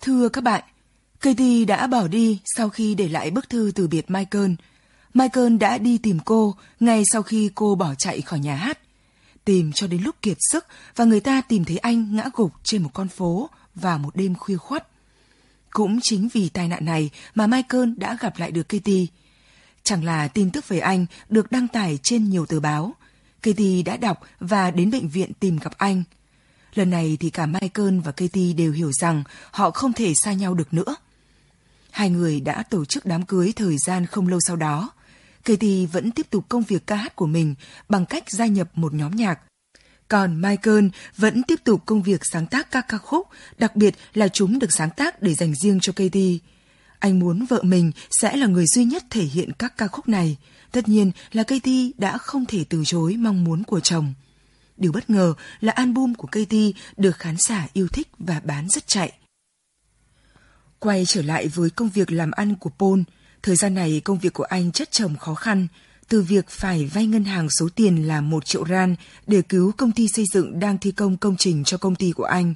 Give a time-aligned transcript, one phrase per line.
[0.00, 0.64] Thưa các bạn,
[1.20, 4.50] Katie đã bỏ đi sau khi để lại bức thư từ biệt Michael.
[5.14, 8.78] Michael đã đi tìm cô ngay sau khi cô bỏ chạy khỏi nhà hát.
[9.44, 10.66] Tìm cho đến lúc kiệt sức
[10.96, 14.34] và người ta tìm thấy anh ngã gục trên một con phố vào một đêm
[14.34, 14.88] khuya khuất.
[15.70, 19.06] Cũng chính vì tai nạn này mà Michael đã gặp lại được Katie.
[19.82, 22.94] Chẳng là tin tức về anh được đăng tải trên nhiều tờ báo.
[23.42, 26.02] Katie đã đọc và đến bệnh viện tìm gặp anh.
[26.74, 30.54] Lần này thì cả Michael và Katie đều hiểu rằng họ không thể xa nhau
[30.54, 30.96] được nữa.
[31.90, 34.90] Hai người đã tổ chức đám cưới thời gian không lâu sau đó.
[35.44, 37.54] Katie vẫn tiếp tục công việc ca hát của mình
[37.88, 39.40] bằng cách gia nhập một nhóm nhạc.
[40.08, 44.28] Còn Michael vẫn tiếp tục công việc sáng tác các ca khúc, đặc biệt là
[44.28, 46.38] chúng được sáng tác để dành riêng cho Katie.
[46.98, 50.36] Anh muốn vợ mình sẽ là người duy nhất thể hiện các ca khúc này.
[50.72, 54.14] Tất nhiên là Katie đã không thể từ chối mong muốn của chồng.
[54.78, 58.86] Điều bất ngờ là album của Katy được khán giả yêu thích và bán rất
[58.86, 59.12] chạy.
[60.78, 63.00] Quay trở lại với công việc làm ăn của Paul,
[63.42, 65.66] thời gian này công việc của anh chất chồng khó khăn,
[66.08, 69.92] từ việc phải vay ngân hàng số tiền là một triệu ran để cứu công
[69.92, 72.54] ty xây dựng đang thi công công trình cho công ty của anh.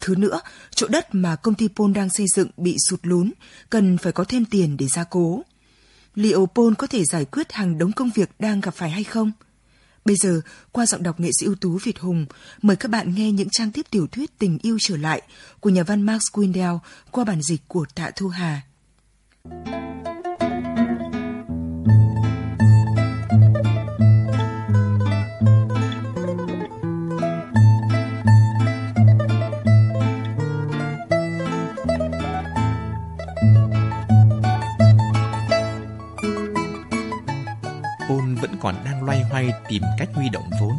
[0.00, 0.40] Thứ nữa,
[0.74, 3.30] chỗ đất mà công ty Paul đang xây dựng bị sụt lún,
[3.70, 5.42] cần phải có thêm tiền để gia cố.
[6.14, 9.32] Liệu Paul có thể giải quyết hàng đống công việc đang gặp phải hay không?
[10.04, 10.40] Bây giờ,
[10.72, 12.26] qua giọng đọc nghệ sĩ ưu tú Việt Hùng,
[12.62, 15.22] mời các bạn nghe những trang tiếp tiểu thuyết Tình yêu trở lại
[15.60, 16.78] của nhà văn Max Windell
[17.10, 18.62] qua bản dịch của Tạ Thu Hà.
[38.64, 40.72] Còn đang loay hoay tìm cách huy động vốn,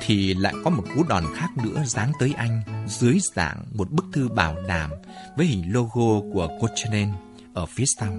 [0.00, 4.04] thì lại có một cú đòn khác nữa giáng tới anh dưới dạng một bức
[4.12, 4.90] thư bảo đảm
[5.36, 7.12] với hình logo của Cochinen
[7.54, 8.12] ở phía sau.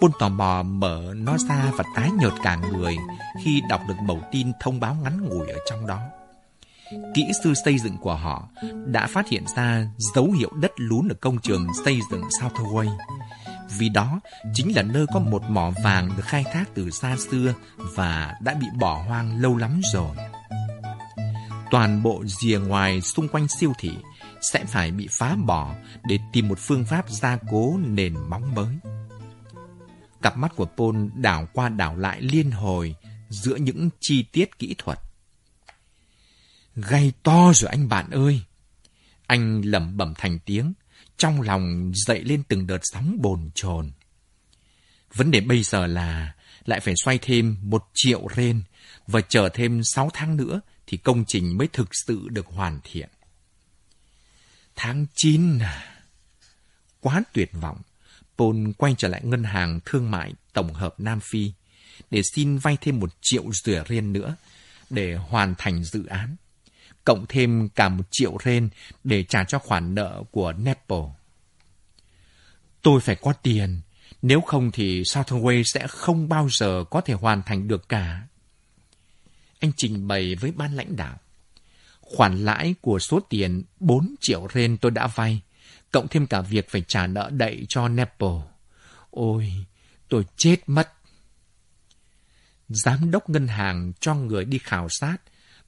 [0.00, 2.96] Bôn tò mò mở nó ra và tái nhợt cả người
[3.44, 6.00] khi đọc được mẩu tin thông báo ngắn ngủi ở trong đó.
[7.14, 8.48] Kỹ sư xây dựng của họ
[8.86, 12.88] đã phát hiện ra dấu hiệu đất lún ở công trường xây dựng Southway
[13.78, 14.20] vì đó
[14.54, 18.54] chính là nơi có một mỏ vàng được khai thác từ xa xưa và đã
[18.54, 20.16] bị bỏ hoang lâu lắm rồi.
[21.70, 23.90] Toàn bộ rìa ngoài xung quanh siêu thị
[24.40, 25.74] sẽ phải bị phá bỏ
[26.04, 28.78] để tìm một phương pháp gia cố nền móng mới.
[30.22, 32.94] Cặp mắt của Paul đảo qua đảo lại liên hồi
[33.28, 34.98] giữa những chi tiết kỹ thuật.
[36.76, 38.42] Gây to rồi anh bạn ơi!
[39.26, 40.72] Anh lẩm bẩm thành tiếng,
[41.22, 43.90] trong lòng dậy lên từng đợt sóng bồn chồn.
[45.14, 46.34] Vấn đề bây giờ là
[46.64, 48.62] lại phải xoay thêm một triệu ren
[49.06, 53.08] và chờ thêm sáu tháng nữa thì công trình mới thực sự được hoàn thiện.
[54.76, 56.04] Tháng 9 à?
[57.00, 57.80] Quá tuyệt vọng.
[58.38, 61.52] Paul quay trở lại ngân hàng thương mại tổng hợp Nam Phi
[62.10, 64.36] để xin vay thêm một triệu rưỡi ren nữa
[64.90, 66.36] để hoàn thành dự án
[67.04, 68.68] cộng thêm cả một triệu ren
[69.04, 71.00] để trả cho khoản nợ của Nepal.
[72.82, 73.80] Tôi phải có tiền,
[74.22, 78.22] nếu không thì Southway sẽ không bao giờ có thể hoàn thành được cả.
[79.60, 81.18] Anh trình bày với ban lãnh đạo.
[82.00, 85.40] Khoản lãi của số tiền 4 triệu ren tôi đã vay,
[85.92, 88.36] cộng thêm cả việc phải trả nợ đậy cho Nepal.
[89.10, 89.52] Ôi,
[90.08, 90.92] tôi chết mất.
[92.68, 95.16] Giám đốc ngân hàng cho người đi khảo sát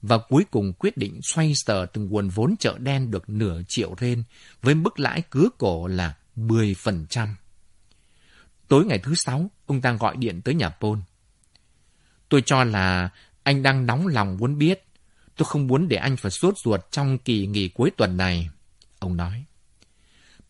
[0.07, 3.95] và cuối cùng quyết định xoay sở từng nguồn vốn chợ đen được nửa triệu
[4.01, 4.23] ren
[4.61, 7.27] với mức lãi cứa cổ là 10%.
[8.67, 10.99] Tối ngày thứ sáu, ông ta gọi điện tới nhà Paul.
[12.29, 13.09] Tôi cho là
[13.43, 14.85] anh đang nóng lòng muốn biết.
[15.37, 18.49] Tôi không muốn để anh phải sốt ruột trong kỳ nghỉ cuối tuần này.
[18.99, 19.45] Ông nói.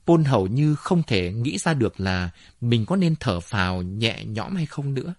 [0.05, 2.29] Paul hầu như không thể nghĩ ra được là
[2.61, 5.13] mình có nên thở phào nhẹ nhõm hay không nữa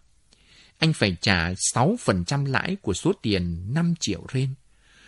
[0.78, 4.54] anh phải trả 6% lãi của số tiền 5 triệu ren.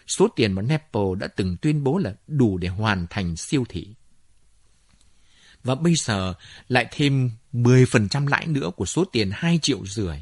[0.07, 3.89] Số tiền mà Nepal đã từng tuyên bố là đủ để hoàn thành siêu thị.
[5.65, 6.35] Và bây giờ
[6.69, 10.17] lại thêm 10% lãi nữa của số tiền 2 triệu rưỡi.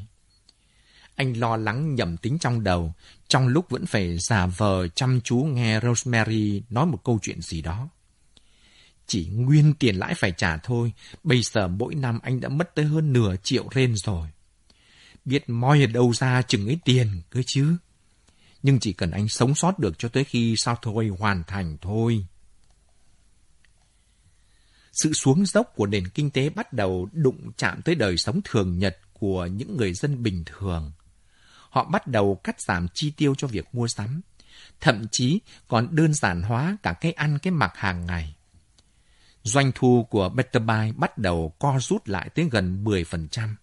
[1.15, 2.93] Anh lo lắng nhầm tính trong đầu,
[3.27, 7.61] trong lúc vẫn phải giả vờ chăm chú nghe Rosemary nói một câu chuyện gì
[7.61, 7.89] đó.
[9.07, 10.91] Chỉ nguyên tiền lãi phải trả thôi,
[11.23, 14.27] bây giờ mỗi năm anh đã mất tới hơn nửa triệu ren rồi
[15.27, 17.75] biết moi ở đâu ra chừng ấy tiền cơ chứ.
[18.63, 22.25] Nhưng chỉ cần anh sống sót được cho tới khi sao thôi hoàn thành thôi.
[24.93, 28.79] Sự xuống dốc của nền kinh tế bắt đầu đụng chạm tới đời sống thường
[28.79, 30.91] nhật của những người dân bình thường.
[31.69, 34.21] Họ bắt đầu cắt giảm chi tiêu cho việc mua sắm,
[34.79, 38.35] thậm chí còn đơn giản hóa cả cái ăn cái mặc hàng ngày.
[39.43, 43.55] Doanh thu của Better Buy bắt đầu co rút lại tới gần 10%.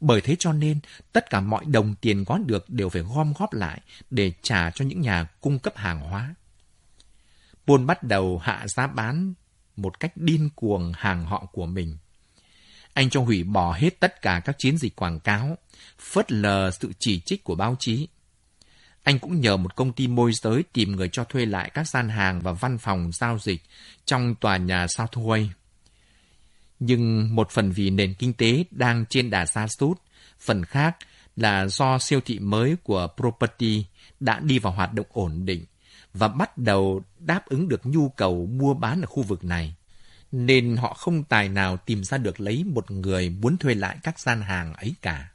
[0.00, 0.80] Bởi thế cho nên,
[1.12, 3.80] tất cả mọi đồng tiền có được đều phải gom góp lại
[4.10, 6.34] để trả cho những nhà cung cấp hàng hóa.
[7.66, 9.34] Buôn bắt đầu hạ giá bán
[9.76, 11.96] một cách điên cuồng hàng họ của mình.
[12.92, 15.58] Anh cho hủy bỏ hết tất cả các chiến dịch quảng cáo,
[15.98, 18.08] phớt lờ sự chỉ trích của báo chí.
[19.02, 22.08] Anh cũng nhờ một công ty môi giới tìm người cho thuê lại các gian
[22.08, 23.62] hàng và văn phòng giao dịch
[24.04, 25.48] trong tòa nhà Southway.
[26.80, 30.00] Nhưng một phần vì nền kinh tế đang trên đà sa sút,
[30.40, 30.96] phần khác
[31.36, 33.84] là do siêu thị mới của Property
[34.20, 35.64] đã đi vào hoạt động ổn định
[36.14, 39.74] và bắt đầu đáp ứng được nhu cầu mua bán ở khu vực này.
[40.32, 44.18] Nên họ không tài nào tìm ra được lấy một người muốn thuê lại các
[44.18, 45.30] gian hàng ấy cả.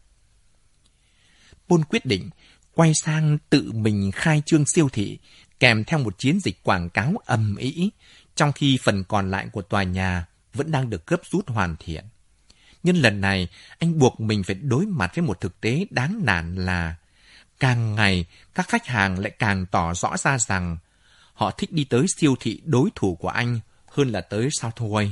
[1.69, 2.29] Paul quyết định
[2.75, 5.19] quay sang tự mình khai trương siêu thị
[5.59, 7.89] kèm theo một chiến dịch quảng cáo ầm ĩ,
[8.35, 12.05] trong khi phần còn lại của tòa nhà vẫn đang được gấp rút hoàn thiện.
[12.83, 13.47] Nhưng lần này,
[13.79, 16.95] anh buộc mình phải đối mặt với một thực tế đáng nản là
[17.59, 18.25] càng ngày
[18.55, 20.77] các khách hàng lại càng tỏ rõ ra rằng
[21.33, 25.11] họ thích đi tới siêu thị đối thủ của anh hơn là tới Southway.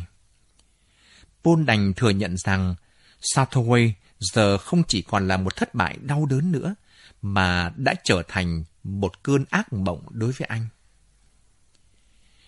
[1.44, 2.76] Paul đành thừa nhận rằng
[3.22, 6.76] Southway giờ không chỉ còn là một thất bại đau đớn nữa,
[7.22, 10.68] mà đã trở thành một cơn ác mộng đối với anh.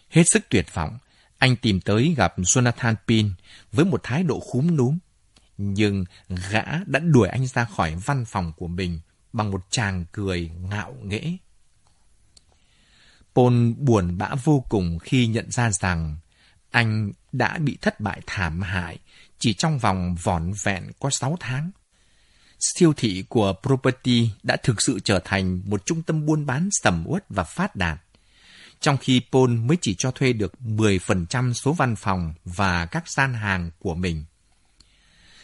[0.09, 0.97] Hết sức tuyệt vọng,
[1.41, 3.31] anh tìm tới gặp Jonathan Pin
[3.71, 4.97] với một thái độ khúm núm.
[5.57, 6.05] Nhưng
[6.49, 8.99] gã đã đuổi anh ra khỏi văn phòng của mình
[9.33, 11.37] bằng một tràng cười ngạo nghễ.
[13.35, 16.17] Paul buồn bã vô cùng khi nhận ra rằng
[16.71, 18.99] anh đã bị thất bại thảm hại
[19.39, 21.71] chỉ trong vòng vỏn vẹn có 6 tháng.
[22.59, 27.03] Siêu thị của Property đã thực sự trở thành một trung tâm buôn bán sầm
[27.07, 28.01] uất và phát đạt.
[28.81, 33.33] Trong khi Paul mới chỉ cho thuê được 10% số văn phòng và các gian
[33.33, 34.25] hàng của mình.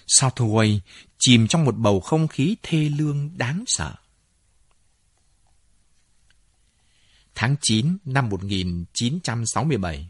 [0.07, 0.79] Southway
[1.19, 3.93] chìm trong một bầu không khí thê lương đáng sợ.
[7.35, 10.09] Tháng 9 năm 1967,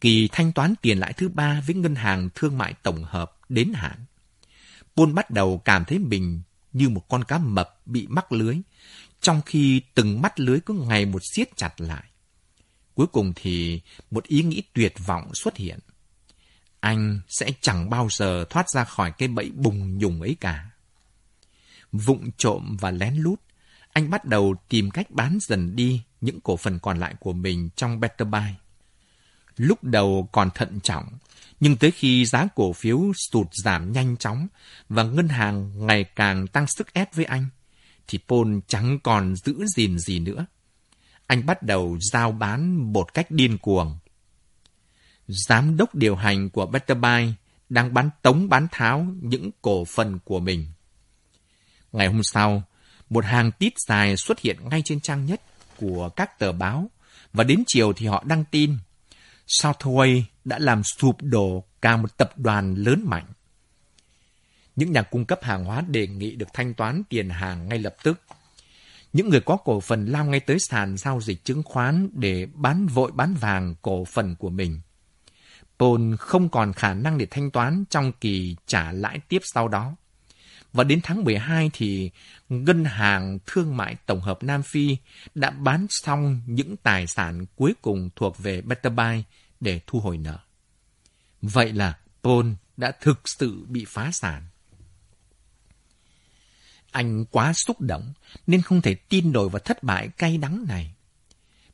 [0.00, 3.72] kỳ thanh toán tiền lãi thứ ba với ngân hàng thương mại tổng hợp đến
[3.72, 4.04] hạn.
[4.96, 6.40] Paul bắt đầu cảm thấy mình
[6.72, 8.56] như một con cá mập bị mắc lưới,
[9.20, 12.04] trong khi từng mắt lưới cứ ngày một siết chặt lại.
[12.94, 13.80] Cuối cùng thì
[14.10, 15.78] một ý nghĩ tuyệt vọng xuất hiện
[16.82, 20.70] anh sẽ chẳng bao giờ thoát ra khỏi cái bẫy bùng nhùng ấy cả.
[21.92, 23.40] Vụng trộm và lén lút,
[23.92, 27.68] anh bắt đầu tìm cách bán dần đi những cổ phần còn lại của mình
[27.76, 28.40] trong Better Buy.
[29.56, 31.08] Lúc đầu còn thận trọng,
[31.60, 34.46] nhưng tới khi giá cổ phiếu sụt giảm nhanh chóng
[34.88, 37.46] và ngân hàng ngày càng tăng sức ép với anh,
[38.08, 40.46] thì Paul chẳng còn giữ gìn gì nữa.
[41.32, 43.98] Anh bắt đầu giao bán một cách điên cuồng
[45.26, 47.32] giám đốc điều hành của Betterby
[47.68, 50.66] đang bán tống bán tháo những cổ phần của mình.
[51.92, 52.62] Ngày hôm sau,
[53.10, 55.40] một hàng tít dài xuất hiện ngay trên trang nhất
[55.76, 56.90] của các tờ báo
[57.32, 58.76] và đến chiều thì họ đăng tin
[59.46, 63.26] Southway đã làm sụp đổ cả một tập đoàn lớn mạnh.
[64.76, 67.94] Những nhà cung cấp hàng hóa đề nghị được thanh toán tiền hàng ngay lập
[68.02, 68.20] tức.
[69.12, 72.86] Những người có cổ phần lao ngay tới sàn giao dịch chứng khoán để bán
[72.86, 74.80] vội bán vàng cổ phần của mình.
[75.78, 79.96] Paul không còn khả năng để thanh toán trong kỳ trả lãi tiếp sau đó.
[80.72, 82.10] Và đến tháng 12 thì
[82.48, 84.96] Ngân hàng Thương mại Tổng hợp Nam Phi
[85.34, 89.24] đã bán xong những tài sản cuối cùng thuộc về Better Buy
[89.60, 90.38] để thu hồi nợ.
[91.42, 92.46] Vậy là Paul
[92.76, 94.42] đã thực sự bị phá sản.
[96.92, 98.12] Anh quá xúc động
[98.46, 100.94] nên không thể tin nổi vào thất bại cay đắng này.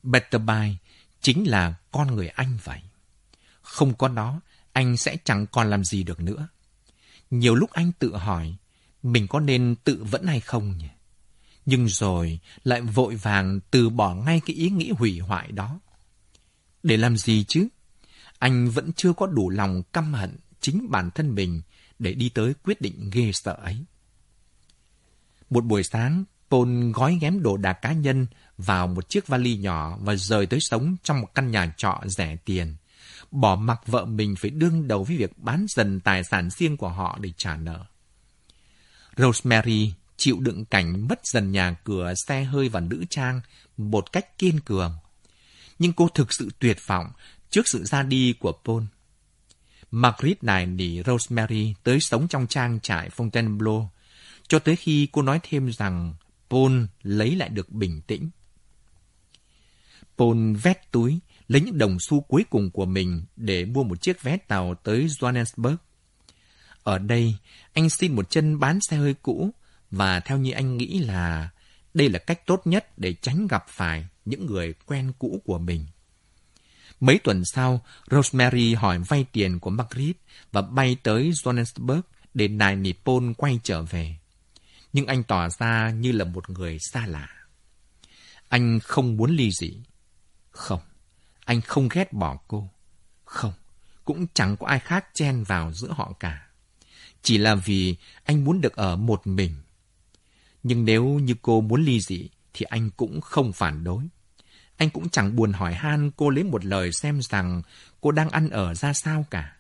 [0.03, 0.77] Betterby
[1.21, 2.81] chính là con người anh vậy.
[3.63, 4.41] Không có nó,
[4.73, 6.49] anh sẽ chẳng còn làm gì được nữa.
[7.31, 8.57] Nhiều lúc anh tự hỏi,
[9.03, 10.89] mình có nên tự vẫn hay không nhỉ?
[11.67, 15.81] Nhưng rồi lại vội vàng từ bỏ ngay cái ý nghĩ hủy hoại đó.
[16.83, 17.69] Để làm gì chứ?
[18.39, 21.63] Anh vẫn chưa có đủ lòng căm hận chính bản thân mình
[21.99, 23.85] để đi tới quyết định ghê sợ ấy.
[25.51, 28.27] Một buổi sáng, Paul gói ghém đồ đạc cá nhân
[28.59, 32.37] vào một chiếc vali nhỏ và rời tới sống trong một căn nhà trọ rẻ
[32.45, 32.77] tiền
[33.31, 36.89] bỏ mặc vợ mình phải đương đầu với việc bán dần tài sản riêng của
[36.89, 37.85] họ để trả nợ.
[39.17, 43.41] Rosemary chịu đựng cảnh mất dần nhà cửa, xe hơi và nữ trang
[43.77, 44.99] một cách kiên cường.
[45.79, 47.07] Nhưng cô thực sự tuyệt vọng
[47.51, 48.83] trước sự ra đi của Paul.
[49.91, 53.87] Margaret này nỉ Rosemary tới sống trong trang trại Fontainebleau,
[54.49, 56.15] cho tới khi cô nói thêm rằng
[56.51, 58.31] Paul lấy lại được bình tĩnh.
[60.19, 64.23] Paul vét túi, lấy những đồng xu cuối cùng của mình để mua một chiếc
[64.23, 65.77] vé tàu tới Johannesburg.
[66.83, 67.35] Ở đây,
[67.73, 69.51] anh xin một chân bán xe hơi cũ
[69.91, 71.51] và theo như anh nghĩ là
[71.95, 75.87] đây là cách tốt nhất để tránh gặp phải những người quen cũ của mình.
[77.01, 80.17] Mấy tuần sau, Rosemary hỏi vay tiền của Margaret
[80.53, 82.03] và bay tới Johannesburg
[82.35, 84.17] để nài nịt Paul quay trở về.
[84.93, 87.29] Nhưng anh tỏ ra như là một người xa lạ.
[88.49, 89.83] Anh không muốn ly dị.
[90.51, 90.81] Không,
[91.45, 92.71] anh không ghét bỏ cô.
[93.25, 93.53] Không,
[94.05, 96.49] cũng chẳng có ai khác chen vào giữa họ cả.
[97.23, 99.55] Chỉ là vì anh muốn được ở một mình.
[100.63, 104.09] Nhưng nếu như cô muốn ly dị, thì anh cũng không phản đối.
[104.77, 107.63] Anh cũng chẳng buồn hỏi han cô lấy một lời xem rằng
[108.01, 109.57] cô đang ăn ở ra sao cả.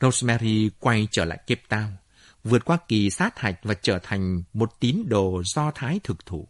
[0.00, 1.92] Rosemary quay trở lại kiếp tao
[2.44, 6.48] vượt qua kỳ sát hạch và trở thành một tín đồ do thái thực thụ.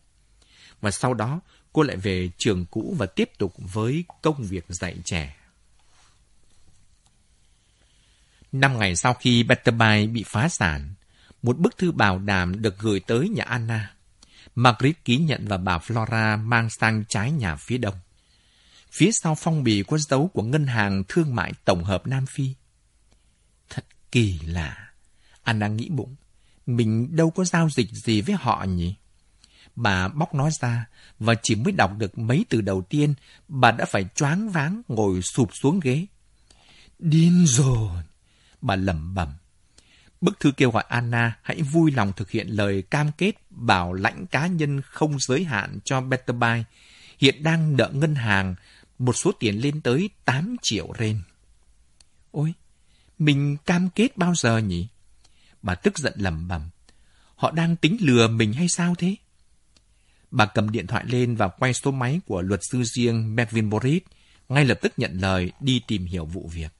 [0.80, 1.40] Và sau đó,
[1.72, 5.36] cô lại về trường cũ và tiếp tục với công việc dạy trẻ.
[8.52, 10.94] Năm ngày sau khi Betterby bị phá sản,
[11.42, 13.94] một bức thư bảo đảm được gửi tới nhà Anna.
[14.54, 17.98] Margaret ký nhận và bà Flora mang sang trái nhà phía đông.
[18.90, 22.54] Phía sau phong bì có dấu của Ngân hàng Thương mại Tổng hợp Nam Phi.
[23.70, 24.87] Thật kỳ lạ.
[25.48, 26.16] Anna nghĩ bụng,
[26.66, 28.94] mình đâu có giao dịch gì với họ nhỉ?
[29.76, 30.86] Bà bóc nó ra
[31.18, 33.14] và chỉ mới đọc được mấy từ đầu tiên,
[33.48, 36.06] bà đã phải choáng váng ngồi sụp xuống ghế.
[36.98, 38.02] Điên rồi!
[38.60, 39.28] Bà lẩm bẩm.
[40.20, 44.26] Bức thư kêu gọi Anna hãy vui lòng thực hiện lời cam kết bảo lãnh
[44.26, 46.64] cá nhân không giới hạn cho Betterby,
[47.18, 48.54] hiện đang nợ ngân hàng
[48.98, 51.20] một số tiền lên tới 8 triệu ren.
[52.30, 52.54] Ôi,
[53.18, 54.88] mình cam kết bao giờ nhỉ?
[55.62, 56.70] Bà tức giận lẩm bẩm.
[57.34, 59.16] Họ đang tính lừa mình hay sao thế?
[60.30, 64.02] Bà cầm điện thoại lên và quay số máy của luật sư riêng Melvin Boris,
[64.48, 66.72] ngay lập tức nhận lời đi tìm hiểu vụ việc.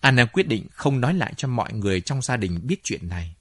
[0.00, 3.34] Anna quyết định không nói lại cho mọi người trong gia đình biết chuyện này.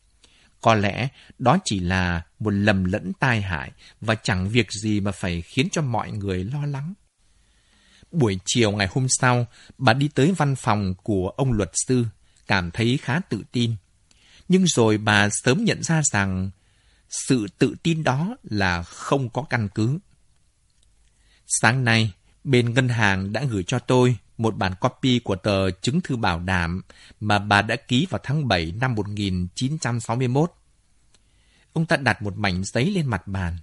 [0.62, 1.07] Có lẽ
[1.39, 5.67] đó chỉ là một lầm lẫn tai hại và chẳng việc gì mà phải khiến
[5.72, 6.93] cho mọi người lo lắng.
[8.12, 9.45] Buổi chiều ngày hôm sau,
[9.77, 12.05] bà đi tới văn phòng của ông luật sư,
[12.47, 13.75] cảm thấy khá tự tin.
[14.47, 16.51] Nhưng rồi bà sớm nhận ra rằng
[17.09, 19.99] sự tự tin đó là không có căn cứ.
[21.47, 26.01] Sáng nay, bên ngân hàng đã gửi cho tôi một bản copy của tờ chứng
[26.01, 26.81] thư bảo đảm
[27.19, 30.51] mà bà đã ký vào tháng 7 năm 1961.
[31.73, 33.57] Ông ta đặt một mảnh giấy lên mặt bàn.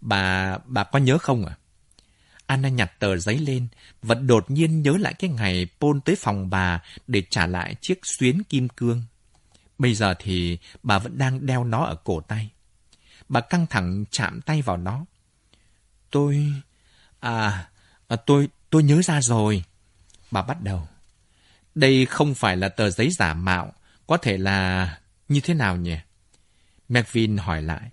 [0.00, 1.56] Bà, bà có nhớ không ạ?
[1.58, 1.63] À?
[2.46, 3.68] Anna nhặt tờ giấy lên
[4.02, 7.98] và đột nhiên nhớ lại cái ngày Paul tới phòng bà để trả lại chiếc
[8.02, 9.02] xuyến kim cương.
[9.78, 12.50] Bây giờ thì bà vẫn đang đeo nó ở cổ tay.
[13.28, 15.04] Bà căng thẳng chạm tay vào nó.
[16.10, 16.52] Tôi...
[17.20, 17.68] À,
[18.08, 19.64] à tôi, tôi nhớ ra rồi.
[20.30, 20.88] Bà bắt đầu.
[21.74, 23.72] Đây không phải là tờ giấy giả mạo,
[24.06, 24.98] có thể là
[25.28, 25.96] như thế nào nhỉ?
[26.88, 27.90] McVin hỏi lại.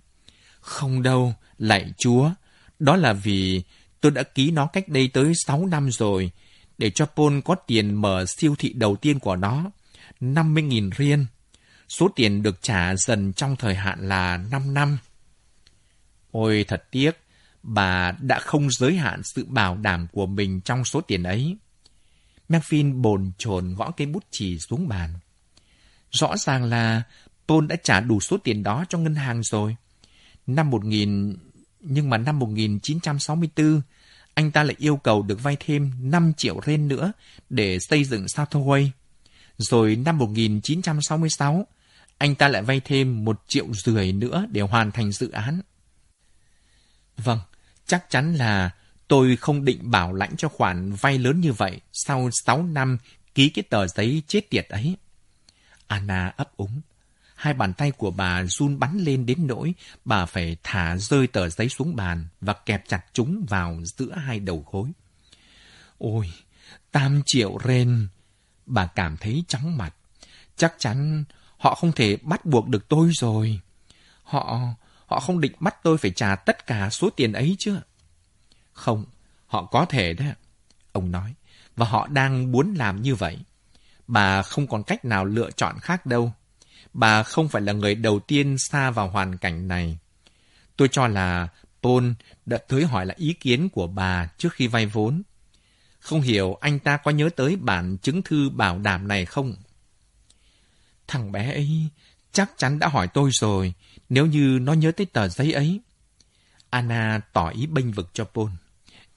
[0.60, 2.30] Không đâu, lạy chúa.
[2.78, 3.62] Đó là vì
[4.02, 6.30] tôi đã ký nó cách đây tới 6 năm rồi,
[6.78, 9.70] để cho Paul có tiền mở siêu thị đầu tiên của nó.
[10.20, 11.26] 50.000 riêng.
[11.88, 14.98] Số tiền được trả dần trong thời hạn là 5 năm.
[16.30, 17.10] Ôi thật tiếc,
[17.62, 21.56] bà đã không giới hạn sự bảo đảm của mình trong số tiền ấy.
[22.48, 25.10] Melvin bồn chồn gõ cây bút chì xuống bàn.
[26.10, 27.02] Rõ ràng là
[27.48, 29.76] Paul đã trả đủ số tiền đó cho ngân hàng rồi.
[30.46, 31.36] Năm 1000,
[31.82, 33.80] nhưng mà năm 1964,
[34.34, 37.12] anh ta lại yêu cầu được vay thêm 5 triệu ren nữa
[37.50, 38.88] để xây dựng Southway.
[39.58, 41.66] Rồi năm 1966,
[42.18, 45.60] anh ta lại vay thêm một triệu rưỡi nữa để hoàn thành dự án.
[47.16, 47.38] Vâng,
[47.86, 48.70] chắc chắn là
[49.08, 52.98] tôi không định bảo lãnh cho khoản vay lớn như vậy sau 6 năm
[53.34, 54.96] ký cái tờ giấy chết tiệt ấy.
[55.86, 56.80] Anna ấp úng.
[57.42, 61.48] Hai bàn tay của bà run bắn lên đến nỗi bà phải thả rơi tờ
[61.48, 64.90] giấy xuống bàn và kẹp chặt chúng vào giữa hai đầu gối.
[65.98, 66.32] Ôi,
[66.90, 68.08] tam triệu ren!
[68.66, 69.94] Bà cảm thấy chóng mặt.
[70.56, 71.24] Chắc chắn
[71.58, 73.60] họ không thể bắt buộc được tôi rồi.
[74.22, 74.60] Họ,
[75.06, 77.78] họ không định bắt tôi phải trả tất cả số tiền ấy chứ.
[78.72, 79.04] Không,
[79.46, 80.24] họ có thể đó.
[80.92, 81.34] Ông nói,
[81.76, 83.38] và họ đang muốn làm như vậy.
[84.06, 86.32] Bà không còn cách nào lựa chọn khác đâu.
[86.92, 89.98] Bà không phải là người đầu tiên xa vào hoàn cảnh này.
[90.76, 91.48] Tôi cho là
[91.82, 92.10] Paul
[92.46, 95.22] đã tới hỏi là ý kiến của bà trước khi vay vốn.
[96.00, 99.54] Không hiểu anh ta có nhớ tới bản chứng thư bảo đảm này không?
[101.06, 101.88] Thằng bé ấy
[102.32, 103.74] chắc chắn đã hỏi tôi rồi,
[104.08, 105.80] nếu như nó nhớ tới tờ giấy ấy.
[106.70, 108.50] Anna tỏ ý bênh vực cho Paul.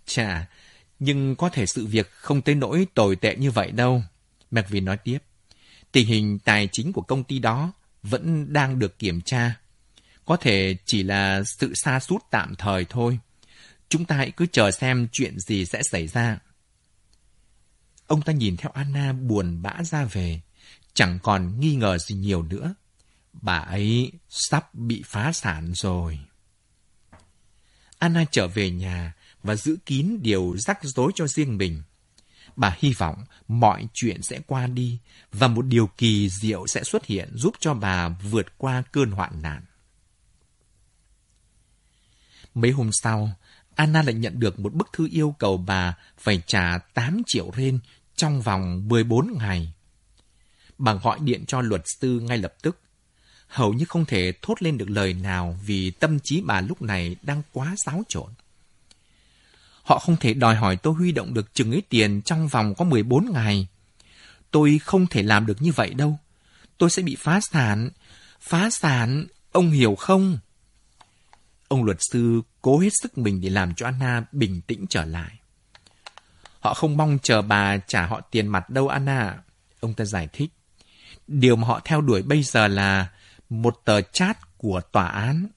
[0.06, 0.48] Chà,
[1.00, 4.04] nhưng có thể sự việc không tới nỗi tồi tệ như vậy đâu.
[4.52, 5.18] McVin nói tiếp.
[5.96, 7.74] Tình hình tài chính của công ty đó
[8.04, 9.60] vẫn đang được kiểm tra.
[10.26, 13.20] Có thể chỉ là sự xa sút tạm thời thôi.
[13.90, 16.40] Chúng ta hãy cứ chờ xem chuyện gì sẽ xảy ra.
[18.08, 20.42] Ông ta nhìn theo Anna buồn bã ra về,
[20.94, 22.74] chẳng còn nghi ngờ gì nhiều nữa.
[23.34, 26.20] Bà ấy sắp bị phá sản rồi.
[28.00, 31.82] Anna trở về nhà và giữ kín điều rắc rối cho riêng mình.
[32.56, 35.00] Bà hy vọng mọi chuyện sẽ qua đi
[35.32, 39.42] và một điều kỳ diệu sẽ xuất hiện giúp cho bà vượt qua cơn hoạn
[39.42, 39.62] nạn.
[42.54, 43.32] Mấy hôm sau,
[43.76, 47.80] Anna lại nhận được một bức thư yêu cầu bà phải trả 8 triệu ren
[48.16, 49.74] trong vòng 14 ngày.
[50.78, 52.80] Bà gọi điện cho luật sư ngay lập tức.
[53.48, 57.16] Hầu như không thể thốt lên được lời nào vì tâm trí bà lúc này
[57.22, 58.30] đang quá xáo trộn.
[59.86, 62.86] Họ không thể đòi hỏi tôi huy động được chừng ấy tiền trong vòng có
[62.86, 63.68] 14 ngày.
[64.52, 66.20] Tôi không thể làm được như vậy đâu.
[66.78, 67.90] Tôi sẽ bị phá sản.
[68.42, 70.38] Phá sản, ông hiểu không?
[71.68, 75.32] Ông luật sư cố hết sức mình để làm cho Anna bình tĩnh trở lại.
[76.60, 79.38] Họ không mong chờ bà trả họ tiền mặt đâu Anna.
[79.80, 80.50] Ông ta giải thích.
[81.28, 83.10] Điều mà họ theo đuổi bây giờ là
[83.50, 85.48] một tờ chat của tòa án.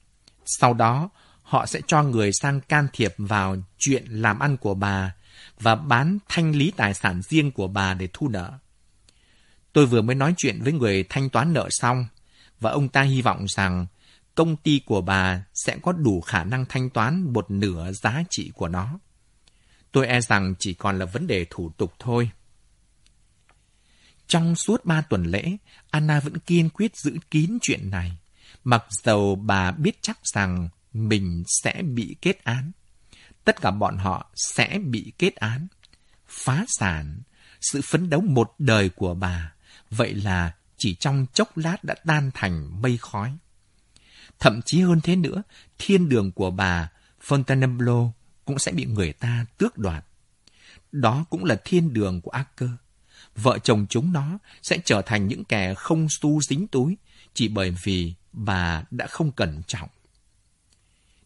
[0.45, 1.09] Sau đó,
[1.49, 5.15] họ sẽ cho người sang can thiệp vào chuyện làm ăn của bà
[5.59, 8.53] và bán thanh lý tài sản riêng của bà để thu nợ.
[9.73, 12.05] Tôi vừa mới nói chuyện với người thanh toán nợ xong,
[12.59, 13.85] và ông ta hy vọng rằng
[14.35, 18.51] công ty của bà sẽ có đủ khả năng thanh toán một nửa giá trị
[18.55, 18.99] của nó.
[19.91, 22.31] Tôi e rằng chỉ còn là vấn đề thủ tục thôi.
[24.27, 25.57] Trong suốt ba tuần lễ,
[25.89, 28.17] Anna vẫn kiên quyết giữ kín chuyện này,
[28.63, 32.71] mặc dầu bà biết chắc rằng mình sẽ bị kết án.
[33.43, 35.67] Tất cả bọn họ sẽ bị kết án.
[36.27, 37.21] Phá sản,
[37.61, 39.53] sự phấn đấu một đời của bà,
[39.89, 43.37] vậy là chỉ trong chốc lát đã tan thành mây khói.
[44.39, 45.43] Thậm chí hơn thế nữa,
[45.77, 46.89] thiên đường của bà
[47.27, 48.11] Fontainebleau
[48.45, 50.05] cũng sẽ bị người ta tước đoạt.
[50.91, 52.69] Đó cũng là thiên đường của ác cơ.
[53.35, 56.97] Vợ chồng chúng nó sẽ trở thành những kẻ không xu dính túi
[57.33, 59.89] chỉ bởi vì bà đã không cẩn trọng.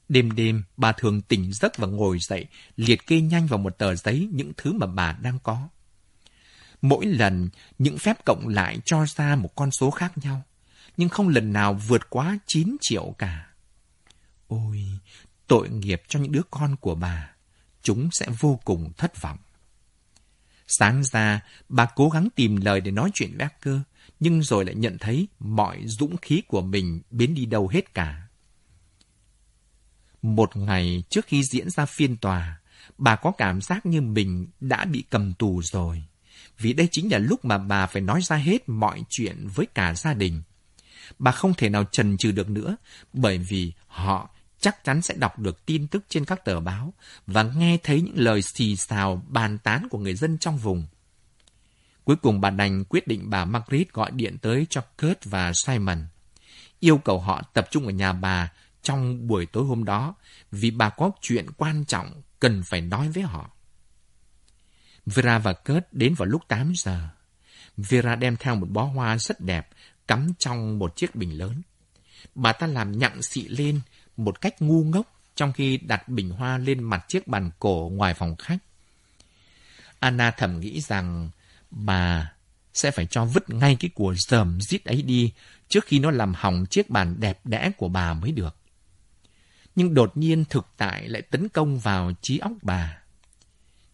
[0.09, 3.95] Đêm đêm, bà thường tỉnh giấc và ngồi dậy, liệt kê nhanh vào một tờ
[3.95, 5.67] giấy những thứ mà bà đang có.
[6.81, 10.43] Mỗi lần, những phép cộng lại cho ra một con số khác nhau,
[10.97, 13.47] nhưng không lần nào vượt quá 9 triệu cả.
[14.47, 14.83] Ôi,
[15.47, 17.29] tội nghiệp cho những đứa con của bà.
[17.81, 19.37] Chúng sẽ vô cùng thất vọng.
[20.67, 23.81] Sáng ra, bà cố gắng tìm lời để nói chuyện với cơ,
[24.19, 28.22] nhưng rồi lại nhận thấy mọi dũng khí của mình biến đi đâu hết cả.
[30.23, 32.59] Một ngày trước khi diễn ra phiên tòa,
[32.97, 36.03] bà có cảm giác như mình đã bị cầm tù rồi.
[36.59, 39.93] Vì đây chính là lúc mà bà phải nói ra hết mọi chuyện với cả
[39.95, 40.41] gia đình.
[41.19, 42.75] Bà không thể nào trần trừ được nữa,
[43.13, 46.93] bởi vì họ chắc chắn sẽ đọc được tin tức trên các tờ báo
[47.27, 50.85] và nghe thấy những lời xì xào bàn tán của người dân trong vùng.
[52.03, 56.05] Cuối cùng bà đành quyết định bà Margaret gọi điện tới cho Kurt và Simon,
[56.79, 58.51] yêu cầu họ tập trung ở nhà bà
[58.83, 60.15] trong buổi tối hôm đó,
[60.51, 63.49] vì bà có chuyện quan trọng cần phải nói với họ.
[65.05, 67.09] Vera và Kurt đến vào lúc 8 giờ.
[67.77, 69.69] Vera đem theo một bó hoa rất đẹp
[70.07, 71.61] cắm trong một chiếc bình lớn.
[72.35, 73.81] Bà ta làm nhặng xị lên
[74.17, 78.13] một cách ngu ngốc trong khi đặt bình hoa lên mặt chiếc bàn cổ ngoài
[78.13, 78.57] phòng khách.
[79.99, 81.29] Anna thầm nghĩ rằng
[81.71, 82.33] bà
[82.73, 85.33] sẽ phải cho vứt ngay cái của dờm dít ấy đi
[85.67, 88.55] trước khi nó làm hỏng chiếc bàn đẹp đẽ của bà mới được
[89.75, 92.97] nhưng đột nhiên thực tại lại tấn công vào trí óc bà.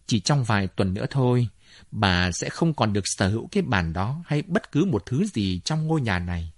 [0.06, 1.48] Chỉ trong vài tuần nữa thôi,
[1.90, 5.26] bà sẽ không còn được sở hữu cái bàn đó hay bất cứ một thứ
[5.26, 6.52] gì trong ngôi nhà này.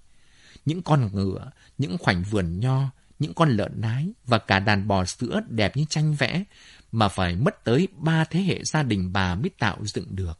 [0.64, 5.04] Những con ngựa, những khoảnh vườn nho, những con lợn nái và cả đàn bò
[5.04, 6.44] sữa đẹp như tranh vẽ
[6.92, 10.38] mà phải mất tới ba thế hệ gia đình bà mới tạo dựng được.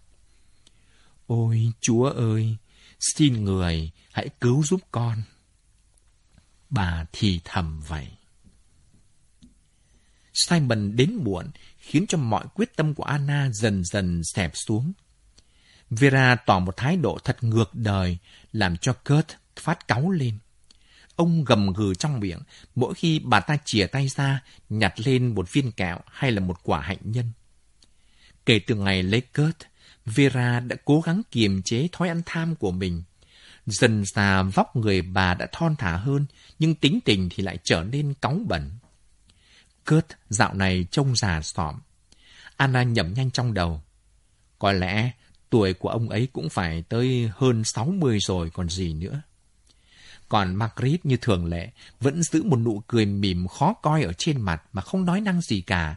[1.27, 2.57] Ôi Chúa ơi,
[3.01, 5.23] xin người hãy cứu giúp con.
[6.71, 8.09] Bà thì thầm vậy.
[10.35, 14.93] Simon đến muộn, khiến cho mọi quyết tâm của Anna dần dần xẹp xuống.
[15.91, 18.19] Vera tỏ một thái độ thật ngược đời,
[18.53, 20.39] làm cho Kurt phát cáu lên.
[21.17, 22.41] Ông gầm gừ trong miệng
[22.75, 26.59] mỗi khi bà ta chìa tay ra, nhặt lên một viên kẹo hay là một
[26.63, 27.33] quả hạnh nhân.
[28.47, 29.57] Kể từ ngày lấy Kurt,
[30.07, 33.03] Vera đã cố gắng kiềm chế thói ăn tham của mình.
[33.67, 36.27] Dần già vóc người bà đã thon thả hơn,
[36.59, 38.71] nhưng tính tình thì lại trở nên cáu bẩn.
[39.87, 41.81] Kurt dạo này trông già xỏm.
[42.57, 43.83] Anna nhẩm nhanh trong đầu.
[44.59, 45.13] Có lẽ
[45.51, 49.23] tuổi của ông ấy cũng phải tới hơn 60 rồi còn gì nữa.
[50.29, 54.41] Còn Margaret như thường lệ vẫn giữ một nụ cười mỉm khó coi ở trên
[54.41, 55.97] mặt mà không nói năng gì cả,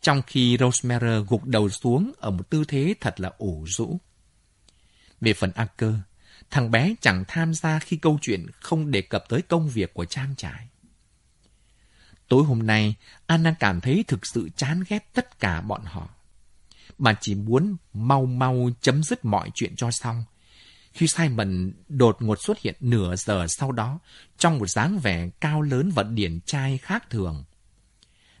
[0.00, 3.98] trong khi Rosemary gục đầu xuống ở một tư thế thật là ủ rũ.
[5.20, 5.94] Về phần Acker,
[6.50, 10.04] thằng bé chẳng tham gia khi câu chuyện không đề cập tới công việc của
[10.04, 10.68] trang trại.
[12.32, 12.94] Tối hôm nay,
[13.26, 16.08] Anna cảm thấy thực sự chán ghét tất cả bọn họ.
[16.98, 20.24] Bà chỉ muốn mau mau chấm dứt mọi chuyện cho xong.
[20.92, 23.98] Khi Simon đột ngột xuất hiện nửa giờ sau đó,
[24.38, 27.44] trong một dáng vẻ cao lớn và điển trai khác thường.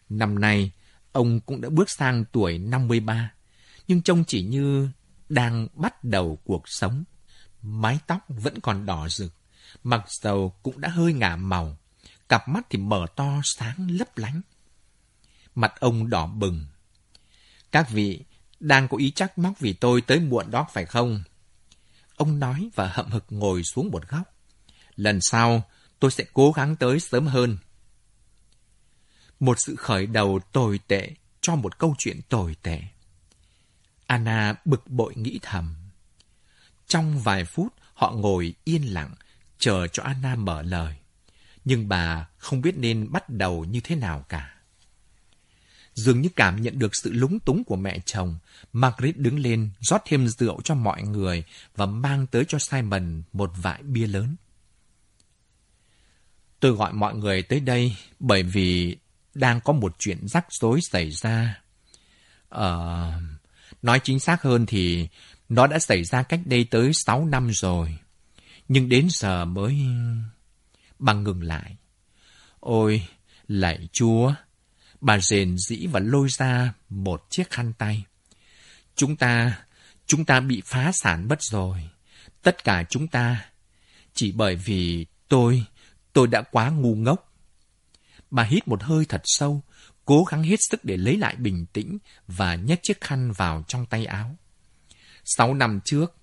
[0.08, 0.70] Năm nay,
[1.12, 3.32] ông cũng đã bước sang tuổi 53,
[3.88, 4.88] nhưng trông chỉ như
[5.28, 7.04] đang bắt đầu cuộc sống.
[7.62, 9.34] Mái tóc vẫn còn đỏ rực,
[9.84, 11.76] mặc dầu cũng đã hơi ngả màu,
[12.32, 14.40] cặp mắt thì mở to sáng lấp lánh.
[15.54, 16.66] Mặt ông đỏ bừng.
[17.72, 18.24] Các vị
[18.60, 21.22] đang có ý trách móc vì tôi tới muộn đó phải không?
[22.16, 24.22] Ông nói và hậm hực ngồi xuống một góc.
[24.96, 25.62] Lần sau,
[25.98, 27.58] tôi sẽ cố gắng tới sớm hơn.
[29.40, 32.82] Một sự khởi đầu tồi tệ cho một câu chuyện tồi tệ.
[34.06, 35.74] Anna bực bội nghĩ thầm.
[36.86, 39.14] Trong vài phút, họ ngồi yên lặng,
[39.58, 41.01] chờ cho Anna mở lời.
[41.64, 44.54] Nhưng bà không biết nên bắt đầu như thế nào cả.
[45.94, 48.38] Dường như cảm nhận được sự lúng túng của mẹ chồng,
[48.72, 51.44] Margaret đứng lên, rót thêm rượu cho mọi người
[51.76, 54.36] và mang tới cho Simon một vại bia lớn.
[56.60, 58.96] Tôi gọi mọi người tới đây bởi vì
[59.34, 61.60] đang có một chuyện rắc rối xảy ra.
[62.48, 63.12] Ờ...
[63.82, 65.08] Nói chính xác hơn thì
[65.48, 67.98] nó đã xảy ra cách đây tới 6 năm rồi.
[68.68, 69.78] Nhưng đến giờ mới...
[71.02, 71.76] Bằng ngừng lại.
[72.60, 73.08] Ôi,
[73.48, 74.34] lạy chúa!
[75.00, 78.04] Bà rền dĩ và lôi ra một chiếc khăn tay.
[78.96, 79.64] Chúng ta,
[80.06, 81.90] chúng ta bị phá sản mất rồi.
[82.42, 83.44] Tất cả chúng ta.
[84.14, 85.64] Chỉ bởi vì tôi,
[86.12, 87.32] tôi đã quá ngu ngốc.
[88.30, 89.62] Bà hít một hơi thật sâu,
[90.04, 93.86] cố gắng hết sức để lấy lại bình tĩnh và nhét chiếc khăn vào trong
[93.86, 94.36] tay áo.
[95.24, 96.16] Sáu năm trước,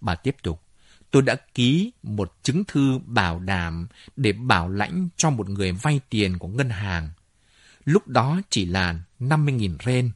[0.00, 0.62] bà tiếp tục,
[1.10, 6.00] tôi đã ký một chứng thư bảo đảm để bảo lãnh cho một người vay
[6.10, 7.10] tiền của ngân hàng.
[7.84, 10.10] Lúc đó chỉ là 50.000 ren,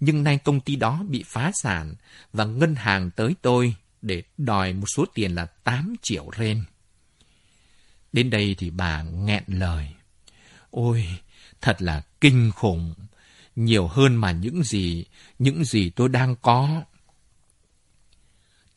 [0.00, 1.94] nhưng nay công ty đó bị phá sản
[2.32, 6.64] và ngân hàng tới tôi để đòi một số tiền là 8 triệu ren.
[8.12, 9.88] Đến đây thì bà nghẹn lời.
[10.70, 11.06] Ôi,
[11.60, 12.94] thật là kinh khủng,
[13.56, 15.04] nhiều hơn mà những gì,
[15.38, 16.82] những gì tôi đang có.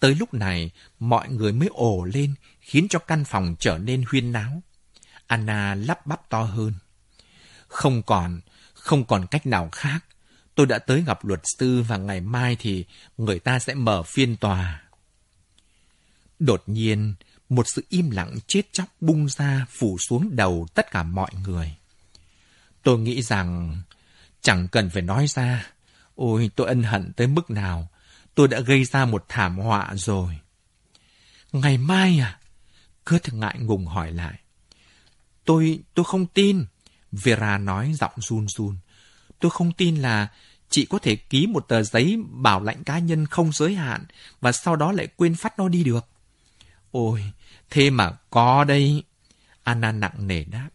[0.04, 4.32] Tới lúc này, mọi người mới ồ lên, khiến cho căn phòng trở nên huyên
[4.32, 4.62] náo.
[5.28, 6.74] Anna lắp bắp to hơn.
[7.68, 8.42] Không còn,
[8.74, 10.06] không còn cách nào khác.
[10.56, 12.86] Tôi đã tới gặp luật sư và ngày mai thì
[13.18, 14.84] người ta sẽ mở phiên tòa.
[16.39, 17.13] Đột nhiên,
[17.50, 21.76] một sự im lặng chết chóc bung ra phủ xuống đầu tất cả mọi người.
[22.84, 23.78] Tôi nghĩ rằng
[24.42, 25.68] chẳng cần phải nói ra.
[26.16, 27.89] Ôi, tôi ân hận tới mức nào.
[28.36, 30.39] Tôi đã gây ra một thảm họa rồi.
[31.52, 32.39] Ngày mai à?
[33.06, 34.39] Kurt ngại ngùng hỏi lại.
[35.46, 36.65] Tôi, tôi không tin.
[37.12, 38.78] Vera nói giọng run run.
[39.39, 40.28] Tôi không tin là
[40.69, 44.06] chị có thể ký một tờ giấy bảo lãnh cá nhân không giới hạn
[44.41, 46.08] và sau đó lại quên phát nó đi được.
[46.91, 47.24] Ôi,
[47.69, 49.04] thế mà có đây.
[49.63, 50.69] Anna nặng nề đáp.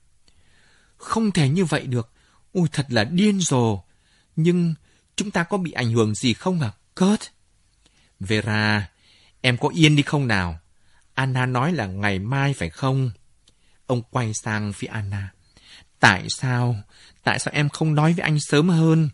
[0.97, 2.11] Không thể như vậy được.
[2.53, 3.83] Ôi thật là điên rồ.
[4.37, 4.75] Nhưng
[5.17, 7.23] chúng ta có bị ảnh hưởng gì không à, Kurt?
[8.21, 8.89] Vera,
[9.41, 10.59] em có yên đi không nào?
[11.15, 13.11] Anna nói là ngày mai phải không?
[13.87, 15.33] Ông quay sang phía Anna.
[16.01, 16.77] Tại sao?
[17.25, 19.09] Tại sao em không nói với anh sớm hơn?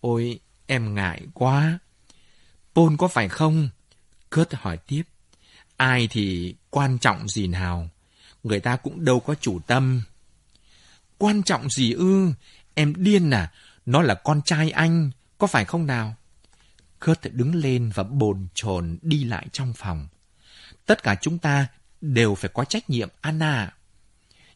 [0.00, 1.78] Ôi, em ngại quá.
[2.74, 3.68] Paul có phải không?
[4.30, 5.02] Kurt hỏi tiếp.
[5.76, 7.88] Ai thì quan trọng gì nào?
[8.42, 10.02] Người ta cũng đâu có chủ tâm.
[11.18, 12.32] Quan trọng gì ư?
[12.74, 13.52] Em điên à?
[13.86, 16.14] Nó là con trai anh, có phải không nào?
[17.00, 20.08] Kurt đứng lên và bồn chồn đi lại trong phòng.
[20.86, 21.66] Tất cả chúng ta
[22.00, 23.74] đều phải có trách nhiệm, Anna.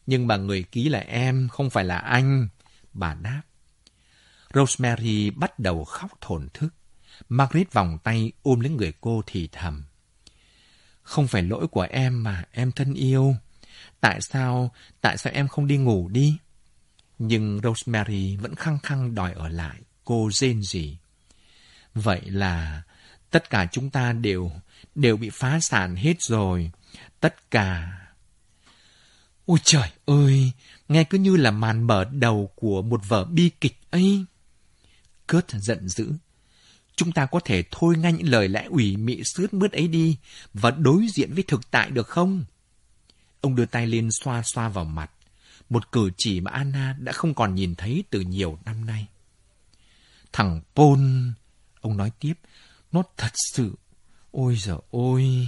[0.05, 2.47] Nhưng mà người ký là em, không phải là anh.
[2.93, 3.41] Bà đáp.
[4.53, 6.69] Rosemary bắt đầu khóc thổn thức.
[7.29, 9.83] Margaret vòng tay ôm lấy người cô thì thầm.
[11.03, 13.35] Không phải lỗi của em mà, em thân yêu.
[13.99, 16.37] Tại sao, tại sao em không đi ngủ đi?
[17.19, 19.81] Nhưng Rosemary vẫn khăng khăng đòi ở lại.
[20.05, 20.97] Cô rên gì?
[21.95, 22.83] Vậy là
[23.31, 24.51] tất cả chúng ta đều,
[24.95, 26.71] đều bị phá sản hết rồi.
[27.19, 27.97] Tất cả.
[29.45, 30.51] Ôi trời ơi,
[30.87, 34.25] nghe cứ như là màn mở đầu của một vở bi kịch ấy.
[35.27, 36.11] Kurt giận dữ.
[36.95, 40.17] chúng ta có thể thôi ngay những lời lẽ ủy mị sướt mướt ấy đi
[40.53, 42.43] và đối diện với thực tại được không?
[43.41, 45.11] Ông đưa tay lên xoa xoa vào mặt,
[45.69, 49.07] một cử chỉ mà Anna đã không còn nhìn thấy từ nhiều năm nay.
[50.33, 50.99] Thằng Paul,
[51.81, 52.33] ông nói tiếp,
[52.91, 53.75] nó thật sự,
[54.31, 55.47] ôi giờ ôi.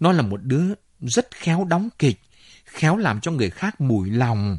[0.00, 0.64] Nó là một đứa
[1.00, 2.20] rất khéo đóng kịch,
[2.64, 4.58] khéo làm cho người khác mùi lòng.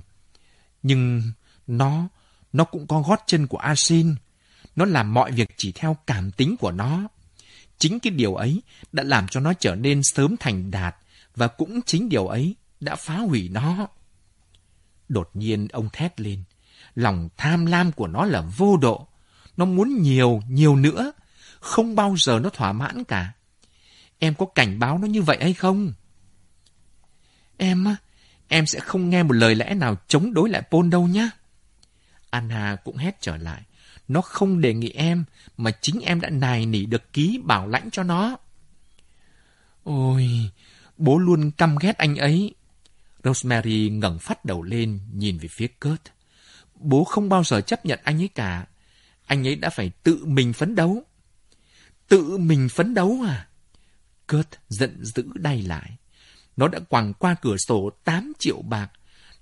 [0.83, 1.21] Nhưng
[1.67, 2.07] nó,
[2.53, 4.15] nó cũng có gót chân của Asin.
[4.75, 7.07] Nó làm mọi việc chỉ theo cảm tính của nó.
[7.77, 10.95] Chính cái điều ấy đã làm cho nó trở nên sớm thành đạt
[11.35, 13.87] và cũng chính điều ấy đã phá hủy nó.
[15.09, 16.43] Đột nhiên ông thét lên.
[16.95, 19.07] Lòng tham lam của nó là vô độ.
[19.57, 21.11] Nó muốn nhiều, nhiều nữa.
[21.59, 23.31] Không bao giờ nó thỏa mãn cả.
[24.19, 25.93] Em có cảnh báo nó như vậy hay không?
[27.57, 27.95] Em á,
[28.47, 31.29] em sẽ không nghe một lời lẽ nào chống đối lại Paul đâu nhá.
[32.29, 33.61] Anna cũng hét trở lại.
[34.07, 35.25] Nó không đề nghị em,
[35.57, 38.37] mà chính em đã nài nỉ được ký bảo lãnh cho nó.
[39.83, 40.51] Ôi,
[40.97, 42.55] bố luôn căm ghét anh ấy.
[43.23, 46.01] Rosemary ngẩng phát đầu lên, nhìn về phía Kurt.
[46.75, 48.65] Bố không bao giờ chấp nhận anh ấy cả.
[49.25, 51.03] Anh ấy đã phải tự mình phấn đấu.
[52.07, 53.47] Tự mình phấn đấu à?
[54.27, 55.97] Kurt giận dữ đay lại.
[56.57, 58.91] Nó đã quẳng qua cửa sổ 8 triệu bạc.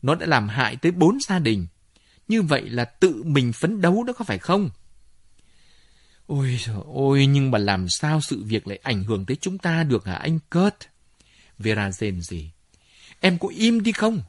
[0.01, 1.67] Nó đã làm hại tới bốn gia đình.
[2.27, 4.69] Như vậy là tự mình phấn đấu đó có phải không?
[6.27, 9.83] Ôi trời ôi, nhưng mà làm sao sự việc lại ảnh hưởng tới chúng ta
[9.83, 10.87] được hả anh Kurt?
[11.59, 12.51] Vera rên gì?
[13.19, 14.21] Em có im đi không?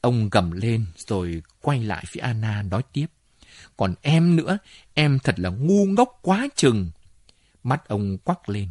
[0.00, 3.06] Ông gầm lên rồi quay lại phía Anna nói tiếp.
[3.76, 4.58] Còn em nữa,
[4.94, 6.90] em thật là ngu ngốc quá chừng.
[7.62, 8.68] Mắt ông quắc lên.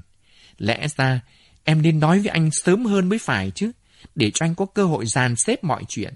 [0.57, 1.21] Lẽ ra
[1.63, 3.71] em nên nói với anh sớm hơn mới phải chứ,
[4.15, 6.13] để cho anh có cơ hội dàn xếp mọi chuyện.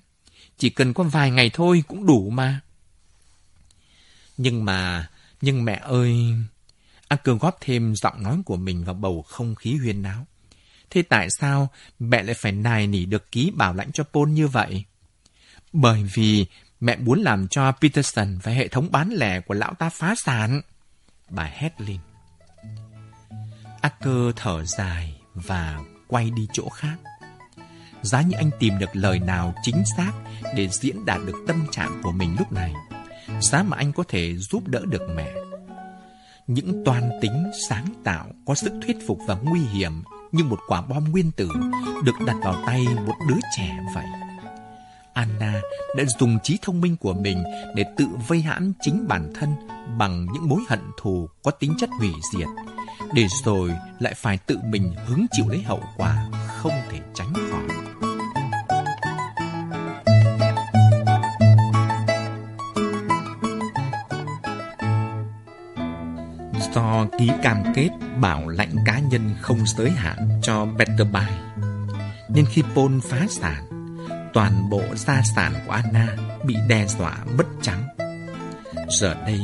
[0.58, 2.60] Chỉ cần có vài ngày thôi cũng đủ mà.
[4.38, 5.10] Nhưng mà,
[5.41, 6.34] nhưng mẹ ơi...
[7.08, 10.25] Anh cường góp thêm giọng nói của mình vào bầu không khí huyên náo.
[10.89, 14.47] Thế tại sao mẹ lại phải nài nỉ được ký bảo lãnh cho pôn như
[14.47, 14.84] vậy?
[15.73, 16.45] Bởi vì
[16.79, 20.61] mẹ muốn làm cho Peterson và hệ thống bán lẻ của lão ta phá sản.
[21.29, 21.97] Bà hét lên.
[23.81, 26.95] Acker thở dài và quay đi chỗ khác.
[28.01, 30.11] Giá như anh tìm được lời nào chính xác
[30.55, 32.73] để diễn đạt được tâm trạng của mình lúc này,
[33.41, 35.33] giá mà anh có thể giúp đỡ được mẹ.
[36.47, 40.81] Những toan tính sáng tạo có sức thuyết phục và nguy hiểm như một quả
[40.81, 41.49] bom nguyên tử
[42.03, 44.05] được đặt vào tay một đứa trẻ vậy.
[45.19, 45.62] Anna
[45.97, 47.43] đã dùng trí thông minh của mình
[47.75, 49.55] để tự vây hãm chính bản thân
[49.97, 52.47] bằng những mối hận thù có tính chất hủy diệt,
[53.13, 56.25] để rồi lại phải tự mình hứng chịu lấy hậu quả
[56.58, 57.63] không thể tránh khỏi.
[66.75, 67.89] Do ký cam kết
[68.21, 71.25] bảo lãnh cá nhân không giới hạn cho Betterby,
[72.29, 73.68] nên khi Paul phá sản,
[74.33, 76.15] toàn bộ gia sản của Anna
[76.45, 77.87] bị đe dọa mất trắng.
[78.89, 79.41] Giờ đây,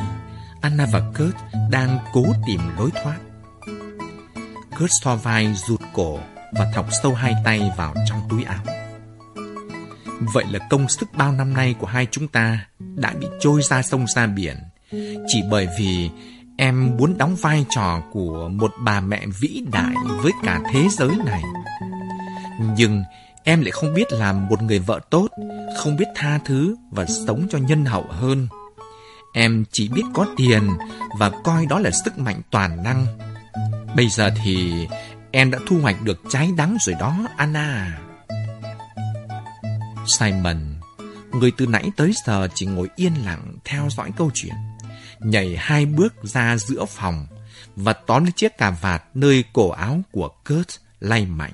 [0.62, 1.36] Anna và Kurt
[1.70, 3.18] đang cố tìm lối thoát.
[4.80, 6.20] Kurt so vai rụt cổ
[6.52, 8.64] và thọc sâu hai tay vào trong túi áo.
[10.34, 13.82] Vậy là công sức bao năm nay của hai chúng ta đã bị trôi ra
[13.82, 14.56] sông ra biển
[15.28, 16.10] chỉ bởi vì
[16.58, 21.12] em muốn đóng vai trò của một bà mẹ vĩ đại với cả thế giới
[21.26, 21.42] này.
[22.78, 23.04] Nhưng
[23.46, 25.28] em lại không biết làm một người vợ tốt,
[25.78, 28.48] không biết tha thứ và sống cho nhân hậu hơn.
[29.34, 30.70] Em chỉ biết có tiền
[31.18, 33.06] và coi đó là sức mạnh toàn năng.
[33.96, 34.88] Bây giờ thì
[35.32, 38.00] em đã thu hoạch được trái đắng rồi đó, Anna.
[40.08, 40.76] Simon,
[41.32, 44.56] người từ nãy tới giờ chỉ ngồi yên lặng theo dõi câu chuyện,
[45.20, 47.28] nhảy hai bước ra giữa phòng
[47.76, 51.54] và tóm lấy chiếc cà vạt nơi cổ áo của Kurt lay mạnh.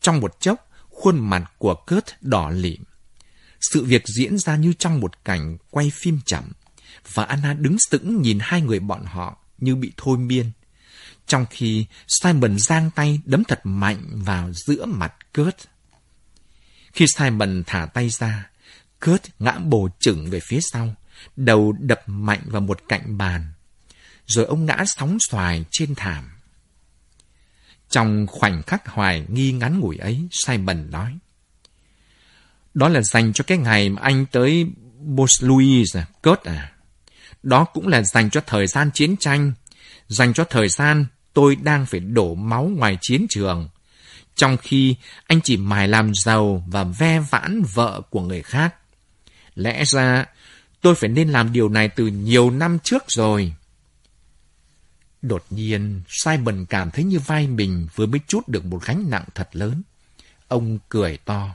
[0.00, 0.65] Trong một chốc,
[0.96, 2.82] khuôn mặt của Kurt đỏ lịm.
[3.60, 6.52] Sự việc diễn ra như trong một cảnh quay phim chậm,
[7.12, 10.50] và Anna đứng sững nhìn hai người bọn họ như bị thôi miên.
[11.26, 15.56] Trong khi Simon giang tay đấm thật mạnh vào giữa mặt Kurt.
[16.92, 18.50] Khi Simon thả tay ra,
[19.00, 20.94] Kurt ngã bổ chừng về phía sau,
[21.36, 23.52] đầu đập mạnh vào một cạnh bàn.
[24.26, 26.35] Rồi ông ngã sóng xoài trên thảm.
[27.90, 31.18] Trong khoảnh khắc hoài nghi ngắn ngủi ấy, Simon nói.
[32.74, 34.66] Đó là dành cho cái ngày mà anh tới
[35.00, 36.72] Bosluis, à, Cớt à.
[37.42, 39.52] Đó cũng là dành cho thời gian chiến tranh,
[40.08, 43.68] dành cho thời gian tôi đang phải đổ máu ngoài chiến trường.
[44.34, 44.96] Trong khi
[45.26, 48.74] anh chỉ mài làm giàu và ve vãn vợ của người khác.
[49.54, 50.24] Lẽ ra
[50.80, 53.54] tôi phải nên làm điều này từ nhiều năm trước rồi.
[55.28, 59.24] Đột nhiên, Simon cảm thấy như vai mình vừa mới chút được một gánh nặng
[59.34, 59.82] thật lớn.
[60.48, 61.54] Ông cười to.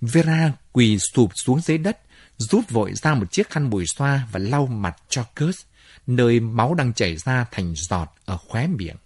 [0.00, 2.00] Vera quỳ sụp xuống dưới đất,
[2.36, 5.58] rút vội ra một chiếc khăn bùi xoa và lau mặt cho Kurt,
[6.06, 8.96] nơi máu đang chảy ra thành giọt ở khóe miệng.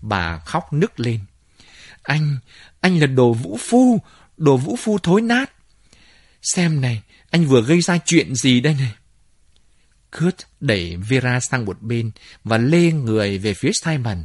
[0.00, 1.20] Bà khóc nức lên.
[2.02, 2.38] Anh,
[2.80, 4.00] anh là đồ vũ phu,
[4.36, 5.52] đồ vũ phu thối nát.
[6.42, 8.92] Xem này, anh vừa gây ra chuyện gì đây này?
[10.12, 12.10] Kurt đẩy Vera sang một bên
[12.44, 14.24] và lê người về phía Simon.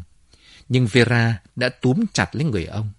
[0.70, 2.92] Nhưng Vera đã túm chặt lấy người ông.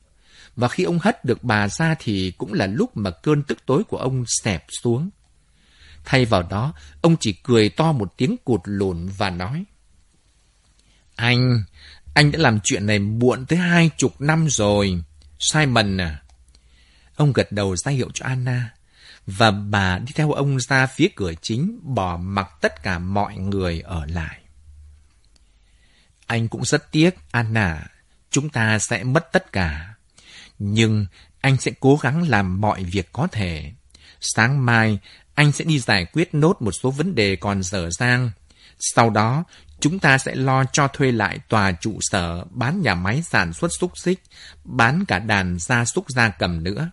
[0.57, 3.85] Và khi ông hất được bà ra thì cũng là lúc mà cơn tức tối
[3.85, 5.11] của ông xẹp xuống.
[6.05, 9.65] Thay vào đó, ông chỉ cười to một tiếng cụt lùn và nói.
[11.17, 11.63] Anh,
[12.15, 15.03] anh đã làm chuyện này muộn tới hai chục năm rồi.
[15.39, 16.23] Simon à.
[17.17, 18.71] Ông gật đầu ra hiệu cho Anna
[19.27, 23.81] và bà đi theo ông ra phía cửa chính, bỏ mặc tất cả mọi người
[23.81, 24.41] ở lại.
[26.27, 27.87] Anh cũng rất tiếc, Anna,
[28.31, 29.95] chúng ta sẽ mất tất cả.
[30.59, 31.07] Nhưng
[31.41, 33.73] anh sẽ cố gắng làm mọi việc có thể.
[34.21, 34.99] Sáng mai,
[35.35, 38.31] anh sẽ đi giải quyết nốt một số vấn đề còn dở dang.
[38.79, 39.45] Sau đó,
[39.81, 43.71] chúng ta sẽ lo cho thuê lại tòa trụ sở, bán nhà máy sản xuất
[43.79, 44.23] xúc xích,
[44.65, 46.91] bán cả đàn gia súc gia cầm nữa.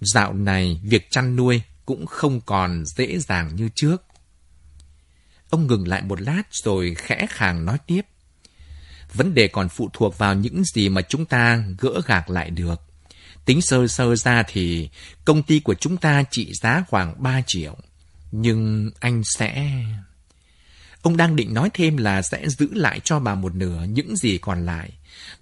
[0.00, 4.02] Dạo này, việc chăn nuôi cũng không còn dễ dàng như trước.
[5.50, 8.02] Ông ngừng lại một lát rồi khẽ khàng nói tiếp.
[9.14, 12.80] Vấn đề còn phụ thuộc vào những gì mà chúng ta gỡ gạc lại được.
[13.44, 14.88] Tính sơ sơ ra thì
[15.24, 17.76] công ty của chúng ta trị giá khoảng 3 triệu.
[18.32, 19.82] Nhưng anh sẽ...
[21.02, 24.38] Ông đang định nói thêm là sẽ giữ lại cho bà một nửa những gì
[24.38, 24.90] còn lại,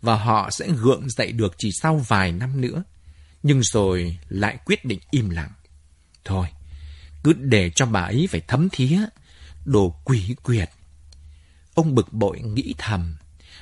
[0.02, 2.82] và họ sẽ gượng dậy được chỉ sau vài năm nữa
[3.44, 5.50] nhưng rồi lại quyết định im lặng.
[6.24, 6.46] Thôi,
[7.24, 9.00] cứ để cho bà ấy phải thấm thía,
[9.64, 10.70] đồ quỷ quyệt.
[11.74, 13.16] Ông bực bội nghĩ thầm,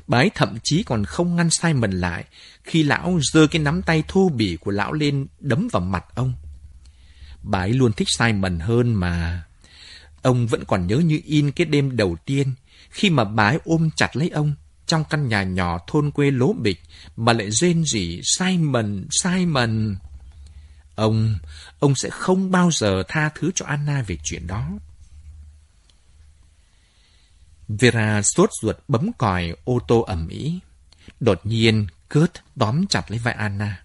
[0.07, 2.25] bà ấy thậm chí còn không ngăn sai mình lại
[2.65, 6.35] khi lão giơ cái nắm tay thô bỉ của lão lên đấm vào mặt ông.
[7.43, 9.45] Bà ấy luôn thích Simon hơn mà.
[10.23, 12.55] Ông vẫn còn nhớ như in cái đêm đầu tiên
[12.91, 14.55] khi mà bà ấy ôm chặt lấy ông
[14.93, 16.81] trong căn nhà nhỏ thôn quê lố bịch
[17.17, 19.97] mà lại rên rỉ Simon, Simon.
[20.95, 21.39] Ông,
[21.79, 24.71] ông sẽ không bao giờ tha thứ cho Anna về chuyện đó.
[27.69, 30.61] Vera sốt ruột bấm còi ô tô ẩm ý.
[31.21, 33.83] Đột nhiên, Kurt tóm chặt lấy vai Anna.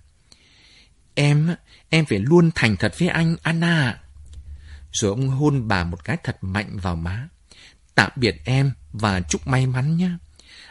[1.15, 1.55] Em,
[1.89, 4.01] em phải luôn thành thật với anh, Anna.
[4.91, 7.27] Rồi ông hôn bà một cái thật mạnh vào má.
[7.95, 10.09] Tạm biệt em và chúc may mắn nhé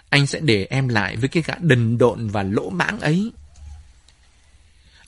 [0.09, 3.33] anh sẽ để em lại với cái gã đần độn và lỗ mãng ấy.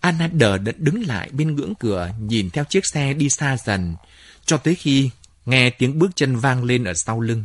[0.01, 3.97] Anna đờ đẫn đứng lại bên ngưỡng cửa, nhìn theo chiếc xe đi xa dần,
[4.45, 5.11] cho tới khi
[5.47, 7.45] nghe tiếng bước chân vang lên ở sau lưng.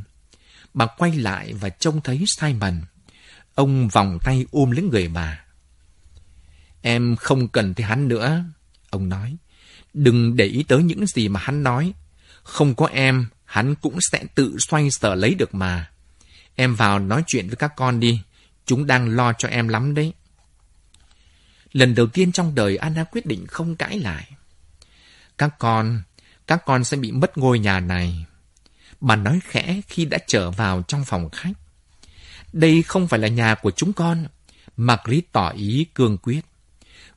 [0.74, 2.82] Bà quay lại và trông thấy Simon.
[3.56, 5.44] Ông vòng tay ôm lấy người bà.
[6.82, 8.44] Em không cần thấy hắn nữa,
[8.90, 9.38] ông nói.
[9.94, 11.94] Đừng để ý tới những gì mà hắn nói.
[12.44, 15.92] Không có em, hắn cũng sẽ tự xoay sở lấy được mà.
[16.56, 18.22] Em vào nói chuyện với các con đi.
[18.66, 20.14] Chúng đang lo cho em lắm đấy.
[21.72, 24.32] Lần đầu tiên trong đời Anna quyết định không cãi lại.
[25.38, 26.02] Các con,
[26.48, 28.26] các con sẽ bị mất ngôi nhà này.
[29.02, 31.54] Bà nói khẽ khi đã trở vào trong phòng khách.
[32.54, 34.28] Đây không phải là nhà của chúng con.
[34.78, 36.42] Margaret tỏ ý cương quyết.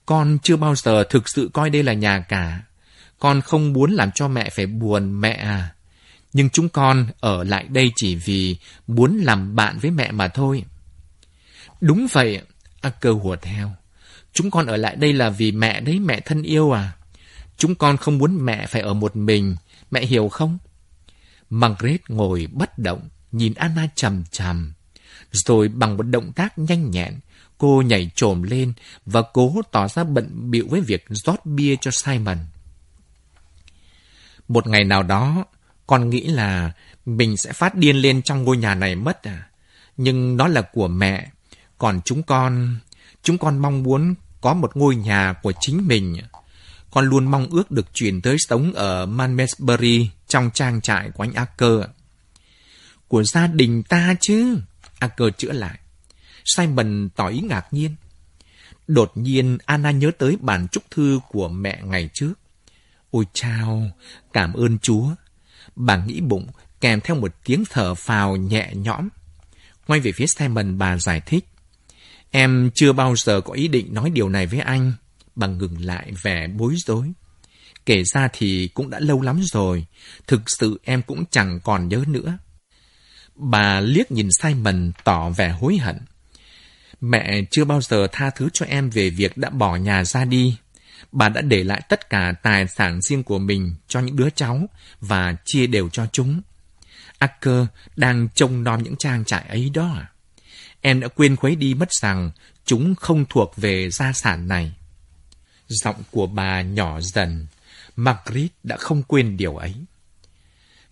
[0.06, 2.62] Con chưa bao giờ thực sự coi đây là nhà cả.
[3.18, 5.75] Con không muốn làm cho mẹ phải buồn mẹ à
[6.32, 10.64] nhưng chúng con ở lại đây chỉ vì muốn làm bạn với mẹ mà thôi.
[11.80, 12.40] Đúng vậy,
[12.80, 13.72] A cơ hùa theo.
[14.32, 16.92] Chúng con ở lại đây là vì mẹ đấy, mẹ thân yêu à.
[17.56, 19.56] Chúng con không muốn mẹ phải ở một mình,
[19.90, 20.58] mẹ hiểu không?
[21.50, 24.72] Margaret ngồi bất động, nhìn Anna chầm chầm.
[25.32, 27.20] Rồi bằng một động tác nhanh nhẹn,
[27.58, 28.72] cô nhảy trồm lên
[29.06, 32.38] và cố tỏ ra bận bịu với việc rót bia cho Simon.
[34.48, 35.44] Một ngày nào đó,
[35.86, 36.72] con nghĩ là
[37.06, 39.48] mình sẽ phát điên lên trong ngôi nhà này mất à.
[39.96, 41.30] Nhưng nó là của mẹ.
[41.78, 42.78] Còn chúng con,
[43.22, 46.16] chúng con mong muốn có một ngôi nhà của chính mình.
[46.90, 51.32] Con luôn mong ước được chuyển tới sống ở Manmesbury trong trang trại của anh
[51.32, 51.80] Acker.
[53.08, 54.58] Của gia đình ta chứ.
[54.98, 55.78] Acker chữa lại.
[56.44, 57.94] Simon tỏ ý ngạc nhiên.
[58.86, 62.32] Đột nhiên Anna nhớ tới bản chúc thư của mẹ ngày trước.
[63.10, 63.82] Ôi chao,
[64.32, 65.08] cảm ơn Chúa.
[65.76, 66.46] Bà nghĩ bụng,
[66.80, 69.08] kèm theo một tiếng thở phào nhẹ nhõm.
[69.86, 71.44] Quay về phía Simon, bà giải thích.
[72.30, 74.92] Em chưa bao giờ có ý định nói điều này với anh.
[75.34, 77.12] Bà ngừng lại vẻ bối rối.
[77.86, 79.86] Kể ra thì cũng đã lâu lắm rồi.
[80.26, 82.38] Thực sự em cũng chẳng còn nhớ nữa.
[83.34, 85.98] Bà liếc nhìn Simon tỏ vẻ hối hận.
[87.00, 90.56] Mẹ chưa bao giờ tha thứ cho em về việc đã bỏ nhà ra đi.
[91.12, 94.68] Bà đã để lại tất cả tài sản riêng của mình cho những đứa cháu
[95.00, 96.40] và chia đều cho chúng.
[97.18, 97.64] Acker
[97.96, 100.10] đang trông nom những trang trại ấy đó à?
[100.80, 102.30] Em đã quên khuấy đi mất rằng
[102.64, 104.72] chúng không thuộc về gia sản này.
[105.68, 107.46] Giọng của bà nhỏ dần.
[107.96, 109.74] Margaret đã không quên điều ấy.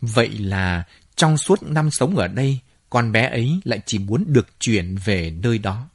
[0.00, 0.84] Vậy là
[1.16, 5.30] trong suốt năm sống ở đây, con bé ấy lại chỉ muốn được chuyển về
[5.30, 5.88] nơi đó.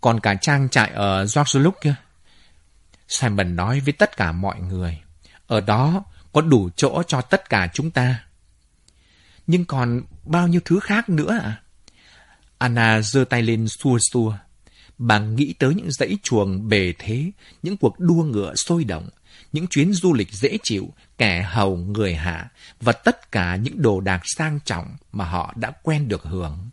[0.00, 1.94] Còn cả trang trại ở George kia.
[3.08, 5.00] Simon nói với tất cả mọi người.
[5.46, 8.24] Ở đó có đủ chỗ cho tất cả chúng ta.
[9.46, 11.62] Nhưng còn bao nhiêu thứ khác nữa à?
[12.58, 14.36] Anna giơ tay lên xua xua.
[14.98, 17.30] Bà nghĩ tới những dãy chuồng bề thế,
[17.62, 19.08] những cuộc đua ngựa sôi động,
[19.52, 22.50] những chuyến du lịch dễ chịu, kẻ hầu người hạ
[22.80, 26.70] và tất cả những đồ đạc sang trọng mà họ đã quen được hưởng.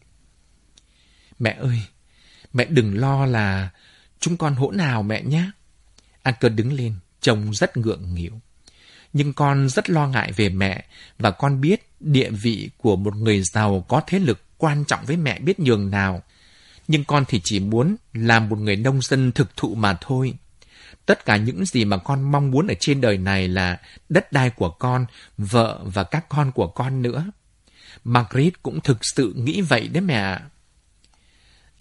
[1.40, 1.82] Mẹ ơi,
[2.54, 3.70] mẹ đừng lo là
[4.20, 5.52] chúng con hỗn nào mẹ nhé.
[6.24, 8.42] Anker đứng lên, trông rất ngượng nghịu.
[9.14, 10.86] Nhưng con rất lo ngại về mẹ
[11.20, 15.18] và con biết địa vị của một người giàu có thế lực quan trọng với
[15.18, 16.24] mẹ biết nhường nào.
[16.88, 20.34] Nhưng con thì chỉ muốn làm một người nông dân thực thụ mà thôi.
[21.06, 23.78] Tất cả những gì mà con mong muốn ở trên đời này là
[24.10, 25.06] đất đai của con,
[25.38, 27.26] vợ và các con của con nữa.
[28.04, 30.40] Margaret cũng thực sự nghĩ vậy đấy mẹ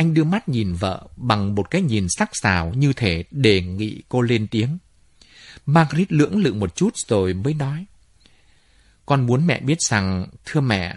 [0.00, 4.02] anh đưa mắt nhìn vợ bằng một cái nhìn sắc sảo như thể đề nghị
[4.08, 4.78] cô lên tiếng.
[5.66, 7.84] Margaret lưỡng lự một chút rồi mới nói.
[9.06, 10.96] Con muốn mẹ biết rằng, thưa mẹ,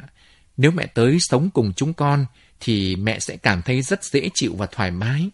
[0.57, 2.25] nếu mẹ tới sống cùng chúng con,
[2.59, 5.29] thì mẹ sẽ cảm thấy rất dễ chịu và thoải mái.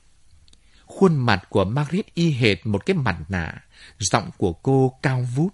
[0.86, 3.64] Khuôn mặt của Margaret y hệt một cái mặt nạ,
[4.00, 5.54] giọng của cô cao vút.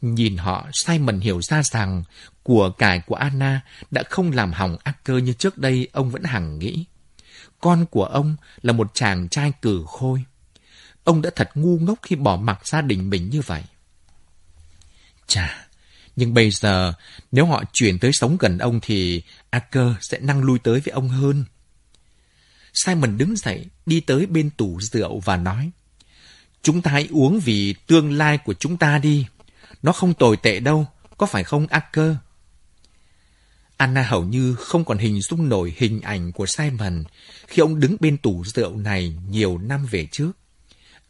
[0.00, 2.02] Nhìn họ, Simon hiểu ra rằng
[2.42, 6.58] của cải của Anna đã không làm hỏng Acker như trước đây ông vẫn hằng
[6.58, 6.84] nghĩ.
[7.60, 10.24] Con của ông là một chàng trai cử khôi.
[11.04, 13.62] Ông đã thật ngu ngốc khi bỏ mặc gia đình mình như vậy.
[15.26, 15.66] Chà,
[16.16, 16.92] nhưng bây giờ
[17.32, 21.08] nếu họ chuyển tới sống gần ông thì Acker sẽ năng lui tới với ông
[21.08, 21.44] hơn.
[22.74, 25.70] Simon đứng dậy, đi tới bên tủ rượu và nói,
[26.66, 29.26] Chúng ta hãy uống vì tương lai của chúng ta đi.
[29.82, 32.14] Nó không tồi tệ đâu, có phải không Acker?
[33.76, 37.04] Anna hầu như không còn hình dung nổi hình ảnh của Simon
[37.46, 40.32] khi ông đứng bên tủ rượu này nhiều năm về trước.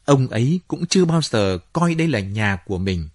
[0.05, 3.09] Ông ấy cũng chưa bao giờ coi đây là nhà của mình.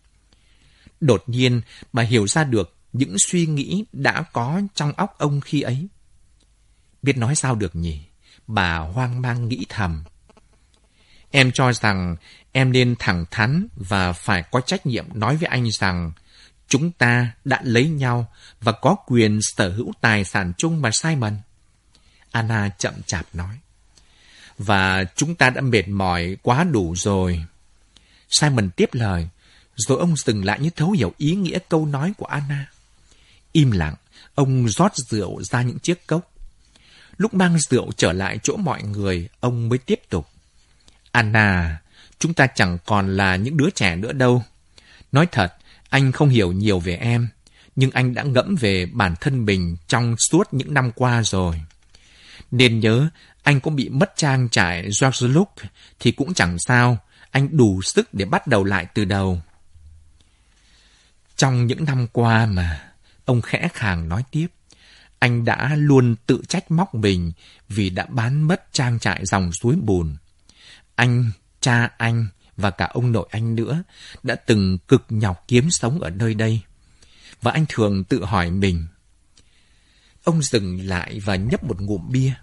[1.01, 1.61] Đột nhiên,
[1.93, 5.87] bà hiểu ra được những suy nghĩ đã có trong óc ông khi ấy.
[7.01, 8.01] Biết nói sao được nhỉ?
[8.47, 10.03] Bà hoang mang nghĩ thầm.
[11.31, 12.15] Em cho rằng
[12.51, 16.11] em nên thẳng thắn và phải có trách nhiệm nói với anh rằng
[16.67, 21.37] chúng ta đã lấy nhau và có quyền sở hữu tài sản chung mà Simon.
[22.31, 23.57] Anna chậm chạp nói.
[24.57, 27.45] Và chúng ta đã mệt mỏi quá đủ rồi.
[28.29, 29.27] Simon tiếp lời,
[29.75, 32.65] rồi ông dừng lại như thấu hiểu ý nghĩa câu nói của Anna.
[33.51, 33.95] Im lặng,
[34.35, 36.31] ông rót rượu ra những chiếc cốc.
[37.17, 40.27] Lúc mang rượu trở lại chỗ mọi người, ông mới tiếp tục.
[41.11, 41.81] Anna,
[42.19, 44.43] chúng ta chẳng còn là những đứa trẻ nữa đâu.
[45.11, 45.53] Nói thật,
[45.89, 47.27] anh không hiểu nhiều về em,
[47.75, 51.61] nhưng anh đã ngẫm về bản thân mình trong suốt những năm qua rồi.
[52.51, 53.09] Nên nhớ,
[53.43, 55.63] anh cũng bị mất trang trải George Luke
[55.99, 56.97] thì cũng chẳng sao,
[57.31, 59.41] anh đủ sức để bắt đầu lại từ đầu.
[61.35, 62.91] Trong những năm qua mà,
[63.25, 64.47] ông khẽ khàng nói tiếp,
[65.19, 67.31] anh đã luôn tự trách móc mình
[67.69, 70.15] vì đã bán mất trang trại dòng suối bùn.
[71.01, 71.31] Anh,
[71.61, 72.27] cha anh
[72.57, 73.83] và cả ông nội anh nữa
[74.23, 76.61] đã từng cực nhọc kiếm sống ở nơi đây.
[77.41, 78.87] Và anh thường tự hỏi mình.
[80.23, 82.33] Ông dừng lại và nhấp một ngụm bia.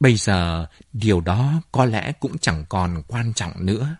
[0.00, 3.96] Bây giờ, điều đó có lẽ cũng chẳng còn quan trọng nữa.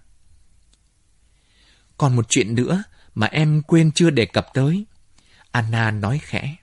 [1.96, 2.82] Còn một chuyện nữa
[3.14, 4.84] mà em quên chưa đề cập tới.
[5.50, 6.56] Anna nói khẽ.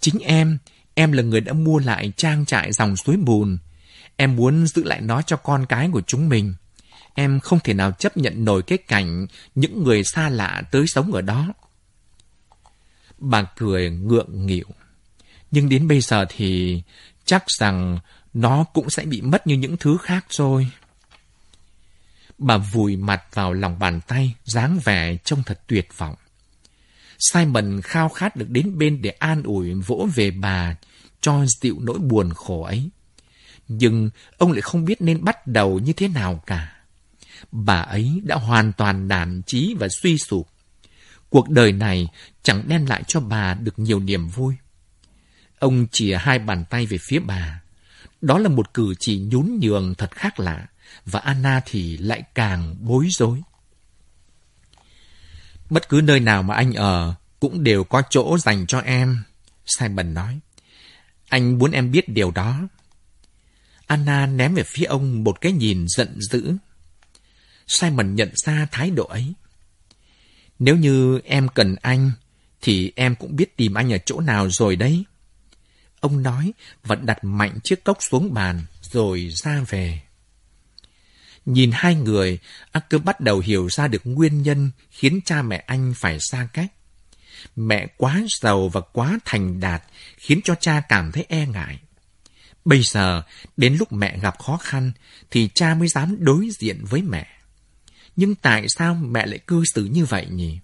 [0.00, 0.58] Chính em,
[0.94, 3.58] em là người đã mua lại trang trại dòng suối bùn.
[4.20, 6.54] Em muốn giữ lại nó cho con cái của chúng mình.
[7.14, 11.12] Em không thể nào chấp nhận nổi cái cảnh những người xa lạ tới sống
[11.12, 11.52] ở đó.
[13.18, 14.66] Bà cười ngượng nghịu.
[15.50, 16.82] Nhưng đến bây giờ thì
[17.24, 17.98] chắc rằng
[18.34, 20.70] nó cũng sẽ bị mất như những thứ khác rồi.
[22.38, 26.14] Bà vùi mặt vào lòng bàn tay, dáng vẻ trông thật tuyệt vọng.
[27.18, 30.76] Simon khao khát được đến bên để an ủi vỗ về bà,
[31.20, 32.90] cho dịu nỗi buồn khổ ấy.
[33.72, 36.76] Nhưng ông lại không biết nên bắt đầu như thế nào cả.
[37.52, 40.48] Bà ấy đã hoàn toàn đàn trí và suy sụp.
[41.28, 42.08] Cuộc đời này
[42.42, 44.54] chẳng đem lại cho bà được nhiều niềm vui.
[45.58, 47.60] Ông chìa hai bàn tay về phía bà.
[48.20, 50.66] Đó là một cử chỉ nhún nhường thật khác lạ,
[51.06, 53.42] và Anna thì lại càng bối rối.
[55.70, 59.22] Bất cứ nơi nào mà anh ở cũng đều có chỗ dành cho em,
[59.66, 60.40] Simon nói.
[61.28, 62.60] Anh muốn em biết điều đó.
[63.90, 66.56] Anna ném về phía ông một cái nhìn giận dữ.
[67.66, 69.32] Simon nhận ra thái độ ấy.
[70.58, 72.12] Nếu như em cần anh,
[72.60, 75.04] thì em cũng biết tìm anh ở chỗ nào rồi đấy.
[76.00, 80.00] Ông nói và đặt mạnh chiếc cốc xuống bàn, rồi ra về.
[81.46, 82.38] Nhìn hai người,
[82.72, 86.72] Acker bắt đầu hiểu ra được nguyên nhân khiến cha mẹ anh phải xa cách.
[87.56, 89.82] Mẹ quá giàu và quá thành đạt
[90.16, 91.78] khiến cho cha cảm thấy e ngại.
[92.70, 93.22] Bây giờ,
[93.56, 94.92] đến lúc mẹ gặp khó khăn,
[95.30, 97.26] thì cha mới dám đối diện với mẹ.
[98.16, 100.58] Nhưng tại sao mẹ lại cư xử như vậy nhỉ?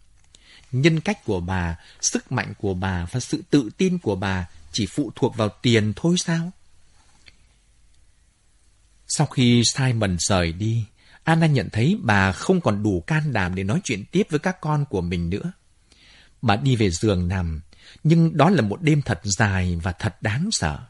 [0.72, 4.86] Nhân cách của bà, sức mạnh của bà và sự tự tin của bà chỉ
[4.86, 6.50] phụ thuộc vào tiền thôi sao?
[9.09, 10.84] Sau khi Simon rời đi,
[11.24, 14.61] Anna nhận thấy bà không còn đủ can đảm để nói chuyện tiếp với các
[14.61, 15.52] con của mình nữa.
[16.42, 17.61] Bà đi về giường nằm,
[18.04, 20.86] nhưng đó là một đêm thật dài và thật đáng sợ.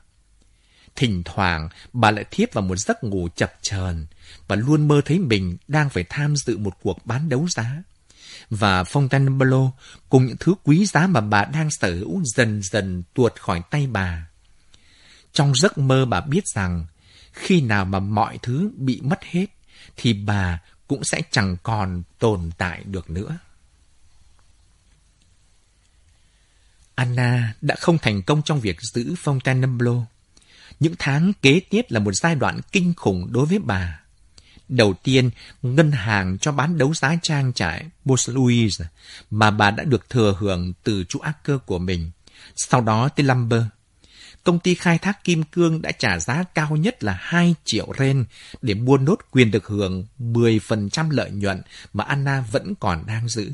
[0.97, 4.07] Thỉnh thoảng, bà lại thiếp vào một giấc ngủ chập chờn
[4.49, 7.83] và luôn mơ thấy mình đang phải tham dự một cuộc bán đấu giá.
[8.51, 9.71] Và Fontainebleau
[10.09, 13.87] cùng những thứ quý giá mà bà đang sở hữu dần dần tuột khỏi tay
[13.87, 14.27] bà.
[15.33, 16.87] Trong giấc mơ bà biết rằng,
[17.33, 19.47] khi nào mà mọi thứ bị mất hết,
[19.97, 23.39] thì bà cũng sẽ chẳng còn tồn tại được nữa.
[26.95, 30.05] Anna đã không thành công trong việc giữ Fontainebleau.
[30.81, 34.01] Những tháng kế tiếp là một giai đoạn kinh khủng đối với bà.
[34.69, 35.31] Đầu tiên,
[35.63, 38.85] ngân hàng cho bán đấu giá trang trại Bos Louise
[39.31, 42.11] mà bà đã được thừa hưởng từ chú ác cơ của mình.
[42.57, 43.63] Sau đó tới Lumber.
[44.45, 48.25] Công ty khai thác kim cương đã trả giá cao nhất là 2 triệu ren
[48.63, 51.63] để mua nốt quyền được hưởng 10% lợi nhuận
[51.93, 53.53] mà Anna vẫn còn đang giữ.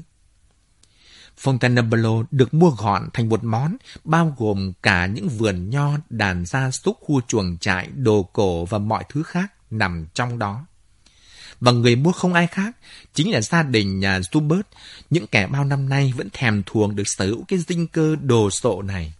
[1.42, 6.70] Fontainebleau được mua gọn thành một món, bao gồm cả những vườn nho, đàn gia
[6.70, 10.66] súc, khu chuồng trại, đồ cổ và mọi thứ khác nằm trong đó.
[11.60, 12.76] Và người mua không ai khác,
[13.14, 14.62] chính là gia đình nhà Zubert,
[15.10, 18.50] những kẻ bao năm nay vẫn thèm thuồng được sở hữu cái dinh cơ đồ
[18.50, 19.14] sộ này.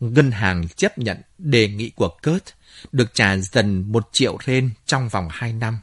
[0.00, 2.42] Ngân hàng chấp nhận đề nghị của Kurt
[2.92, 5.78] được trả dần một triệu ren trong vòng hai năm,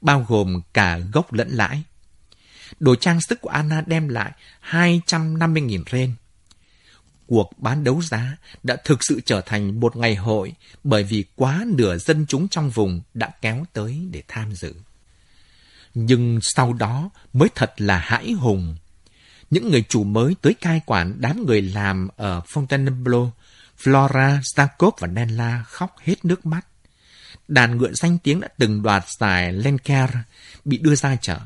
[0.00, 1.82] bao gồm cả gốc lẫn lãi.
[2.80, 4.32] Đồ trang sức của Anna đem lại
[4.70, 6.14] 250.000 ren.
[7.26, 10.52] Cuộc bán đấu giá đã thực sự trở thành một ngày hội
[10.84, 14.74] bởi vì quá nửa dân chúng trong vùng đã kéo tới để tham dự.
[15.94, 18.76] Nhưng sau đó mới thật là hãi hùng.
[19.50, 23.30] Những người chủ mới tới cai quản đám người làm ở Fontainebleau,
[23.82, 26.66] Flora, Jacob và Nella khóc hết nước mắt.
[27.48, 30.10] Đàn ngựa danh tiếng đã từng đoạt giải Lenker
[30.64, 31.38] bị đưa ra chợ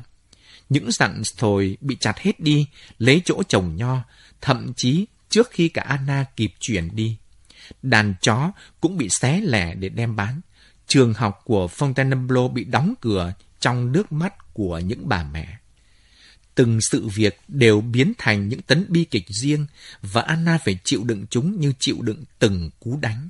[0.69, 2.67] những dặn thồi bị chặt hết đi,
[2.97, 4.03] lấy chỗ trồng nho,
[4.41, 7.17] thậm chí trước khi cả Anna kịp chuyển đi.
[7.81, 8.51] Đàn chó
[8.81, 10.41] cũng bị xé lẻ để đem bán.
[10.87, 15.57] Trường học của Fontainebleau bị đóng cửa trong nước mắt của những bà mẹ.
[16.55, 19.65] Từng sự việc đều biến thành những tấn bi kịch riêng
[20.01, 23.29] và Anna phải chịu đựng chúng như chịu đựng từng cú đánh.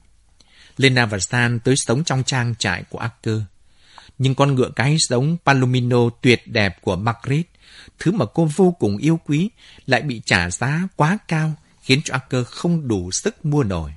[0.78, 3.42] Lena và San tới sống trong trang trại của Acker
[4.20, 7.46] nhưng con ngựa cái giống Palomino tuyệt đẹp của Margaret,
[8.00, 9.50] thứ mà cô vô cùng yêu quý,
[9.86, 13.94] lại bị trả giá quá cao, khiến cho Acker không đủ sức mua nổi.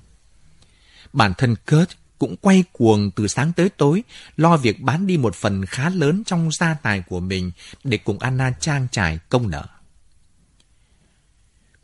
[1.13, 4.03] Bản thân Kurt cũng quay cuồng từ sáng tới tối,
[4.37, 7.53] lo việc bán đi một phần khá lớn trong gia tài của mình
[7.85, 9.67] để cùng Anna trang trải công nợ.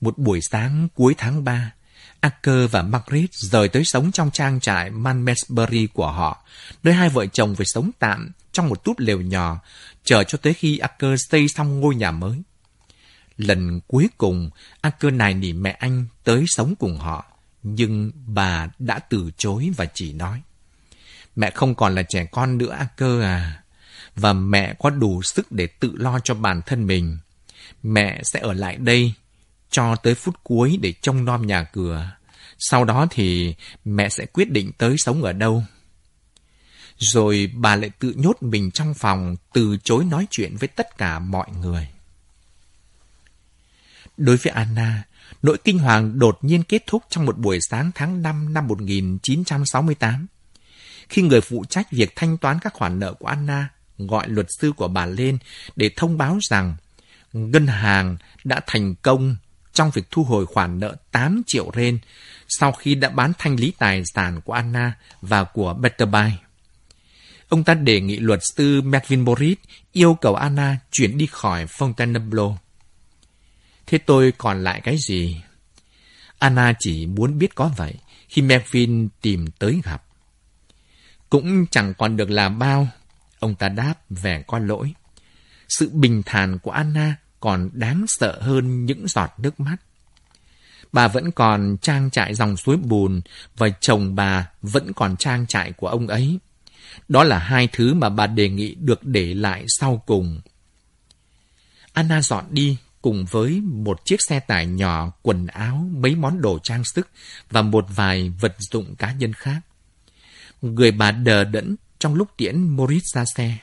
[0.01, 1.73] Một buổi sáng cuối tháng 3,
[2.21, 6.45] Acker và Margaret rời tới sống trong trang trại Manmesbury của họ,
[6.83, 9.61] nơi hai vợ chồng phải sống tạm trong một túp lều nhỏ,
[10.05, 12.43] chờ cho tới khi Acker xây xong ngôi nhà mới.
[13.37, 14.51] Lần cuối cùng,
[14.81, 17.25] Acker nài nỉ mẹ anh tới sống cùng họ,
[17.63, 20.43] nhưng bà đã từ chối và chỉ nói.
[21.37, 23.63] Mẹ không còn là trẻ con nữa Acker à,
[24.17, 27.19] và mẹ có đủ sức để tự lo cho bản thân mình.
[27.83, 29.13] Mẹ sẽ ở lại đây
[29.71, 32.11] cho tới phút cuối để trông nom nhà cửa.
[32.59, 33.55] Sau đó thì
[33.85, 35.65] mẹ sẽ quyết định tới sống ở đâu.
[36.99, 41.19] Rồi bà lại tự nhốt mình trong phòng, từ chối nói chuyện với tất cả
[41.19, 41.89] mọi người.
[44.17, 45.03] Đối với Anna,
[45.43, 50.27] nỗi kinh hoàng đột nhiên kết thúc trong một buổi sáng tháng 5 năm 1968.
[51.09, 54.73] Khi người phụ trách việc thanh toán các khoản nợ của Anna gọi luật sư
[54.77, 55.39] của bà lên
[55.77, 56.77] để thông báo rằng
[57.33, 59.37] ngân hàng đã thành công
[59.79, 61.99] trong việc thu hồi khoản nợ 8 triệu ren
[62.49, 66.31] sau khi đã bán thanh lý tài sản của Anna và của Betterby.
[67.49, 69.59] Ông ta đề nghị luật sư Melvin Boris
[69.93, 72.57] yêu cầu Anna chuyển đi khỏi Fontainebleau.
[73.87, 75.41] Thế tôi còn lại cái gì?
[76.39, 77.95] Anna chỉ muốn biết có vậy
[78.29, 80.05] khi Melvin tìm tới gặp.
[81.31, 82.89] Cũng chẳng còn được làm bao,
[83.39, 84.95] ông ta đáp vẻ có lỗi.
[85.69, 89.77] Sự bình thản của Anna còn đáng sợ hơn những giọt nước mắt.
[90.93, 93.21] Bà vẫn còn trang trại dòng suối bùn
[93.57, 96.39] và chồng bà vẫn còn trang trại của ông ấy.
[97.09, 100.41] Đó là hai thứ mà bà đề nghị được để lại sau cùng.
[101.93, 106.59] Anna dọn đi cùng với một chiếc xe tải nhỏ, quần áo, mấy món đồ
[106.63, 107.09] trang sức
[107.51, 109.61] và một vài vật dụng cá nhân khác.
[110.63, 113.59] Người bà đờ đẫn trong lúc tiễn Morris ra xe.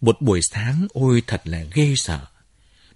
[0.00, 2.20] Một buổi sáng ôi thật là ghê sợ.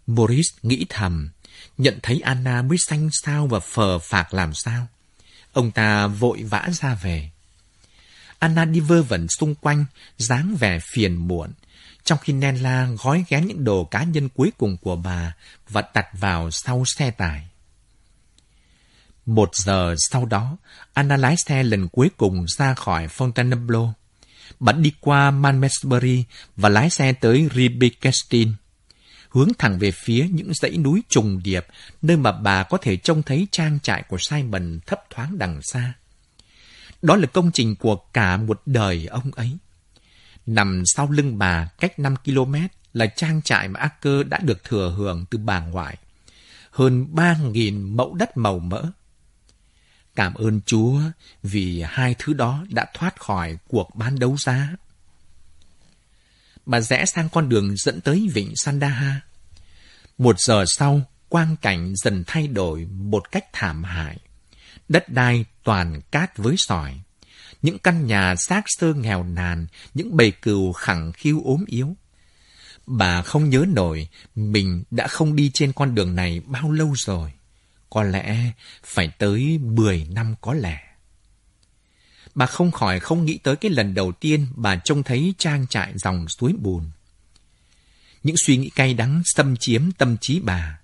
[0.06, 1.30] Boris nghĩ thầm,
[1.78, 4.86] nhận thấy Anna mới xanh sao và phờ phạc làm sao.
[5.52, 7.30] Ông ta vội vã ra về.
[8.38, 9.84] Anna đi vơ vẩn xung quanh,
[10.18, 11.50] dáng vẻ phiền muộn,
[12.04, 15.34] trong khi Nella gói ghém những đồ cá nhân cuối cùng của bà
[15.68, 17.48] và đặt vào sau xe tải.
[19.26, 20.56] Một giờ sau đó,
[20.92, 23.92] Anna lái xe lần cuối cùng ra khỏi Fontainebleau
[24.60, 26.24] bạn đi qua Manmesbury
[26.56, 28.52] và lái xe tới Ribikestin,
[29.28, 31.66] hướng thẳng về phía những dãy núi trùng điệp,
[32.02, 35.92] nơi mà bà có thể trông thấy trang trại của Simon thấp thoáng đằng xa.
[37.02, 39.56] Đó là công trình của cả một đời ông ấy.
[40.46, 42.54] Nằm sau lưng bà cách 5 km
[42.92, 45.96] là trang trại mà Acker đã được thừa hưởng từ bà ngoại.
[46.70, 48.82] Hơn 3.000 mẫu đất màu mỡ.
[50.14, 51.00] Cảm ơn Chúa
[51.42, 54.68] vì hai thứ đó đã thoát khỏi cuộc bán đấu giá.
[56.66, 59.20] Bà rẽ sang con đường dẫn tới vịnh Sandaha.
[60.18, 64.18] Một giờ sau, quang cảnh dần thay đổi một cách thảm hại.
[64.88, 67.00] Đất đai toàn cát với sỏi
[67.62, 71.96] những căn nhà xác sơ nghèo nàn, những bầy cừu khẳng khiu ốm yếu.
[72.86, 77.32] Bà không nhớ nổi mình đã không đi trên con đường này bao lâu rồi.
[77.94, 78.52] Có lẽ
[78.84, 80.78] phải tới 10 năm có lẽ.
[82.34, 85.92] Bà không khỏi không nghĩ tới cái lần đầu tiên bà trông thấy trang trại
[85.96, 86.90] dòng suối bùn.
[88.22, 90.80] Những suy nghĩ cay đắng xâm chiếm tâm trí bà.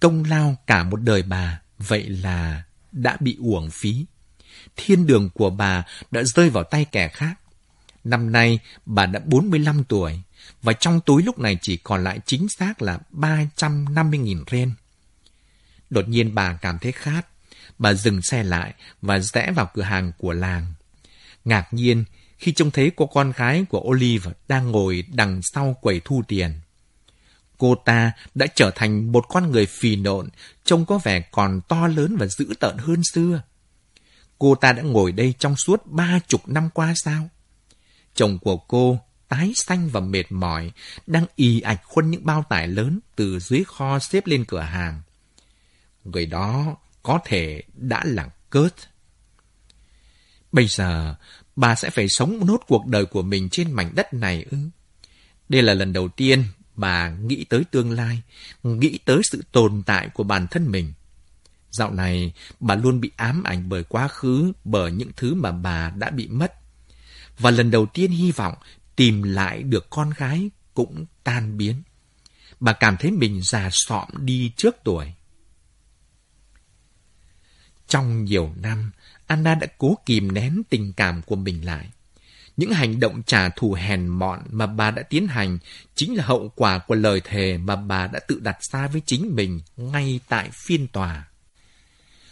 [0.00, 4.06] Công lao cả một đời bà, vậy là đã bị uổng phí
[4.76, 7.34] thiên đường của bà đã rơi vào tay kẻ khác.
[8.04, 10.22] Năm nay, bà đã 45 tuổi,
[10.62, 14.74] và trong túi lúc này chỉ còn lại chính xác là 350.000 ren.
[15.90, 17.26] Đột nhiên bà cảm thấy khát.
[17.78, 20.66] Bà dừng xe lại và rẽ vào cửa hàng của làng.
[21.44, 22.04] Ngạc nhiên
[22.38, 26.52] khi trông thấy cô con gái của Olive đang ngồi đằng sau quầy thu tiền.
[27.58, 30.28] Cô ta đã trở thành một con người phì nộn,
[30.64, 33.42] trông có vẻ còn to lớn và dữ tợn hơn xưa.
[34.38, 37.28] Cô ta đã ngồi đây trong suốt ba chục năm qua sao?
[38.14, 40.70] Chồng của cô, tái xanh và mệt mỏi,
[41.06, 45.02] đang ì ạch khuân những bao tải lớn từ dưới kho xếp lên cửa hàng.
[46.04, 48.74] Người đó có thể đã là Kurt.
[50.52, 51.14] Bây giờ,
[51.56, 54.58] bà sẽ phải sống nốt cuộc đời của mình trên mảnh đất này ư?
[55.48, 56.44] Đây là lần đầu tiên
[56.76, 58.22] bà nghĩ tới tương lai,
[58.62, 60.92] nghĩ tới sự tồn tại của bản thân mình.
[61.70, 65.90] Dạo này, bà luôn bị ám ảnh bởi quá khứ, bởi những thứ mà bà
[65.90, 66.54] đã bị mất.
[67.38, 68.54] Và lần đầu tiên hy vọng
[68.96, 71.82] tìm lại được con gái cũng tan biến.
[72.60, 75.12] Bà cảm thấy mình già sọm đi trước tuổi.
[77.90, 78.90] Trong nhiều năm,
[79.26, 81.90] Anna đã cố kìm nén tình cảm của mình lại.
[82.56, 85.58] Những hành động trả thù hèn mọn mà bà đã tiến hành
[85.94, 89.34] chính là hậu quả của lời thề mà bà đã tự đặt ra với chính
[89.36, 91.24] mình ngay tại phiên tòa.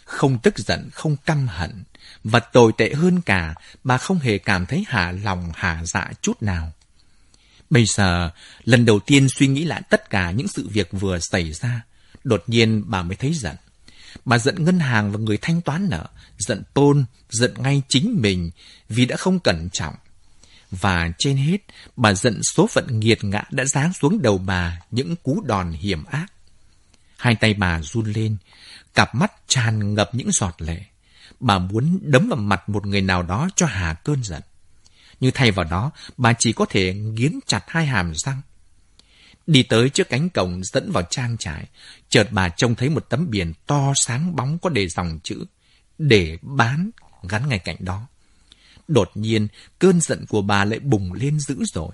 [0.05, 1.83] Không tức giận, không căm hận.
[2.23, 6.41] Và tồi tệ hơn cả, bà không hề cảm thấy hạ lòng hạ dạ chút
[6.41, 6.71] nào.
[7.69, 8.31] Bây giờ,
[8.63, 11.81] lần đầu tiên suy nghĩ lại tất cả những sự việc vừa xảy ra,
[12.23, 13.55] đột nhiên bà mới thấy giận.
[14.25, 16.07] Bà giận ngân hàng và người thanh toán nợ,
[16.37, 18.51] giận tôn, giận ngay chính mình
[18.89, 19.95] vì đã không cẩn trọng.
[20.71, 21.57] Và trên hết,
[21.95, 26.03] bà giận số phận nghiệt ngã đã giáng xuống đầu bà những cú đòn hiểm
[26.03, 26.25] ác.
[27.17, 28.37] Hai tay bà run lên,
[28.93, 30.81] cặp mắt tràn ngập những giọt lệ.
[31.39, 34.41] Bà muốn đấm vào mặt một người nào đó cho hà cơn giận.
[35.19, 38.41] Nhưng thay vào đó, bà chỉ có thể nghiến chặt hai hàm răng.
[39.49, 41.65] Đi tới trước cánh cổng dẫn vào trang trại,
[42.09, 45.45] chợt bà trông thấy một tấm biển to sáng bóng có đề dòng chữ
[45.97, 46.89] để bán
[47.29, 48.07] gắn ngay cạnh đó.
[48.87, 49.47] Đột nhiên,
[49.79, 51.91] cơn giận của bà lại bùng lên dữ dội.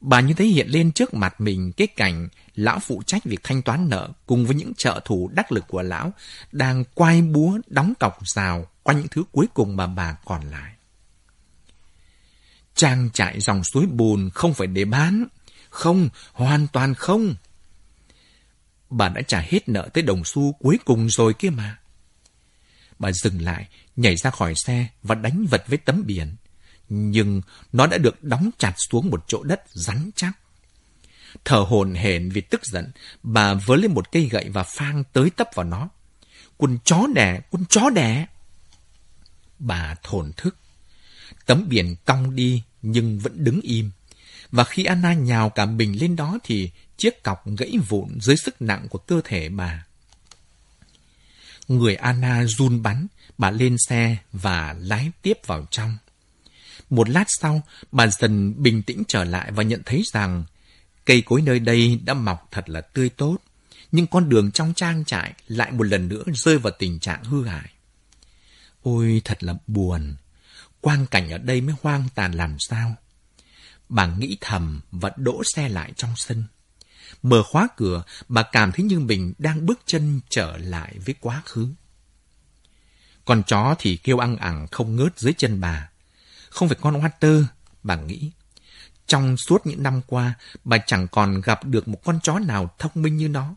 [0.00, 3.62] bà như thấy hiện lên trước mặt mình cái cảnh lão phụ trách việc thanh
[3.62, 6.12] toán nợ cùng với những trợ thủ đắc lực của lão
[6.52, 10.72] đang quay búa đóng cọc rào qua những thứ cuối cùng mà bà còn lại.
[12.74, 15.24] Trang trại dòng suối bùn không phải để bán.
[15.70, 17.34] Không, hoàn toàn không.
[18.90, 21.78] Bà đã trả hết nợ tới đồng xu cuối cùng rồi kia mà.
[22.98, 26.36] Bà dừng lại, nhảy ra khỏi xe và đánh vật với tấm biển.
[26.88, 27.42] Nhưng
[27.72, 30.32] nó đã được đóng chặt xuống một chỗ đất rắn chắc.
[31.44, 32.90] Thở hồn hển vì tức giận,
[33.22, 35.88] bà vớ lên một cây gậy và phang tới tấp vào nó.
[36.56, 38.26] Quân chó đẻ, quân chó đẻ.
[39.58, 40.56] Bà thổn thức.
[41.46, 43.90] Tấm biển cong đi nhưng vẫn đứng im.
[44.52, 48.62] Và khi Anna nhào cả mình lên đó thì chiếc cọc gãy vụn dưới sức
[48.62, 49.84] nặng của cơ thể bà.
[51.68, 53.06] Người Anna run bắn,
[53.38, 55.96] bà lên xe và lái tiếp vào trong.
[56.90, 60.44] Một lát sau, bà dần bình tĩnh trở lại và nhận thấy rằng
[61.04, 63.36] cây cối nơi đây đã mọc thật là tươi tốt,
[63.92, 67.46] nhưng con đường trong trang trại lại một lần nữa rơi vào tình trạng hư
[67.46, 67.70] hại.
[68.82, 70.16] Ôi thật là buồn,
[70.80, 72.96] quang cảnh ở đây mới hoang tàn làm sao.
[73.90, 76.44] Bà nghĩ thầm và đỗ xe lại trong sân.
[77.22, 81.42] Mở khóa cửa, bà cảm thấy như mình đang bước chân trở lại với quá
[81.44, 81.68] khứ.
[83.24, 85.90] Con chó thì kêu ăn ẳng không ngớt dưới chân bà.
[86.50, 87.44] Không phải con Walter,
[87.82, 88.30] bà nghĩ.
[89.06, 90.34] Trong suốt những năm qua,
[90.64, 93.54] bà chẳng còn gặp được một con chó nào thông minh như nó,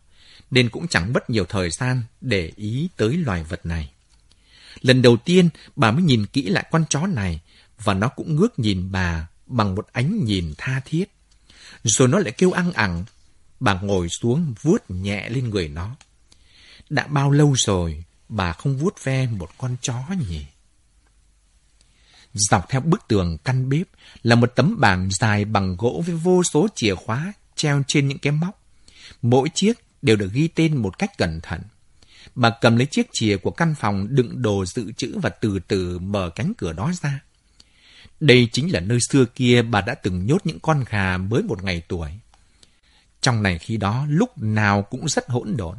[0.52, 3.92] nên cũng chẳng mất nhiều thời gian để ý tới loài vật này.
[4.82, 7.42] Lần đầu tiên, bà mới nhìn kỹ lại con chó này,
[7.84, 11.06] và nó cũng ngước nhìn bà bằng một ánh nhìn tha thiết.
[11.84, 13.04] Rồi nó lại kêu ăn ẳng.
[13.60, 15.96] Bà ngồi xuống vuốt nhẹ lên người nó.
[16.90, 20.46] Đã bao lâu rồi bà không vuốt ve một con chó nhỉ?
[22.34, 23.88] Dọc theo bức tường căn bếp
[24.24, 28.20] là một tấm bảng dài bằng gỗ với vô số chìa khóa treo trên những
[28.20, 28.62] cái móc.
[29.22, 31.62] Mỗi chiếc đều được ghi tên một cách cẩn thận.
[32.36, 36.00] Bà cầm lấy chiếc chìa của căn phòng đựng đồ dự trữ và từ từ
[36.00, 37.20] mở cánh cửa đó ra.
[38.20, 41.64] Đây chính là nơi xưa kia bà đã từng nhốt những con gà mới một
[41.64, 42.10] ngày tuổi.
[43.22, 45.78] Trong này khi đó lúc nào cũng rất hỗn độn.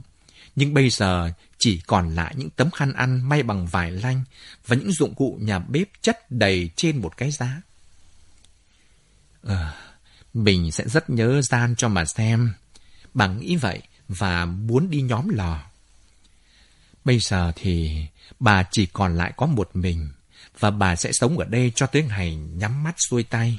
[0.56, 4.24] Nhưng bây giờ chỉ còn lại những tấm khăn ăn may bằng vải lanh
[4.66, 7.62] và những dụng cụ nhà bếp chất đầy trên một cái giá.
[9.42, 9.74] Ờ,
[10.34, 12.52] mình sẽ rất nhớ gian cho mà xem.
[13.14, 15.60] Bà nghĩ vậy và muốn đi nhóm lò.
[17.04, 18.04] Bây giờ thì
[18.40, 20.08] bà chỉ còn lại có một mình
[20.58, 23.58] và bà sẽ sống ở đây cho tới ngày nhắm mắt xuôi tay.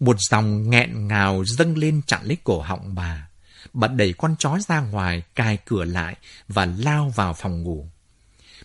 [0.00, 3.28] Một dòng nghẹn ngào dâng lên chặn lấy cổ họng bà.
[3.72, 6.16] Bà đẩy con chó ra ngoài, cài cửa lại
[6.48, 7.88] và lao vào phòng ngủ.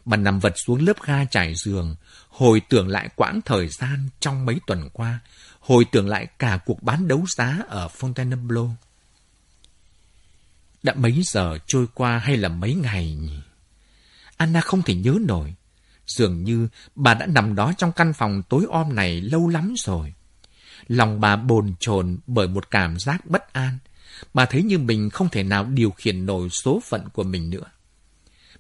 [0.06, 1.96] Bà nằm vật xuống lớp ga trải giường,
[2.30, 5.20] hồi tưởng lại quãng thời gian trong mấy tuần qua,
[5.60, 8.70] hồi tưởng lại cả cuộc bán đấu giá ở Fontainebleau.
[10.84, 13.40] Đã mấy giờ trôi qua hay là mấy ngày nhỉ?
[14.38, 15.54] Anna không thể nhớ nổi.
[16.08, 20.14] Dường như bà đã nằm đó trong căn phòng tối om này lâu lắm rồi.
[20.88, 23.78] Lòng bà bồn chồn bởi một cảm giác bất an.
[24.34, 27.66] Bà thấy như mình không thể nào điều khiển nổi số phận của mình nữa.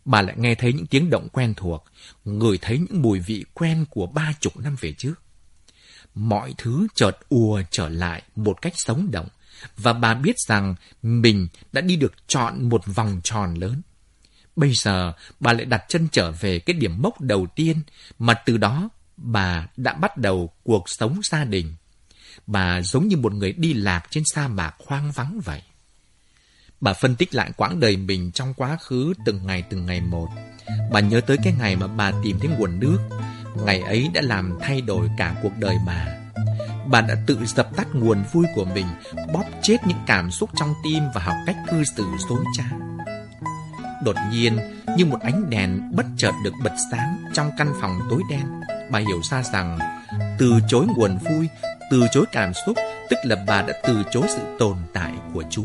[0.05, 1.83] Bà lại nghe thấy những tiếng động quen thuộc,
[2.25, 5.13] ngửi thấy những mùi vị quen của ba chục năm về trước.
[6.15, 9.27] Mọi thứ chợt ùa trở lại một cách sống động,
[9.77, 13.81] và bà biết rằng mình đã đi được trọn một vòng tròn lớn.
[14.57, 17.81] Bây giờ, bà lại đặt chân trở về cái điểm mốc đầu tiên
[18.19, 21.75] mà từ đó bà đã bắt đầu cuộc sống gia đình.
[22.47, 25.61] Bà giống như một người đi lạc trên sa mạc hoang vắng vậy.
[26.81, 30.27] Bà phân tích lại quãng đời mình trong quá khứ từng ngày từng ngày một.
[30.91, 32.97] Bà nhớ tới cái ngày mà bà tìm thấy nguồn nước.
[33.65, 36.07] Ngày ấy đã làm thay đổi cả cuộc đời bà.
[36.87, 38.87] Bà đã tự dập tắt nguồn vui của mình,
[39.33, 42.69] bóp chết những cảm xúc trong tim và học cách cư xử dối trá.
[44.03, 44.57] Đột nhiên,
[44.97, 48.45] như một ánh đèn bất chợt được bật sáng trong căn phòng tối đen,
[48.91, 49.79] bà hiểu ra rằng
[50.37, 51.49] từ chối nguồn vui,
[51.91, 52.77] từ chối cảm xúc,
[53.09, 55.63] tức là bà đã từ chối sự tồn tại của Chúa.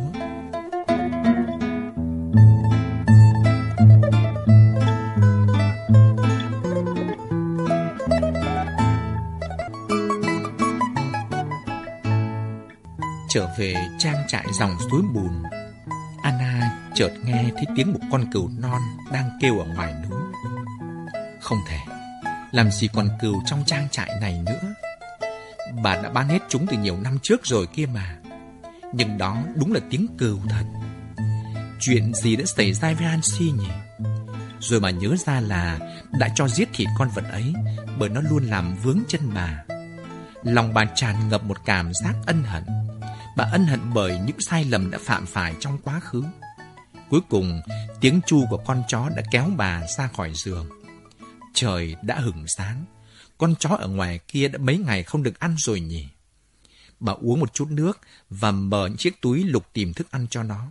[13.29, 15.43] Trở về trang trại dòng suối bùn,
[16.23, 18.81] Anna chợt nghe thấy tiếng một con cừu non
[19.13, 20.21] đang kêu ở ngoài núi.
[21.41, 21.79] Không thể,
[22.51, 24.75] làm gì còn cừu trong trang trại này nữa.
[25.83, 28.17] Bà đã bán hết chúng từ nhiều năm trước rồi kia mà.
[28.93, 30.65] Nhưng đó đúng là tiếng cừu thật.
[31.81, 33.69] Chuyện gì đã xảy ra với Hansi nhỉ?
[34.61, 35.79] Rồi bà nhớ ra là
[36.19, 37.55] đã cho giết thịt con vật ấy
[37.99, 39.65] bởi nó luôn làm vướng chân bà.
[40.43, 42.65] Lòng bà tràn ngập một cảm giác ân hận.
[43.37, 46.23] Bà ân hận bởi những sai lầm đã phạm phải trong quá khứ.
[47.13, 47.61] Cuối cùng,
[48.01, 50.69] tiếng chu của con chó đã kéo bà ra khỏi giường.
[51.55, 52.85] Trời đã hửng sáng.
[53.39, 56.09] Con chó ở ngoài kia đã mấy ngày không được ăn rồi nhỉ?
[57.01, 58.01] Bà uống một chút nước
[58.31, 60.67] và mở chiếc túi lục tìm thức ăn cho nó.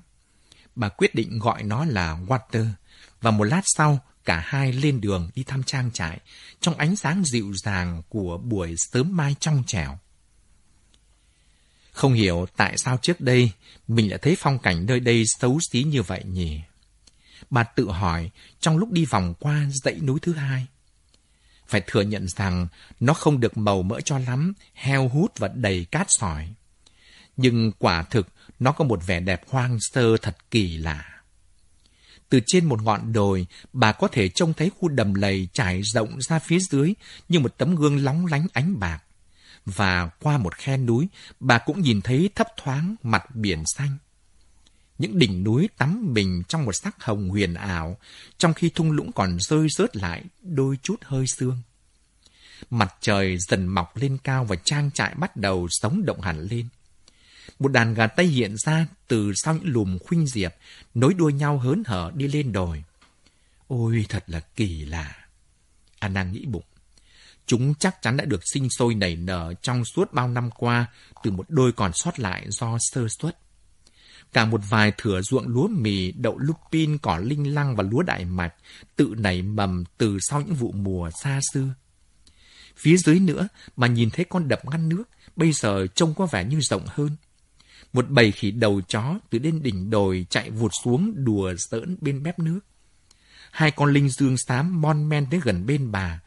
[0.75, 2.67] Bà quyết định gọi nó là Water
[3.21, 6.19] và một lát sau cả hai lên đường đi thăm trang trại
[6.61, 9.97] trong ánh sáng dịu dàng của buổi sớm mai trong trẻo.
[11.91, 13.51] Không hiểu tại sao trước đây
[13.87, 16.59] mình lại thấy phong cảnh nơi đây xấu xí như vậy nhỉ?
[17.49, 18.29] Bà tự hỏi
[18.59, 20.67] trong lúc đi vòng qua dãy núi thứ hai.
[21.67, 22.67] Phải thừa nhận rằng
[22.99, 26.53] nó không được màu mỡ cho lắm, heo hút và đầy cát sỏi.
[27.37, 28.27] Nhưng quả thực
[28.59, 31.11] nó có một vẻ đẹp hoang sơ thật kỳ lạ.
[32.29, 36.21] Từ trên một ngọn đồi, bà có thể trông thấy khu đầm lầy trải rộng
[36.21, 36.93] ra phía dưới
[37.29, 39.03] như một tấm gương lóng lánh ánh bạc.
[39.65, 41.07] Và qua một khe núi,
[41.39, 43.97] bà cũng nhìn thấy thấp thoáng mặt biển xanh.
[44.97, 47.97] Những đỉnh núi tắm mình trong một sắc hồng huyền ảo,
[48.37, 51.61] trong khi thung lũng còn rơi rớt lại đôi chút hơi sương.
[52.69, 56.67] Mặt trời dần mọc lên cao và trang trại bắt đầu sống động hẳn lên.
[57.59, 60.53] Một đàn gà Tây hiện ra từ sau những lùm khuynh diệp,
[60.93, 62.83] nối đuôi nhau hớn hở đi lên đồi.
[63.67, 65.15] Ôi, thật là kỳ lạ.
[65.99, 66.63] Anna nghĩ bụng.
[67.45, 70.85] Chúng chắc chắn đã được sinh sôi nảy nở trong suốt bao năm qua
[71.23, 73.37] từ một đôi còn sót lại do sơ suất.
[74.33, 78.25] Cả một vài thửa ruộng lúa mì, đậu lupin, cỏ linh lăng và lúa đại
[78.25, 78.53] mạch
[78.95, 81.73] tự nảy mầm từ sau những vụ mùa xa xưa.
[82.75, 85.03] Phía dưới nữa mà nhìn thấy con đập ngăn nước,
[85.35, 87.15] bây giờ trông có vẻ như rộng hơn.
[87.93, 92.23] Một bầy khỉ đầu chó từ lên đỉnh đồi chạy vụt xuống đùa giỡn bên
[92.23, 92.59] mép nước.
[93.51, 96.21] Hai con linh dương xám mon men tới gần bên bà,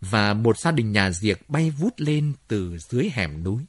[0.00, 3.62] và một gia đình nhà diệt bay vút lên từ dưới hẻm núi.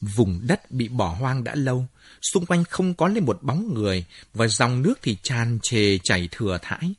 [0.00, 1.86] Vùng đất bị bỏ hoang đã lâu,
[2.22, 6.28] xung quanh không có lên một bóng người và dòng nước thì tràn trề chảy
[6.30, 6.94] thừa thãi.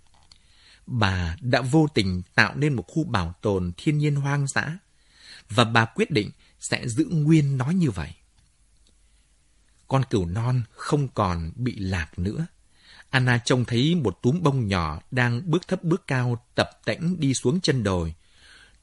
[0.87, 4.77] Bà đã vô tình tạo nên một khu bảo tồn thiên nhiên hoang dã
[5.49, 8.13] và bà quyết định sẽ giữ nguyên nó như vậy.
[9.87, 12.45] Con cừu non không còn bị lạc nữa.
[13.13, 17.33] Anna trông thấy một túm bông nhỏ đang bước thấp bước cao tập tễnh đi
[17.33, 18.13] xuống chân đồi.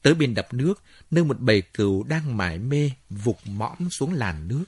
[0.02, 4.48] Tới bên đập nước, nơi một bầy cừu đang mải mê vụt mõm xuống làn
[4.48, 4.64] nước.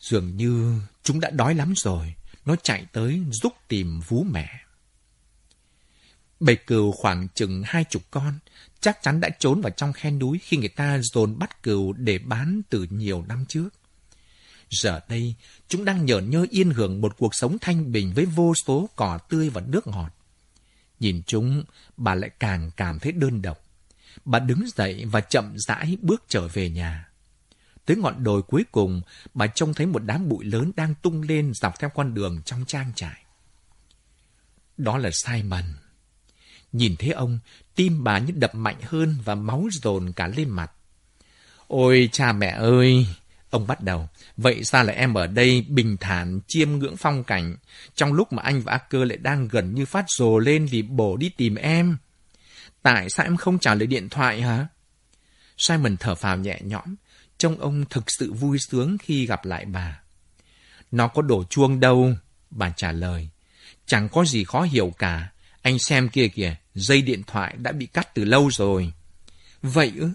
[0.00, 2.14] Dường như chúng đã đói lắm rồi,
[2.44, 4.60] nó chạy tới giúp tìm vú mẹ.
[6.40, 8.38] Bầy cừu khoảng chừng hai chục con,
[8.80, 12.18] chắc chắn đã trốn vào trong khe núi khi người ta dồn bắt cừu để
[12.18, 13.68] bán từ nhiều năm trước.
[14.70, 15.34] Giờ đây,
[15.68, 19.18] chúng đang nhởn nhơ yên hưởng một cuộc sống thanh bình với vô số cỏ
[19.28, 20.10] tươi và nước ngọt.
[21.00, 21.64] Nhìn chúng,
[21.96, 23.64] bà lại càng cảm thấy đơn độc.
[24.24, 27.08] Bà đứng dậy và chậm rãi bước trở về nhà.
[27.84, 29.02] Tới ngọn đồi cuối cùng,
[29.34, 32.64] bà trông thấy một đám bụi lớn đang tung lên dọc theo con đường trong
[32.66, 33.24] trang trại.
[34.76, 35.64] Đó là Simon.
[36.72, 37.38] Nhìn thấy ông,
[37.74, 40.72] tim bà như đập mạnh hơn và máu dồn cả lên mặt.
[41.66, 43.06] Ôi cha mẹ ơi!
[43.50, 47.56] Ông bắt đầu, vậy sao lại em ở đây bình thản chiêm ngưỡng phong cảnh,
[47.94, 51.16] trong lúc mà anh và Acker lại đang gần như phát rồ lên vì bổ
[51.16, 51.96] đi tìm em?
[52.82, 54.66] Tại sao em không trả lời điện thoại hả?
[55.58, 56.94] Simon thở phào nhẹ nhõm,
[57.38, 60.00] trông ông thực sự vui sướng khi gặp lại bà.
[60.90, 62.12] Nó có đổ chuông đâu,
[62.50, 63.28] bà trả lời.
[63.86, 65.28] Chẳng có gì khó hiểu cả.
[65.62, 68.92] Anh xem kia kìa, dây điện thoại đã bị cắt từ lâu rồi.
[69.62, 70.10] Vậy ư?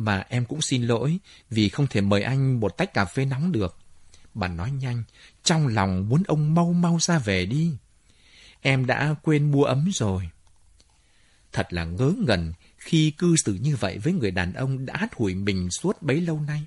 [0.00, 1.18] Mà em cũng xin lỗi
[1.50, 3.76] vì không thể mời anh một tách cà phê nóng được.
[4.34, 5.02] Bà nói nhanh,
[5.44, 7.72] trong lòng muốn ông mau mau ra về đi.
[8.60, 10.30] Em đã quên mua ấm rồi.
[11.52, 15.14] Thật là ngớ ngẩn khi cư xử như vậy với người đàn ông đã hắt
[15.14, 16.64] hủi mình suốt bấy lâu nay.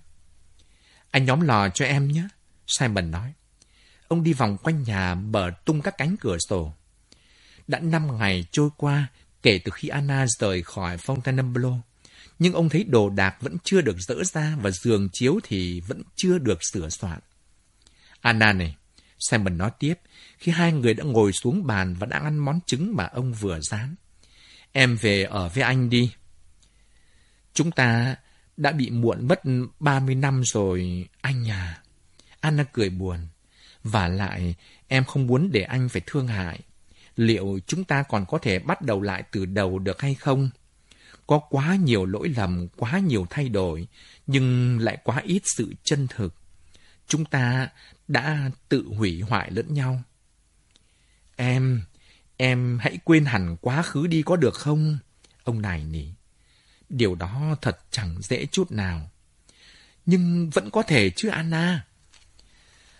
[1.11, 2.27] Anh nhóm lò cho em nhé,
[2.67, 3.33] Simon nói.
[4.07, 6.73] Ông đi vòng quanh nhà mở tung các cánh cửa sổ.
[7.67, 9.07] Đã năm ngày trôi qua
[9.43, 11.79] kể từ khi Anna rời khỏi Fontainebleau
[12.39, 16.01] nhưng ông thấy đồ đạc vẫn chưa được dỡ ra và giường chiếu thì vẫn
[16.15, 17.19] chưa được sửa soạn.
[18.21, 18.75] Anna này,
[19.19, 19.93] Simon nói tiếp,
[20.37, 23.59] khi hai người đã ngồi xuống bàn và đang ăn món trứng mà ông vừa
[23.59, 23.95] rán.
[24.71, 26.11] Em về ở với anh đi.
[27.53, 28.15] Chúng ta
[28.57, 29.41] đã bị muộn mất
[29.79, 31.81] 30 năm rồi, anh à.
[32.39, 33.17] Anna cười buồn.
[33.83, 34.55] Và lại,
[34.87, 36.59] em không muốn để anh phải thương hại.
[37.15, 40.49] Liệu chúng ta còn có thể bắt đầu lại từ đầu được hay không?
[41.27, 43.87] Có quá nhiều lỗi lầm, quá nhiều thay đổi,
[44.27, 46.35] nhưng lại quá ít sự chân thực.
[47.07, 47.69] Chúng ta
[48.07, 50.03] đã tự hủy hoại lẫn nhau.
[51.35, 51.81] Em,
[52.37, 54.97] em hãy quên hẳn quá khứ đi có được không?
[55.43, 56.05] Ông này nỉ.
[56.89, 59.11] Điều đó thật chẳng dễ chút nào.
[60.05, 61.85] Nhưng vẫn có thể chứ Anna.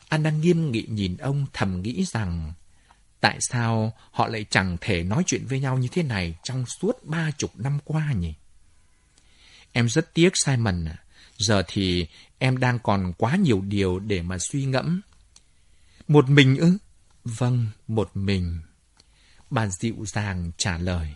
[0.10, 2.54] Anna nghiêm nghị nhìn ông thầm nghĩ rằng
[3.24, 7.04] tại sao họ lại chẳng thể nói chuyện với nhau như thế này trong suốt
[7.04, 8.34] ba chục năm qua nhỉ?
[9.72, 10.98] Em rất tiếc Simon à.
[11.38, 12.08] Giờ thì
[12.40, 15.02] em đang còn quá nhiều điều để mà suy ngẫm.
[16.08, 16.78] Một mình ư?
[17.24, 18.60] Vâng, một mình.
[19.50, 21.14] Bà dịu dàng trả lời.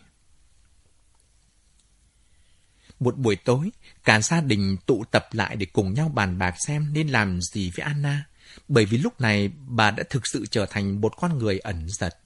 [2.99, 3.71] Một buổi tối,
[4.03, 7.71] cả gia đình tụ tập lại để cùng nhau bàn bạc xem nên làm gì
[7.75, 8.23] với Anna,
[8.67, 12.17] bởi vì lúc này bà đã thực sự trở thành một con người ẩn giật.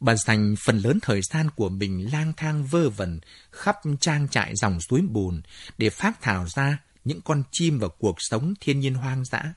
[0.00, 4.56] Bà dành phần lớn thời gian của mình lang thang vơ vẩn khắp trang trại
[4.56, 5.42] dòng suối bùn
[5.78, 9.54] để phát thảo ra những con chim và cuộc sống thiên nhiên hoang dã.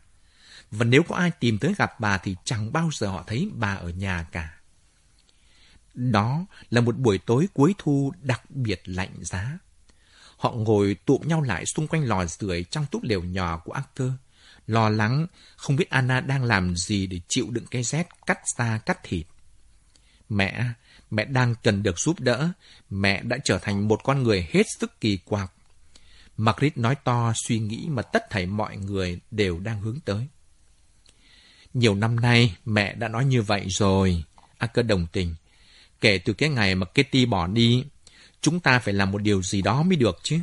[0.72, 3.76] Và nếu có ai tìm tới gặp bà thì chẳng bao giờ họ thấy bà
[3.76, 4.54] ở nhà cả.
[5.94, 9.58] Đó là một buổi tối cuối thu đặc biệt lạnh giá.
[10.38, 14.12] Họ ngồi tụm nhau lại xung quanh lò sưởi trong túp lều nhỏ của Arthur,
[14.68, 18.78] lo lắng không biết Anna đang làm gì để chịu đựng cái rét cắt da
[18.78, 19.26] cắt thịt.
[20.30, 20.66] Mẹ,
[21.12, 22.50] mẹ đang cần được giúp đỡ.
[22.90, 25.52] Mẹ đã trở thành một con người hết sức kỳ quặc.
[26.38, 30.28] Margaret nói to suy nghĩ mà tất thảy mọi người đều đang hướng tới.
[31.74, 34.24] Nhiều năm nay, mẹ đã nói như vậy rồi.
[34.36, 35.36] À, Acker đồng tình.
[36.02, 37.84] Kể từ cái ngày mà Kitty bỏ đi,
[38.42, 40.40] chúng ta phải làm một điều gì đó mới được chứ.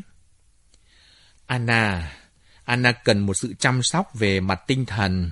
[1.46, 2.12] Anna,
[2.64, 5.30] Anna cần một sự chăm sóc về mặt tinh thần.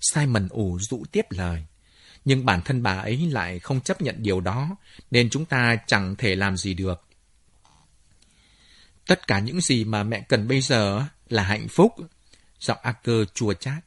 [0.00, 1.64] Simon ủ rũ tiếp lời.
[2.24, 4.76] Nhưng bản thân bà ấy lại không chấp nhận điều đó,
[5.10, 7.04] nên chúng ta chẳng thể làm gì được.
[9.06, 11.92] Tất cả những gì mà mẹ cần bây giờ là hạnh phúc.
[12.60, 13.84] Giọng Acker chua chát.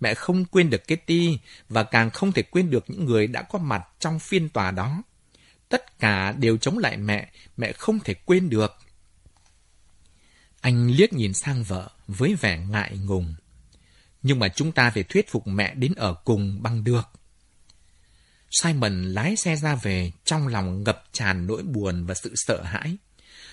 [0.00, 1.38] Mẹ không quên được Kitty
[1.68, 5.02] và càng không thể quên được những người đã có mặt trong phiên tòa đó.
[5.68, 8.78] Tất cả đều chống lại mẹ, mẹ không thể quên được.
[10.60, 13.34] Anh liếc nhìn sang vợ với vẻ ngại ngùng.
[14.22, 17.08] Nhưng mà chúng ta phải thuyết phục mẹ đến ở cùng bằng được.
[18.50, 22.96] Simon lái xe ra về trong lòng ngập tràn nỗi buồn và sự sợ hãi.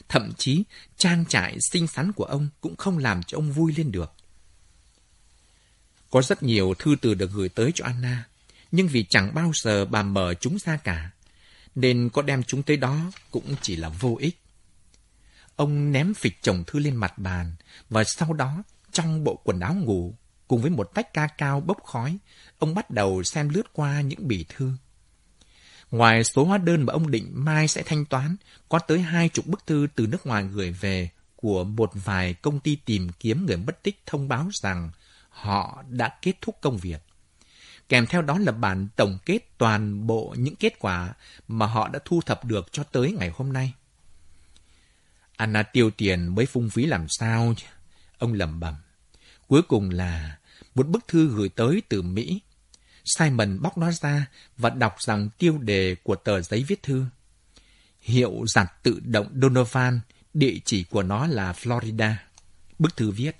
[0.09, 0.63] Thậm chí,
[0.97, 4.13] trang trại xinh xắn của ông cũng không làm cho ông vui lên được.
[6.09, 8.23] Có rất nhiều thư từ được gửi tới cho Anna,
[8.71, 11.11] nhưng vì chẳng bao giờ bà mở chúng ra cả,
[11.75, 14.39] nên có đem chúng tới đó cũng chỉ là vô ích.
[15.57, 17.55] Ông ném phịch chồng thư lên mặt bàn,
[17.89, 20.15] và sau đó, trong bộ quần áo ngủ,
[20.47, 22.17] cùng với một tách ca cao bốc khói,
[22.59, 24.71] ông bắt đầu xem lướt qua những bì thư.
[25.91, 28.35] Ngoài số hóa đơn mà ông định mai sẽ thanh toán,
[28.69, 32.59] có tới hai chục bức thư từ nước ngoài gửi về của một vài công
[32.59, 34.91] ty tìm kiếm người mất tích thông báo rằng
[35.29, 37.01] họ đã kết thúc công việc.
[37.89, 41.13] Kèm theo đó là bản tổng kết toàn bộ những kết quả
[41.47, 43.73] mà họ đã thu thập được cho tới ngày hôm nay.
[45.37, 47.65] Anna tiêu tiền mới phung phí làm sao chứ?
[48.17, 48.75] Ông lẩm bẩm.
[49.47, 50.37] Cuối cùng là
[50.75, 52.41] một bức thư gửi tới từ Mỹ
[53.05, 54.25] Simon bóc nó ra
[54.57, 57.05] và đọc rằng tiêu đề của tờ giấy viết thư.
[58.01, 59.99] Hiệu giặt tự động Donovan,
[60.33, 62.13] địa chỉ của nó là Florida.
[62.79, 63.35] Bức thư viết.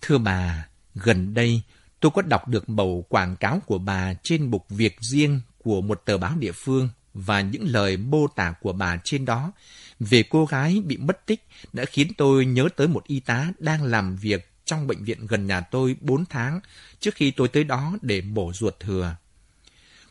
[0.00, 1.62] Thưa bà, gần đây
[2.00, 6.02] tôi có đọc được mẫu quảng cáo của bà trên mục việc riêng của một
[6.04, 9.52] tờ báo địa phương và những lời mô tả của bà trên đó
[10.00, 13.84] về cô gái bị mất tích đã khiến tôi nhớ tới một y tá đang
[13.84, 16.60] làm việc trong bệnh viện gần nhà tôi 4 tháng
[17.00, 19.16] trước khi tôi tới đó để mổ ruột thừa.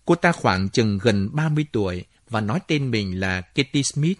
[0.05, 4.19] Cô ta khoảng chừng gần 30 tuổi và nói tên mình là Katie Smith.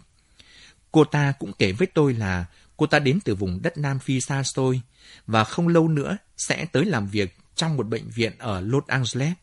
[0.92, 2.46] Cô ta cũng kể với tôi là
[2.78, 4.82] cô ta đến từ vùng đất Nam Phi xa xôi
[5.28, 9.34] và không lâu nữa sẽ tới làm việc trong một bệnh viện ở Los Angeles.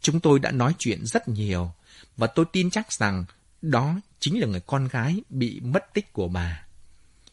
[0.00, 1.72] Chúng tôi đã nói chuyện rất nhiều
[2.16, 3.24] và tôi tin chắc rằng
[3.62, 6.66] đó chính là người con gái bị mất tích của bà.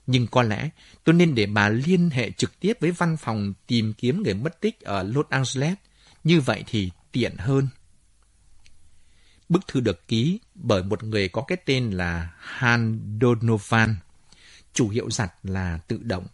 [0.08, 0.70] Nhưng có lẽ
[1.04, 4.62] tôi nên để bà liên hệ trực tiếp với văn phòng tìm kiếm người mất
[4.62, 5.78] tích ở Los Angeles.
[6.24, 7.68] Như vậy thì tiện hơn.
[9.50, 13.96] Bức thư được ký bởi một người có cái tên là Han Donovan,
[14.74, 16.28] chủ hiệu giặt là tự động.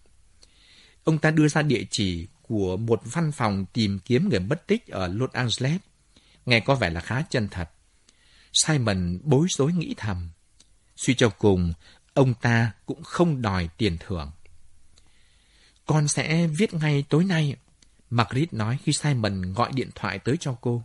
[1.03, 4.87] Ông ta đưa ra địa chỉ của một văn phòng tìm kiếm người mất tích
[4.87, 5.81] ở Los Angeles.
[6.45, 7.69] Nghe có vẻ là khá chân thật.
[8.53, 10.29] Simon bối rối nghĩ thầm.
[10.97, 11.73] Suy cho cùng,
[12.13, 14.31] ông ta cũng không đòi tiền thưởng.
[15.85, 17.55] Con sẽ viết ngay tối nay,
[18.09, 20.83] Margaret nói khi Simon gọi điện thoại tới cho cô.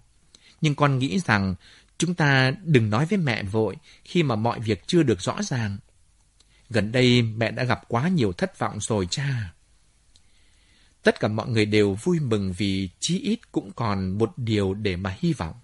[0.60, 1.54] Nhưng con nghĩ rằng
[1.98, 5.78] chúng ta đừng nói với mẹ vội khi mà mọi việc chưa được rõ ràng.
[6.70, 9.52] Gần đây mẹ đã gặp quá nhiều thất vọng rồi cha.
[11.02, 14.96] Tất cả mọi người đều vui mừng vì chí ít cũng còn một điều để
[14.96, 15.54] mà hy vọng.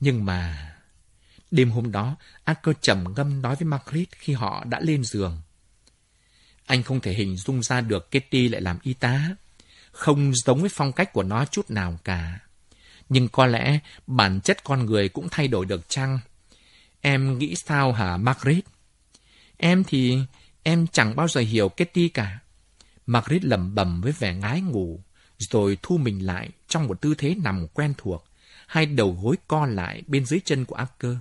[0.00, 0.72] Nhưng mà
[1.50, 5.40] Đêm hôm đó, Anker trầm ngâm nói với Margaret khi họ đã lên giường.
[6.66, 9.28] Anh không thể hình dung ra được Kitty lại làm y tá.
[9.92, 12.38] Không giống với phong cách của nó chút nào cả.
[13.08, 16.18] Nhưng có lẽ bản chất con người cũng thay đổi được chăng?
[17.00, 18.64] Em nghĩ sao hả Margaret?
[19.56, 20.18] Em thì
[20.62, 22.38] em chẳng bao giờ hiểu Kitty cả.
[23.06, 25.00] Margaret lẩm bẩm với vẻ ngái ngủ,
[25.38, 28.24] rồi thu mình lại trong một tư thế nằm quen thuộc,
[28.66, 31.16] hai đầu gối co lại bên dưới chân của Acker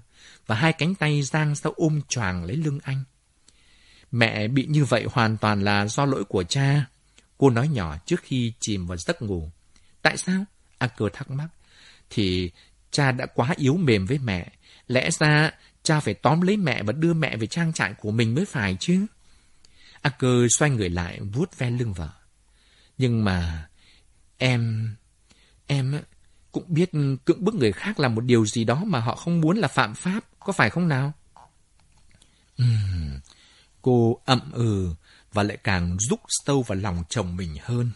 [0.47, 3.03] và hai cánh tay giang ra ôm choàng lấy lưng anh.
[4.11, 6.85] Mẹ bị như vậy hoàn toàn là do lỗi của cha.
[7.37, 9.51] Cô nói nhỏ trước khi chìm vào giấc ngủ.
[10.01, 10.45] Tại sao?
[10.77, 11.47] Acker thắc mắc.
[12.09, 12.51] Thì
[12.91, 14.51] cha đã quá yếu mềm với mẹ.
[14.87, 15.51] Lẽ ra
[15.83, 18.77] cha phải tóm lấy mẹ và đưa mẹ về trang trại của mình mới phải
[18.79, 19.05] chứ.
[20.01, 22.09] Acker xoay người lại vuốt ve lưng vợ.
[22.97, 23.67] Nhưng mà
[24.37, 24.95] em...
[25.67, 26.01] em
[26.59, 26.91] cũng biết
[27.25, 29.95] cưỡng bức người khác là một điều gì đó mà họ không muốn là phạm
[29.95, 31.13] pháp, có phải không nào?
[32.63, 33.19] Uhm,
[33.81, 34.93] cô ậm ừ
[35.33, 37.91] và lại càng rúc sâu vào lòng chồng mình hơn.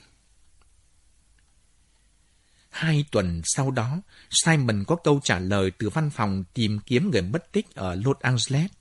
[2.69, 7.21] Hai tuần sau đó, Simon có câu trả lời từ văn phòng tìm kiếm người
[7.21, 8.71] mất tích ở Los Angeles.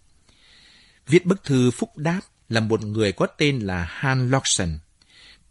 [1.07, 4.79] Viết bức thư phúc đáp là một người có tên là Han Lawson,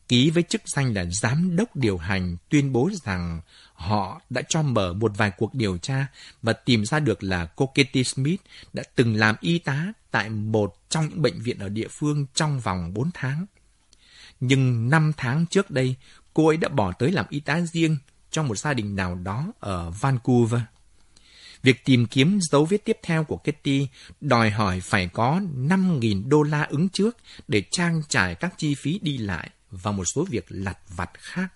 [0.08, 3.42] ký với chức danh là giám đốc điều hành tuyên bố rằng
[3.80, 6.08] họ đã cho mở một vài cuộc điều tra
[6.42, 8.42] và tìm ra được là cô Katie Smith
[8.74, 12.60] đã từng làm y tá tại một trong những bệnh viện ở địa phương trong
[12.60, 13.46] vòng 4 tháng.
[14.40, 15.96] Nhưng 5 tháng trước đây,
[16.34, 17.98] cô ấy đã bỏ tới làm y tá riêng
[18.32, 20.62] trong một gia đình nào đó ở Vancouver.
[21.64, 23.88] Việc tìm kiếm dấu vết tiếp theo của Kitty
[24.22, 27.18] đòi hỏi phải có 5.000 đô la ứng trước
[27.48, 31.54] để trang trải các chi phí đi lại và một số việc lặt vặt khác.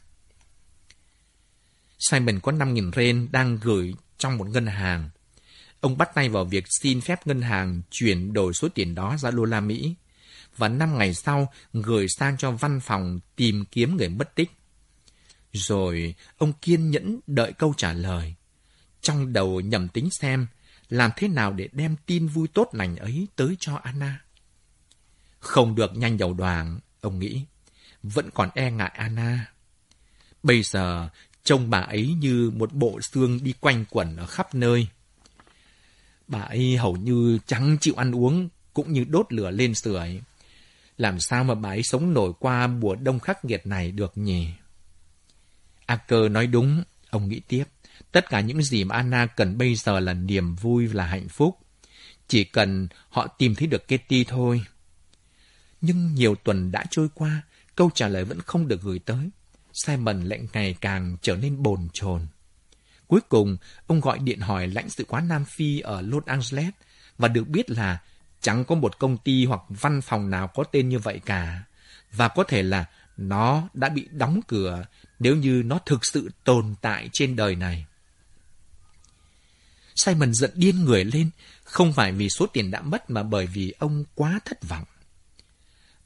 [2.00, 5.10] Simon có 5.000 ren đang gửi trong một ngân hàng.
[5.80, 9.32] Ông bắt tay vào việc xin phép ngân hàng chuyển đổi số tiền đó ra
[9.32, 9.96] đô la Mỹ
[10.58, 14.52] và năm ngày sau gửi sang cho văn phòng tìm kiếm người mất tích.
[15.54, 18.36] Rồi ông kiên nhẫn đợi câu trả lời.
[19.02, 20.48] Trong đầu nhầm tính xem
[20.90, 24.20] làm thế nào để đem tin vui tốt lành ấy tới cho Anna.
[25.40, 27.46] Không được nhanh đầu đoàn, ông nghĩ.
[28.04, 29.52] Vẫn còn e ngại Anna.
[30.44, 31.10] Bây giờ
[31.44, 34.88] Trông bà ấy như một bộ xương đi quanh quẩn ở khắp nơi.
[36.28, 40.22] Bà ấy hầu như chẳng chịu ăn uống, cũng như đốt lửa lên sưởi.
[40.98, 44.48] Làm sao mà bà ấy sống nổi qua mùa đông khắc nghiệt này được nhỉ?
[45.86, 47.64] Acker nói đúng, ông nghĩ tiếp.
[48.12, 51.58] Tất cả những gì mà Anna cần bây giờ là niềm vui, là hạnh phúc.
[52.28, 54.66] Chỉ cần họ tìm thấy được Kitty thôi.
[55.82, 57.42] Nhưng nhiều tuần đã trôi qua,
[57.76, 59.30] câu trả lời vẫn không được gửi tới.
[59.74, 62.28] Simon lại ngày càng trở nên bồn chồn.
[63.08, 63.58] Cuối cùng,
[63.88, 66.74] ông gọi điện hỏi lãnh sự quán Nam Phi ở Los Angeles
[67.18, 68.00] và được biết là
[68.42, 71.64] chẳng có một công ty hoặc văn phòng nào có tên như vậy cả.
[72.12, 72.86] Và có thể là
[73.18, 74.86] nó đã bị đóng cửa
[75.20, 77.86] nếu như nó thực sự tồn tại trên đời này.
[79.96, 81.30] Simon giận điên người lên,
[81.64, 84.86] không phải vì số tiền đã mất mà bởi vì ông quá thất vọng.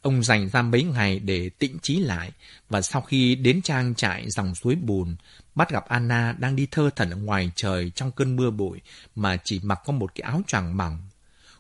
[0.02, 2.32] Ông dành ra mấy ngày để tĩnh trí lại,
[2.70, 5.16] và sau khi đến trang trại dòng suối bùn,
[5.56, 8.82] bắt gặp Anna đang đi thơ thẩn ở ngoài trời trong cơn mưa bụi
[9.16, 10.98] mà chỉ mặc có một cái áo choàng mỏng,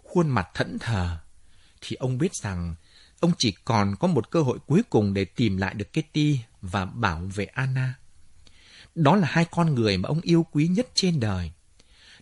[0.04, 1.18] khuôn mặt thẫn thờ,
[1.82, 2.76] thì ông biết rằng
[3.20, 6.86] ông chỉ còn có một cơ hội cuối cùng để tìm lại được Kitty và
[6.86, 7.94] bảo vệ Anna.
[8.96, 11.52] Đó là hai con người mà ông yêu quý nhất trên đời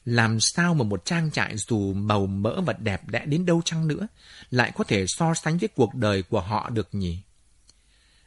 [0.06, 3.88] làm sao mà một trang trại dù màu mỡ và đẹp đẽ đến đâu chăng
[3.88, 4.08] nữa,
[4.52, 7.20] lại có thể so sánh với cuộc đời của họ được nhỉ?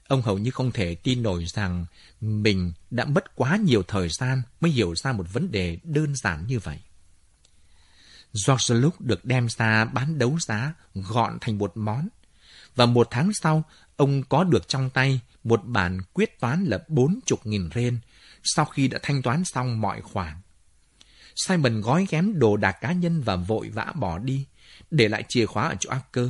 [0.08, 1.86] Ông hầu như không thể tin nổi rằng
[2.20, 6.46] mình đã mất quá nhiều thời gian mới hiểu ra một vấn đề đơn giản
[6.46, 6.78] như vậy.
[8.46, 12.08] George lúc được đem ra bán đấu giá gọn thành một món.
[12.76, 13.64] Và một tháng sau,
[13.96, 17.98] ông có được trong tay một bản quyết toán là bốn chục nghìn ren
[18.42, 20.36] sau khi đã thanh toán xong mọi khoản.
[21.38, 24.46] Simon gói ghém đồ đạc cá nhân và vội vã bỏ đi,
[24.90, 26.28] để lại chìa khóa ở chỗ Acker,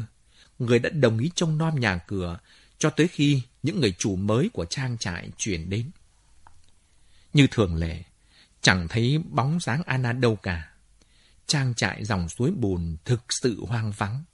[0.59, 2.39] người đã đồng ý trông nom nhà cửa
[2.79, 5.91] cho tới khi những người chủ mới của trang trại chuyển đến.
[7.33, 8.03] Như thường lệ,
[8.61, 10.71] chẳng thấy bóng dáng Anna đâu cả.
[11.47, 14.25] Trang trại dòng suối bùn thực sự hoang vắng.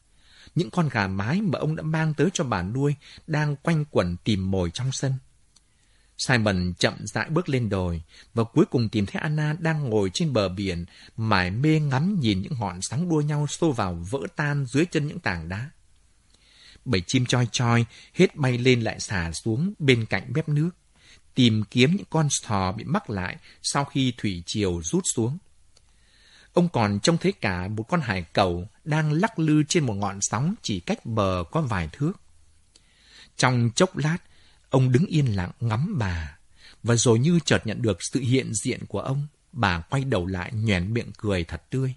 [0.54, 2.94] Những con gà mái mà ông đã mang tới cho bà nuôi
[3.26, 5.14] đang quanh quẩn tìm mồi trong sân.
[6.18, 8.02] Simon chậm rãi bước lên đồi
[8.34, 10.84] và cuối cùng tìm thấy Anna đang ngồi trên bờ biển,
[11.16, 15.06] mải mê ngắm nhìn những ngọn sóng đua nhau xô vào vỡ tan dưới chân
[15.06, 15.70] những tảng đá.
[16.84, 20.70] Bảy chim choi choi hết bay lên lại xả xuống bên cạnh mép nước,
[21.34, 25.38] tìm kiếm những con sò bị mắc lại sau khi thủy triều rút xuống.
[26.52, 30.18] Ông còn trông thấy cả một con hải cầu đang lắc lư trên một ngọn
[30.20, 32.12] sóng chỉ cách bờ có vài thước.
[33.36, 34.18] Trong chốc lát,
[34.74, 36.38] ông đứng yên lặng ngắm bà,
[36.82, 40.52] và rồi như chợt nhận được sự hiện diện của ông, bà quay đầu lại
[40.52, 41.94] nhoẻn miệng cười thật tươi.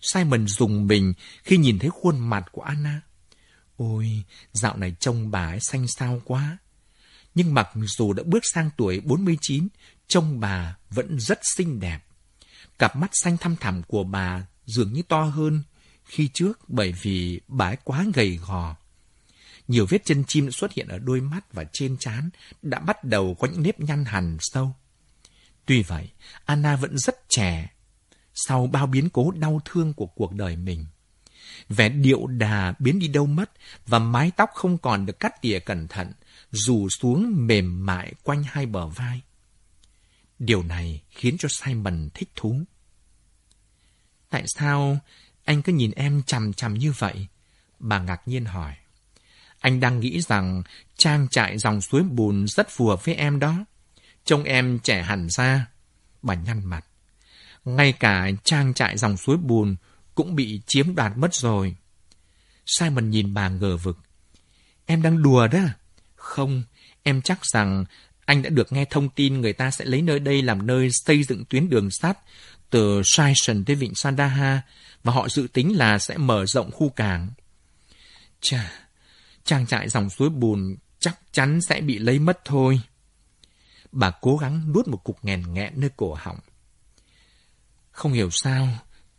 [0.00, 1.12] Simon dùng mình
[1.42, 3.00] khi nhìn thấy khuôn mặt của Anna.
[3.76, 6.58] Ôi, dạo này trông bà ấy xanh xao quá.
[7.34, 9.68] Nhưng mặc dù đã bước sang tuổi 49,
[10.08, 12.00] trông bà vẫn rất xinh đẹp.
[12.78, 15.62] Cặp mắt xanh thăm thẳm của bà dường như to hơn
[16.04, 18.76] khi trước bởi vì bà ấy quá gầy gò.
[19.70, 22.30] Nhiều vết chân chim xuất hiện ở đôi mắt và trên trán
[22.62, 24.74] đã bắt đầu có những nếp nhăn hằn sâu.
[25.66, 26.08] Tuy vậy,
[26.44, 27.70] Anna vẫn rất trẻ
[28.34, 30.86] sau bao biến cố đau thương của cuộc đời mình.
[31.68, 33.50] Vẻ điệu đà biến đi đâu mất
[33.86, 36.12] và mái tóc không còn được cắt tỉa cẩn thận,
[36.50, 39.20] rủ xuống mềm mại quanh hai bờ vai.
[40.38, 42.60] Điều này khiến cho Simon thích thú.
[44.30, 44.98] Tại sao
[45.44, 47.26] anh cứ nhìn em chằm chằm như vậy?
[47.78, 48.76] Bà ngạc nhiên hỏi.
[49.60, 50.62] Anh đang nghĩ rằng
[50.96, 53.64] trang trại dòng suối bùn rất phù hợp với em đó.
[54.24, 55.66] Trông em trẻ hẳn ra.
[56.22, 56.84] Bà nhăn mặt.
[57.64, 59.76] Ngay cả trang trại dòng suối bùn
[60.14, 61.76] cũng bị chiếm đoạt mất rồi.
[62.66, 63.98] Simon nhìn bà ngờ vực.
[64.86, 65.60] Em đang đùa đó.
[66.16, 66.62] Không,
[67.02, 67.84] em chắc rằng
[68.24, 71.22] anh đã được nghe thông tin người ta sẽ lấy nơi đây làm nơi xây
[71.22, 72.18] dựng tuyến đường sắt
[72.70, 74.62] từ Saison tới vịnh Sandaha
[75.04, 77.30] và họ dự tính là sẽ mở rộng khu cảng.
[78.40, 78.72] Chà,
[79.50, 82.80] trang trại dòng suối bùn chắc chắn sẽ bị lấy mất thôi.
[83.92, 86.38] Bà cố gắng nuốt một cục nghèn nghẹn nơi cổ họng.
[87.90, 88.68] Không hiểu sao,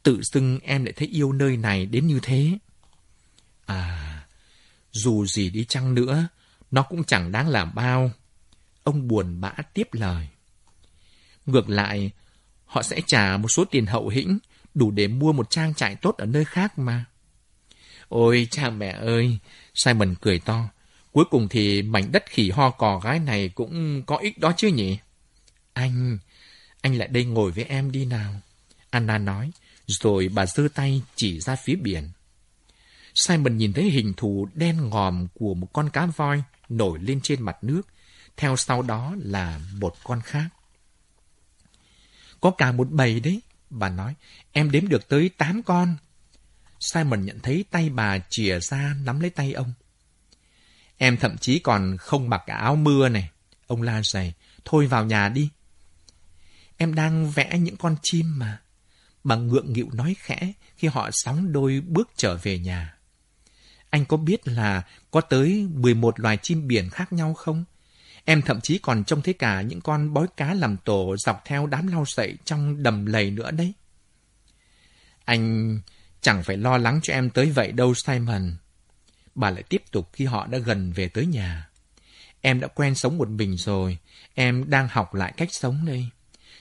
[0.03, 2.57] tự xưng em lại thấy yêu nơi này đến như thế.
[3.65, 4.27] À,
[4.91, 6.27] dù gì đi chăng nữa,
[6.71, 8.11] nó cũng chẳng đáng làm bao.
[8.83, 10.27] Ông buồn bã tiếp lời.
[11.45, 12.11] Ngược lại,
[12.65, 14.39] họ sẽ trả một số tiền hậu hĩnh
[14.73, 17.05] đủ để mua một trang trại tốt ở nơi khác mà.
[18.11, 19.37] Ôi cha mẹ ơi,
[19.73, 20.69] Simon cười to.
[21.11, 24.67] Cuối cùng thì mảnh đất khỉ ho cò gái này cũng có ích đó chứ
[24.67, 24.97] nhỉ?
[25.73, 26.17] Anh,
[26.81, 28.33] anh lại đây ngồi với em đi nào.
[28.89, 29.51] Anna nói,
[29.87, 32.09] rồi bà giơ tay chỉ ra phía biển.
[33.15, 37.41] Simon nhìn thấy hình thù đen ngòm của một con cá voi nổi lên trên
[37.41, 37.81] mặt nước,
[38.37, 40.47] theo sau đó là một con khác.
[42.41, 44.15] Có cả một bầy đấy, bà nói,
[44.51, 45.95] em đếm được tới tám con.
[46.81, 49.73] Simon nhận thấy tay bà chìa ra nắm lấy tay ông.
[50.97, 53.29] Em thậm chí còn không mặc cả áo mưa này.
[53.67, 54.33] Ông la dày,
[54.65, 55.49] thôi vào nhà đi.
[56.77, 58.61] Em đang vẽ những con chim mà.
[59.23, 62.97] Bà ngượng nghịu nói khẽ khi họ sóng đôi bước trở về nhà.
[63.89, 67.65] Anh có biết là có tới 11 loài chim biển khác nhau không?
[68.25, 71.67] Em thậm chí còn trông thấy cả những con bói cá làm tổ dọc theo
[71.67, 73.73] đám lau sậy trong đầm lầy nữa đấy.
[75.25, 75.79] Anh
[76.21, 78.53] chẳng phải lo lắng cho em tới vậy đâu Simon.
[79.35, 81.69] Bà lại tiếp tục khi họ đã gần về tới nhà.
[82.41, 83.97] Em đã quen sống một mình rồi,
[84.33, 86.05] em đang học lại cách sống đây.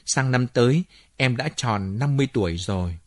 [0.07, 0.85] Sang năm tới,
[1.17, 2.99] em đã tròn 50 tuổi rồi.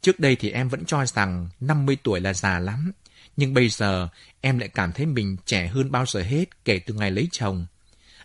[0.00, 2.92] Trước đây thì em vẫn cho rằng 50 tuổi là già lắm.
[3.36, 4.08] Nhưng bây giờ,
[4.40, 7.66] em lại cảm thấy mình trẻ hơn bao giờ hết kể từ ngày lấy chồng.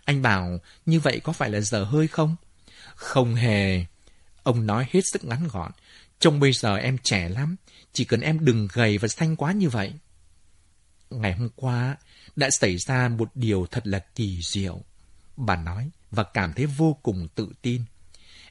[0.04, 2.36] Anh bảo, như vậy có phải là giờ hơi không?
[2.94, 3.84] Không hề.
[4.42, 5.72] Ông nói hết sức ngắn gọn.
[6.18, 7.56] Trông bây giờ em trẻ lắm,
[7.92, 9.92] chỉ cần em đừng gầy và xanh quá như vậy.
[11.10, 11.96] Ngày hôm qua,
[12.36, 14.80] đã xảy ra một điều thật là kỳ diệu.
[15.36, 17.82] Bà nói, và cảm thấy vô cùng tự tin.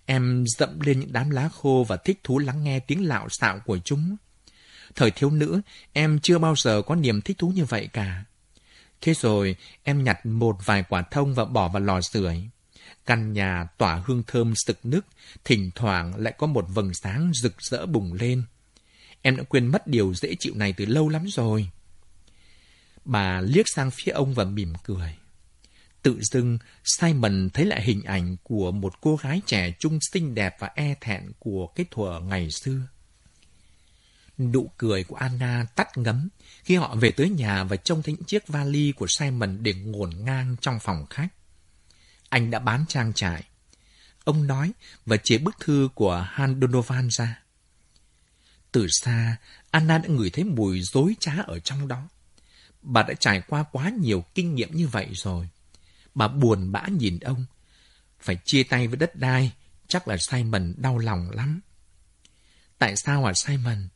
[0.05, 3.59] Em dẫm lên những đám lá khô và thích thú lắng nghe tiếng lạo xạo
[3.59, 4.15] của chúng.
[4.95, 5.61] Thời thiếu nữ,
[5.93, 8.23] em chưa bao giờ có niềm thích thú như vậy cả.
[9.01, 12.49] Thế rồi, em nhặt một vài quả thông và bỏ vào lò sưởi.
[13.05, 15.05] Căn nhà tỏa hương thơm sực nức,
[15.43, 18.43] thỉnh thoảng lại có một vầng sáng rực rỡ bùng lên.
[19.21, 21.69] Em đã quên mất điều dễ chịu này từ lâu lắm rồi.
[23.05, 25.15] Bà liếc sang phía ông và mỉm cười.
[26.01, 30.55] Tự dưng, Simon thấy lại hình ảnh của một cô gái trẻ trung xinh đẹp
[30.59, 32.79] và e thẹn của cái thuở ngày xưa.
[34.37, 36.29] Nụ cười của Anna tắt ngấm
[36.63, 40.09] khi họ về tới nhà và trông thấy những chiếc vali của Simon để ngổn
[40.17, 41.27] ngang trong phòng khách.
[42.29, 43.43] Anh đã bán trang trại.
[44.23, 44.71] Ông nói
[45.05, 47.41] và chế bức thư của Han Donovan ra.
[48.71, 49.37] Từ xa,
[49.71, 52.09] Anna đã ngửi thấy mùi dối trá ở trong đó.
[52.81, 55.49] Bà đã trải qua quá nhiều kinh nghiệm như vậy rồi.
[56.15, 57.45] Bà buồn bã nhìn ông.
[58.19, 59.51] Phải chia tay với đất đai,
[59.87, 61.61] chắc là Simon đau lòng lắm.
[62.77, 63.87] Tại sao à Simon?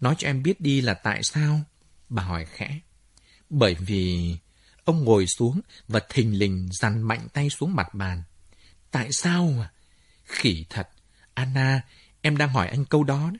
[0.00, 1.60] Nói cho em biết đi là tại sao?
[2.08, 2.80] Bà hỏi khẽ.
[3.50, 4.36] Bởi vì...
[4.84, 8.22] Ông ngồi xuống và thình lình dằn mạnh tay xuống mặt bàn.
[8.90, 9.70] Tại sao à?
[10.24, 10.88] Khỉ thật.
[11.34, 11.82] Anna,
[12.20, 13.32] em đang hỏi anh câu đó.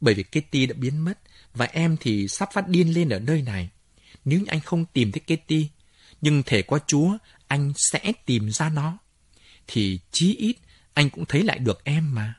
[0.00, 1.18] Bởi vì Kitty đã biến mất
[1.54, 3.70] và em thì sắp phát điên lên ở nơi này.
[4.24, 5.68] Nếu anh không tìm thấy Kitty,
[6.20, 8.98] nhưng thể qua Chúa, anh sẽ tìm ra nó.
[9.66, 10.56] Thì chí ít,
[10.94, 12.34] anh cũng thấy lại được em mà.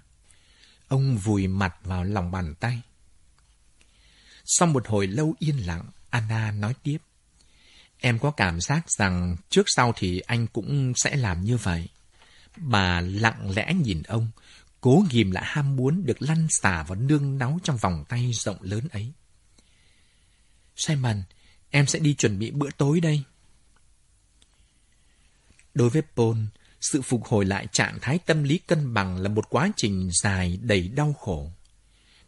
[0.87, 2.81] Ông vùi mặt vào lòng bàn tay.
[4.45, 6.97] Sau một hồi lâu yên lặng, Anna nói tiếp.
[7.97, 11.87] Em có cảm giác rằng trước sau thì anh cũng sẽ làm như vậy.
[12.57, 14.31] Bà lặng lẽ nhìn ông,
[14.81, 18.57] cố ghim lại ham muốn được lăn xả và nương náu trong vòng tay rộng
[18.61, 19.11] lớn ấy.
[20.75, 21.23] Simon,
[21.69, 23.23] em sẽ đi chuẩn bị bữa tối đây.
[25.73, 26.37] Đối với Paul,
[26.81, 30.59] sự phục hồi lại trạng thái tâm lý cân bằng là một quá trình dài
[30.61, 31.51] đầy đau khổ.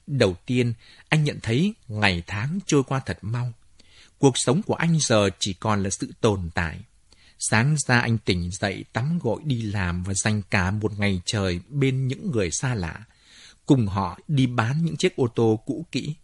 [0.07, 0.73] Đầu tiên,
[1.09, 3.53] anh nhận thấy ngày tháng trôi qua thật mau.
[4.17, 6.80] Cuộc sống của anh giờ chỉ còn là sự tồn tại.
[7.49, 11.60] Sáng ra anh tỉnh dậy tắm gội đi làm và dành cả một ngày trời
[11.70, 13.03] bên những người xa lạ.
[13.65, 16.15] Cùng họ đi bán những chiếc ô tô cũ kỹ.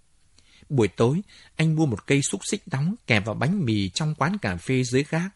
[0.70, 1.22] Buổi tối,
[1.56, 4.84] anh mua một cây xúc xích đóng kèm vào bánh mì trong quán cà phê
[4.84, 5.30] dưới gác.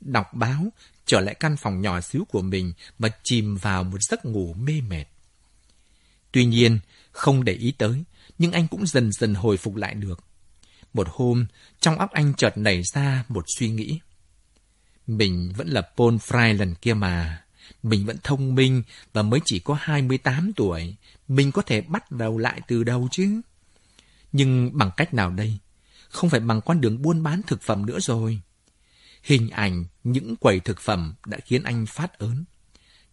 [0.00, 0.72] Đọc báo,
[1.06, 4.80] trở lại căn phòng nhỏ xíu của mình và chìm vào một giấc ngủ mê
[4.80, 5.04] mệt.
[6.32, 6.78] Tuy nhiên,
[7.12, 8.04] không để ý tới,
[8.38, 10.24] nhưng anh cũng dần dần hồi phục lại được.
[10.92, 11.46] Một hôm,
[11.80, 14.00] trong óc anh chợt nảy ra một suy nghĩ.
[15.16, 17.42] Mình vẫn là Paul Fry lần kia mà.
[17.82, 18.82] Mình vẫn thông minh
[19.12, 20.96] và mới chỉ có 28 tuổi.
[21.28, 23.40] Mình có thể bắt đầu lại từ đầu chứ.
[24.32, 25.58] Nhưng bằng cách nào đây?
[26.08, 28.40] Không phải bằng con đường buôn bán thực phẩm nữa rồi.
[29.22, 32.44] Hình ảnh những quầy thực phẩm đã khiến anh phát ớn.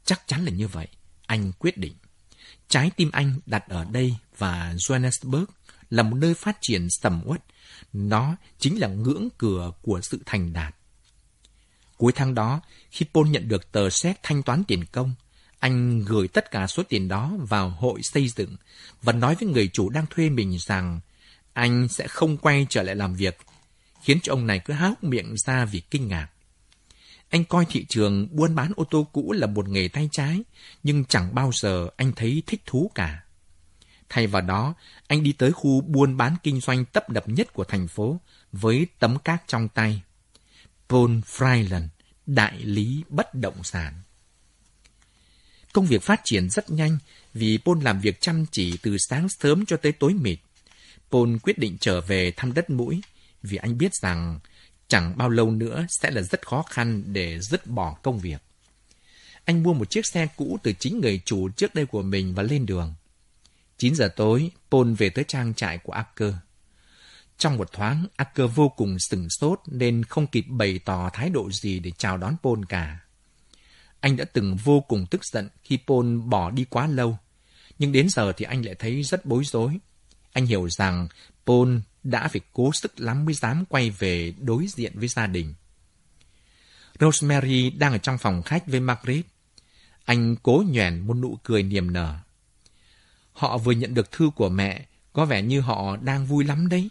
[0.05, 0.87] Chắc chắn là như vậy.
[1.25, 1.93] Anh quyết định.
[2.67, 5.45] Trái tim anh đặt ở đây và Johannesburg
[5.89, 7.43] là một nơi phát triển sầm uất.
[7.93, 10.76] Nó chính là ngưỡng cửa của sự thành đạt.
[11.97, 12.61] Cuối tháng đó,
[12.91, 15.13] khi Paul nhận được tờ xét thanh toán tiền công,
[15.59, 18.55] anh gửi tất cả số tiền đó vào hội xây dựng
[19.01, 20.99] và nói với người chủ đang thuê mình rằng
[21.53, 23.37] anh sẽ không quay trở lại làm việc,
[24.03, 26.27] khiến cho ông này cứ há hốc miệng ra vì kinh ngạc.
[27.29, 30.43] Anh coi thị trường buôn bán ô tô cũ là một nghề tay trái,
[30.83, 33.23] nhưng chẳng bao giờ anh thấy thích thú cả.
[34.09, 34.73] Thay vào đó,
[35.07, 38.19] anh đi tới khu buôn bán kinh doanh tấp đập nhất của thành phố
[38.51, 40.01] với tấm cát trong tay.
[40.89, 41.87] Paul Freiland,
[42.25, 43.93] đại lý bất động sản.
[45.73, 46.97] Công việc phát triển rất nhanh
[47.33, 50.39] vì Paul làm việc chăm chỉ từ sáng sớm cho tới tối mịt.
[51.11, 53.01] Paul quyết định trở về thăm đất mũi
[53.43, 54.39] vì anh biết rằng
[54.87, 58.41] chẳng bao lâu nữa sẽ là rất khó khăn để dứt bỏ công việc.
[59.45, 62.43] Anh mua một chiếc xe cũ từ chính người chủ trước đây của mình và
[62.43, 62.93] lên đường.
[63.77, 66.33] 9 giờ tối, Paul về tới trang trại của Acker.
[67.37, 71.51] Trong một thoáng, Acker vô cùng sừng sốt nên không kịp bày tỏ thái độ
[71.51, 72.99] gì để chào đón Paul cả.
[73.99, 77.17] Anh đã từng vô cùng tức giận khi Paul bỏ đi quá lâu,
[77.79, 79.77] nhưng đến giờ thì anh lại thấy rất bối rối.
[80.33, 81.07] Anh hiểu rằng
[81.45, 85.53] Paul đã phải cố sức lắm mới dám quay về đối diện với gia đình.
[86.99, 89.25] Rosemary đang ở trong phòng khách với Margaret.
[90.05, 92.17] Anh cố nhoẻn một nụ cười niềm nở.
[93.31, 96.89] Họ vừa nhận được thư của mẹ, có vẻ như họ đang vui lắm đấy.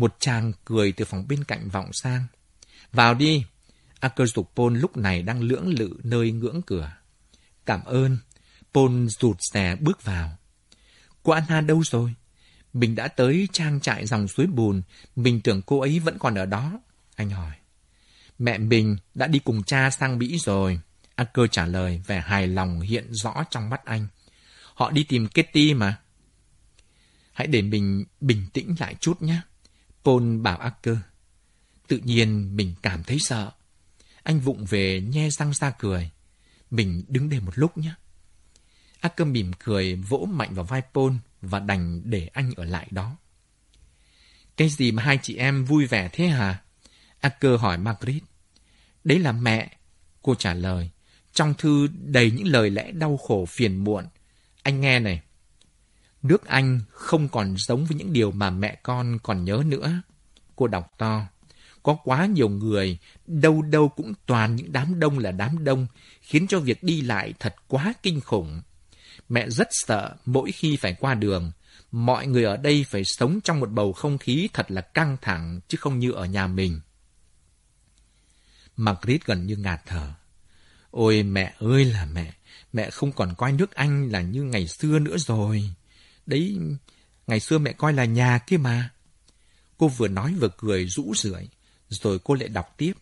[0.00, 2.26] Một chàng cười từ phòng bên cạnh vọng sang.
[2.92, 3.44] Vào đi.
[4.00, 6.92] Acker lúc này đang lưỡng lự nơi ngưỡng cửa.
[7.66, 8.18] Cảm ơn.
[8.74, 10.36] Pol rụt rè bước vào.
[11.22, 12.14] Cô Anna đâu rồi?
[12.72, 14.82] Mình đã tới trang trại dòng suối bùn.
[15.16, 16.80] Mình tưởng cô ấy vẫn còn ở đó.
[17.16, 17.52] Anh hỏi.
[18.38, 20.80] Mẹ mình đã đi cùng cha sang Mỹ rồi.
[21.14, 24.06] Acker trả lời vẻ hài lòng hiện rõ trong mắt anh.
[24.74, 25.98] Họ đi tìm Kitty mà.
[27.32, 29.40] Hãy để mình bình tĩnh lại chút nhé.
[30.04, 30.96] Paul bảo Acker.
[31.88, 33.50] Tự nhiên mình cảm thấy sợ.
[34.22, 36.10] Anh vụng về nhe răng ra cười.
[36.70, 37.94] Mình đứng đây một lúc nhé.
[39.00, 41.12] Acker mỉm cười vỗ mạnh vào vai Paul
[41.42, 43.16] và đành để anh ở lại đó.
[44.56, 46.62] Cái gì mà hai chị em vui vẻ thế hả?
[47.20, 48.22] Acker hỏi Margaret.
[49.04, 49.76] Đấy là mẹ.
[50.22, 50.90] Cô trả lời.
[51.32, 54.04] Trong thư đầy những lời lẽ đau khổ phiền muộn.
[54.62, 55.22] Anh nghe này.
[56.22, 60.02] Nước Anh không còn giống với những điều mà mẹ con còn nhớ nữa.
[60.56, 61.26] Cô đọc to.
[61.82, 65.86] Có quá nhiều người, đâu đâu cũng toàn những đám đông là đám đông,
[66.20, 68.62] khiến cho việc đi lại thật quá kinh khủng.
[69.28, 71.52] Mẹ rất sợ mỗi khi phải qua đường.
[71.92, 75.60] Mọi người ở đây phải sống trong một bầu không khí thật là căng thẳng,
[75.68, 76.80] chứ không như ở nhà mình.
[78.76, 80.12] Margaret gần như ngạt thở.
[80.90, 82.34] Ôi mẹ ơi là mẹ,
[82.72, 85.70] mẹ không còn coi nước Anh là như ngày xưa nữa rồi.
[86.30, 86.58] Đấy,
[87.26, 88.90] ngày xưa mẹ coi là nhà kia mà.
[89.78, 91.48] Cô vừa nói vừa cười rũ rượi,
[91.88, 92.92] rồi cô lại đọc tiếp.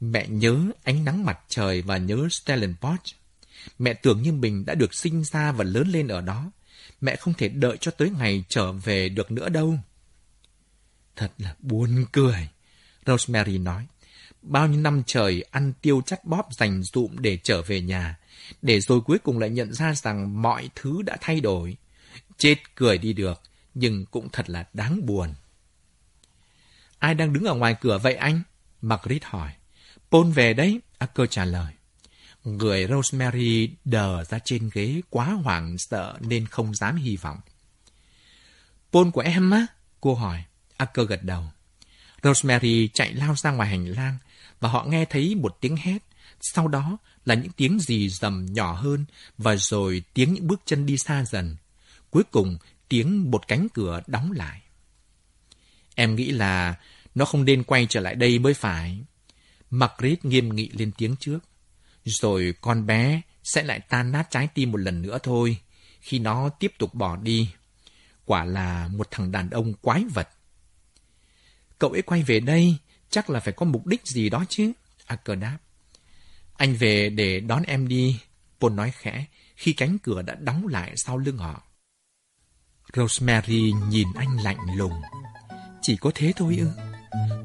[0.00, 3.16] Mẹ nhớ ánh nắng mặt trời và nhớ Stellenbosch.
[3.78, 6.50] Mẹ tưởng như mình đã được sinh ra và lớn lên ở đó.
[7.00, 9.78] Mẹ không thể đợi cho tới ngày trở về được nữa đâu.
[11.16, 12.48] Thật là buồn cười,
[13.06, 13.86] Rosemary nói.
[14.42, 18.18] Bao nhiêu năm trời ăn tiêu chắt bóp dành dụm để trở về nhà,
[18.62, 21.76] để rồi cuối cùng lại nhận ra rằng mọi thứ đã thay đổi.
[22.38, 23.42] Chết cười đi được,
[23.74, 25.34] nhưng cũng thật là đáng buồn.
[26.98, 28.42] Ai đang đứng ở ngoài cửa vậy anh?
[28.82, 29.52] Margaret hỏi.
[30.10, 31.72] Paul về đấy, Acker trả lời.
[32.44, 37.40] Người Rosemary đờ ra trên ghế quá hoảng sợ nên không dám hy vọng.
[38.92, 39.66] Paul của em á?
[40.00, 40.44] Cô hỏi.
[40.76, 41.44] Acker gật đầu.
[42.22, 44.18] Rosemary chạy lao ra ngoài hành lang
[44.60, 45.98] và họ nghe thấy một tiếng hét.
[46.40, 49.04] Sau đó là những tiếng gì dầm nhỏ hơn
[49.38, 51.56] và rồi tiếng những bước chân đi xa dần.
[52.16, 54.60] Cuối cùng tiếng một cánh cửa đóng lại.
[55.94, 56.74] Em nghĩ là
[57.14, 58.98] nó không nên quay trở lại đây mới phải.
[59.70, 61.38] Margaret nghiêm nghị lên tiếng trước.
[62.04, 65.58] Rồi con bé sẽ lại tan nát trái tim một lần nữa thôi,
[66.00, 67.50] khi nó tiếp tục bỏ đi.
[68.24, 70.28] Quả là một thằng đàn ông quái vật.
[71.78, 72.76] Cậu ấy quay về đây,
[73.10, 74.72] chắc là phải có mục đích gì đó chứ.
[75.06, 75.58] À, Acker đáp.
[76.54, 78.20] Anh về để đón em đi,
[78.60, 79.24] Paul nói khẽ,
[79.56, 81.62] khi cánh cửa đã đóng lại sau lưng họ.
[82.94, 84.92] Rosemary nhìn anh lạnh lùng.
[85.82, 86.68] Chỉ có thế thôi ư?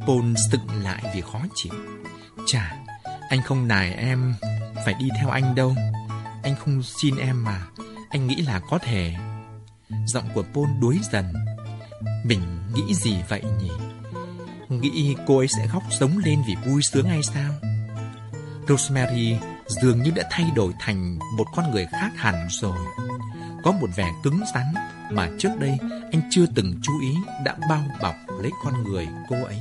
[0.07, 1.73] Paul sững lại vì khó chịu.
[2.47, 2.76] Chà,
[3.30, 4.34] anh không nài em
[4.85, 5.76] phải đi theo anh đâu.
[6.43, 7.65] Anh không xin em mà.
[8.09, 9.15] Anh nghĩ là có thể.
[10.05, 11.34] Giọng của Paul đuối dần.
[12.26, 12.41] Mình
[12.73, 13.72] nghĩ gì vậy nhỉ?
[14.69, 17.51] Nghĩ cô ấy sẽ khóc sống lên vì vui sướng hay sao?
[18.68, 19.38] Rosemary
[19.68, 22.77] dường như đã thay đổi thành một con người khác hẳn rồi.
[23.63, 24.65] Có một vẻ cứng rắn
[25.14, 25.78] mà trước đây
[26.12, 27.16] anh chưa từng chú ý
[27.46, 29.58] đã bao bọc lấy con người cô ấy.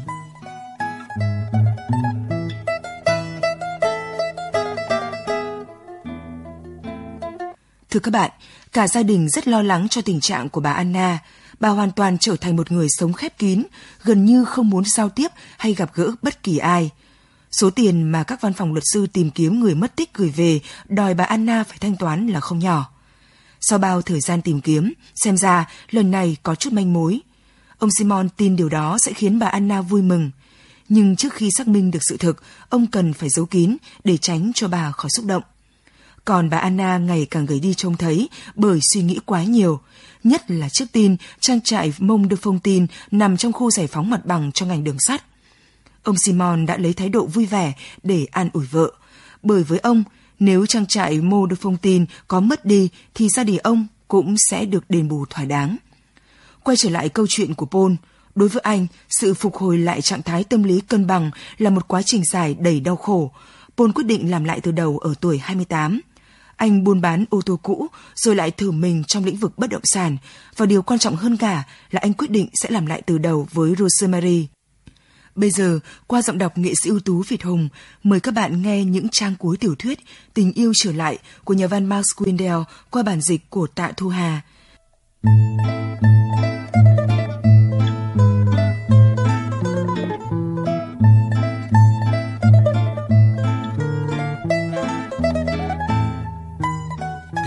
[7.90, 8.30] Thưa các bạn,
[8.72, 11.18] cả gia đình rất lo lắng cho tình trạng của bà Anna.
[11.60, 13.62] Bà hoàn toàn trở thành một người sống khép kín,
[14.04, 15.28] gần như không muốn giao tiếp
[15.58, 16.90] hay gặp gỡ bất kỳ ai.
[17.50, 20.60] Số tiền mà các văn phòng luật sư tìm kiếm người mất tích gửi về
[20.88, 22.90] đòi bà Anna phải thanh toán là không nhỏ.
[23.60, 27.20] Sau bao thời gian tìm kiếm, xem ra lần này có chút manh mối.
[27.78, 30.30] Ông Simon tin điều đó sẽ khiến bà Anna vui mừng.
[30.88, 34.52] Nhưng trước khi xác minh được sự thực, ông cần phải giấu kín để tránh
[34.54, 35.42] cho bà khỏi xúc động.
[36.24, 39.80] Còn bà Anna ngày càng gầy đi trông thấy bởi suy nghĩ quá nhiều.
[40.24, 44.10] Nhất là trước tin trang trại Mông được Phong tin nằm trong khu giải phóng
[44.10, 45.24] mặt bằng cho ngành đường sắt.
[46.02, 47.72] Ông Simon đã lấy thái độ vui vẻ
[48.02, 48.92] để an ủi vợ.
[49.42, 50.04] Bởi với ông,
[50.40, 54.34] nếu trang trại Mô được Phong tin có mất đi thì gia đình ông cũng
[54.50, 55.76] sẽ được đền bù thỏa đáng.
[56.62, 57.92] Quay trở lại câu chuyện của Paul,
[58.34, 61.88] đối với anh, sự phục hồi lại trạng thái tâm lý cân bằng là một
[61.88, 63.32] quá trình dài đầy đau khổ.
[63.76, 66.00] Paul quyết định làm lại từ đầu ở tuổi 28.
[66.56, 69.82] Anh buôn bán ô tô cũ rồi lại thử mình trong lĩnh vực bất động
[69.84, 70.16] sản
[70.56, 73.48] và điều quan trọng hơn cả là anh quyết định sẽ làm lại từ đầu
[73.52, 74.48] với Rosemary.
[75.34, 77.68] Bây giờ, qua giọng đọc nghệ sĩ ưu tú Việt Hùng,
[78.02, 79.98] mời các bạn nghe những trang cuối tiểu thuyết
[80.34, 84.08] Tình yêu trở lại của nhà văn Max Windell qua bản dịch của Tạ Thu
[84.08, 84.40] Hà.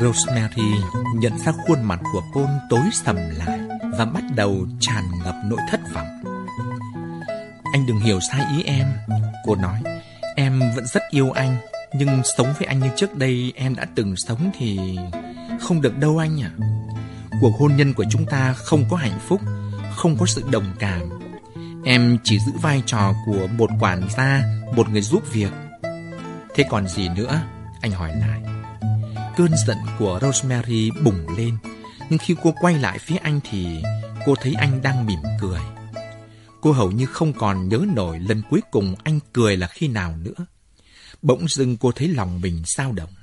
[0.01, 0.71] Rosemary
[1.15, 3.59] nhận ra khuôn mặt của Paul tối sầm lại
[3.97, 6.22] và bắt đầu tràn ngập nỗi thất vọng.
[7.73, 8.87] Anh đừng hiểu sai ý em,
[9.45, 9.81] cô nói.
[10.35, 11.57] Em vẫn rất yêu anh,
[11.93, 14.97] nhưng sống với anh như trước đây em đã từng sống thì
[15.59, 16.51] không được đâu anh ạ.
[16.59, 16.65] À.
[17.41, 19.41] Cuộc hôn nhân của chúng ta không có hạnh phúc,
[19.95, 21.09] không có sự đồng cảm.
[21.85, 24.43] Em chỉ giữ vai trò của một quản gia,
[24.75, 25.51] một người giúp việc.
[26.55, 27.41] Thế còn gì nữa?
[27.81, 28.41] Anh hỏi lại.
[29.37, 31.57] Cơn giận của Rosemary bùng lên,
[32.09, 33.83] nhưng khi cô quay lại phía anh thì
[34.25, 35.59] cô thấy anh đang mỉm cười.
[36.63, 40.15] Cô hầu như không còn nhớ nổi lần cuối cùng anh cười là khi nào
[40.17, 40.45] nữa.
[41.21, 43.13] Bỗng dưng cô thấy lòng mình dao động.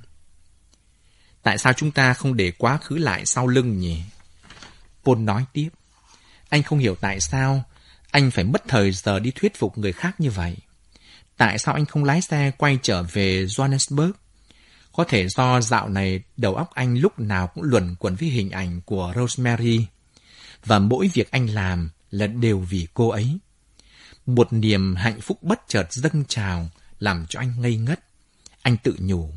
[1.43, 4.01] Tại sao chúng ta không để quá khứ lại sau lưng nhỉ?
[5.05, 5.69] Paul nói tiếp.
[6.49, 7.63] Anh không hiểu tại sao
[8.11, 10.57] anh phải mất thời giờ đi thuyết phục người khác như vậy.
[11.37, 14.11] Tại sao anh không lái xe quay trở về Johannesburg?
[14.91, 18.49] Có thể do dạo này đầu óc anh lúc nào cũng luẩn quẩn với hình
[18.49, 19.85] ảnh của Rosemary.
[20.65, 23.37] Và mỗi việc anh làm là đều vì cô ấy.
[24.25, 26.69] Một niềm hạnh phúc bất chợt dâng trào
[26.99, 27.99] làm cho anh ngây ngất.
[28.61, 29.33] Anh tự nhủ,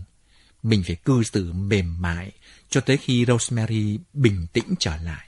[0.63, 2.33] mình phải cư xử mềm mại
[2.71, 5.27] cho tới khi Rosemary bình tĩnh trở lại.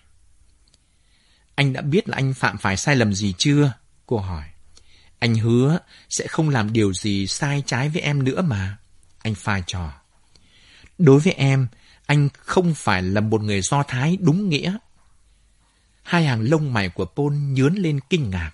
[1.54, 3.72] Anh đã biết là anh phạm phải sai lầm gì chưa?
[4.06, 4.44] Cô hỏi.
[5.18, 5.78] Anh hứa
[6.08, 8.78] sẽ không làm điều gì sai trái với em nữa mà.
[9.22, 9.92] Anh pha trò.
[10.98, 11.66] Đối với em,
[12.06, 14.78] anh không phải là một người Do Thái đúng nghĩa.
[16.06, 18.52] Hai hàng lông mày của Paul nhướn lên kinh ngạc.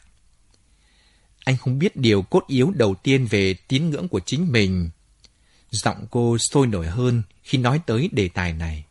[1.44, 4.90] Anh không biết điều cốt yếu đầu tiên về tín ngưỡng của chính mình.
[5.70, 8.84] Giọng cô sôi nổi hơn khi nói tới đề tài này.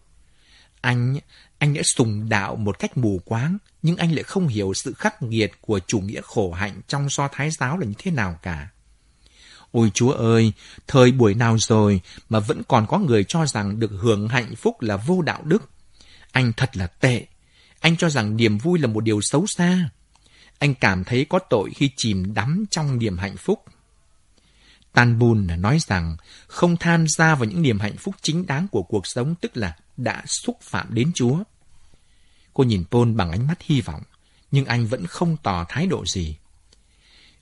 [0.81, 1.19] Anh,
[1.57, 5.21] anh đã sùng đạo một cách mù quáng, nhưng anh lại không hiểu sự khắc
[5.21, 8.69] nghiệt của chủ nghĩa khổ hạnh trong do thái giáo là như thế nào cả.
[9.71, 10.53] Ôi Chúa ơi,
[10.87, 14.81] thời buổi nào rồi mà vẫn còn có người cho rằng được hưởng hạnh phúc
[14.81, 15.69] là vô đạo đức.
[16.31, 17.25] Anh thật là tệ.
[17.81, 19.89] Anh cho rằng niềm vui là một điều xấu xa.
[20.59, 23.63] Anh cảm thấy có tội khi chìm đắm trong niềm hạnh phúc.
[24.93, 26.17] Tan bùn nói rằng
[26.47, 29.75] không tham gia vào những niềm hạnh phúc chính đáng của cuộc sống tức là
[29.97, 31.37] đã xúc phạm đến Chúa.
[32.53, 34.01] Cô nhìn Paul bằng ánh mắt hy vọng,
[34.51, 36.37] nhưng anh vẫn không tỏ thái độ gì.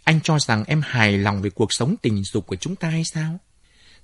[0.03, 3.03] Anh cho rằng em hài lòng về cuộc sống tình dục của chúng ta hay
[3.03, 3.39] sao?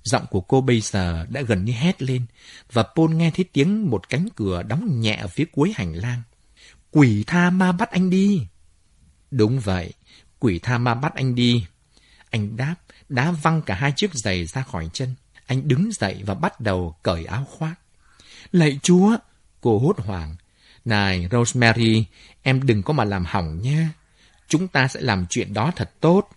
[0.06, 2.26] Giọng của cô bây giờ đã gần như hét lên,
[2.72, 6.22] và Paul nghe thấy tiếng một cánh cửa đóng nhẹ ở phía cuối hành lang.
[6.90, 8.46] Quỷ tha ma bắt anh đi.
[9.30, 9.92] Đúng vậy,
[10.38, 11.66] quỷ tha ma bắt anh đi.
[12.30, 12.74] Anh đáp,
[13.08, 15.14] đá văng cả hai chiếc giày ra khỏi chân.
[15.46, 17.74] Anh đứng dậy và bắt đầu cởi áo khoác.
[18.52, 19.16] Lạy chúa!
[19.60, 20.36] Cô hốt hoảng.
[20.84, 22.04] Này, Rosemary,
[22.42, 23.90] em đừng có mà làm hỏng nha.
[24.48, 26.28] Chúng ta sẽ làm chuyện đó thật tốt.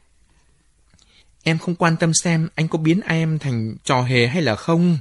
[1.44, 4.98] Em không quan tâm xem anh có biến em thành trò hề hay là không.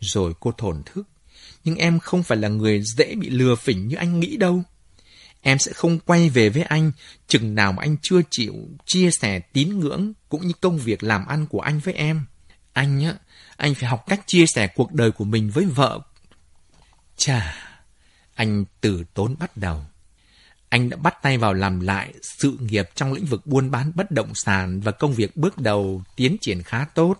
[0.00, 1.08] Rồi cô thổn thức.
[1.64, 4.62] Nhưng em không phải là người dễ bị lừa phỉnh như anh nghĩ đâu.
[5.40, 6.92] Em sẽ không quay về với anh
[7.26, 8.54] chừng nào mà anh chưa chịu
[8.86, 12.26] chia sẻ tín ngưỡng cũng như công việc làm ăn của anh với em.
[12.72, 13.14] Anh á,
[13.56, 16.00] anh phải học cách chia sẻ cuộc đời của mình với vợ.
[17.16, 17.56] Chà,
[18.34, 19.84] anh từ tốn bắt đầu.
[20.70, 24.10] Anh đã bắt tay vào làm lại sự nghiệp trong lĩnh vực buôn bán bất
[24.10, 27.14] động sản và công việc bước đầu tiến triển khá tốt.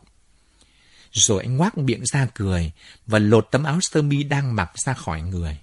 [1.12, 2.72] Rồi anh ngoác miệng ra cười
[3.06, 5.58] và lột tấm áo sơ mi đang mặc ra khỏi người.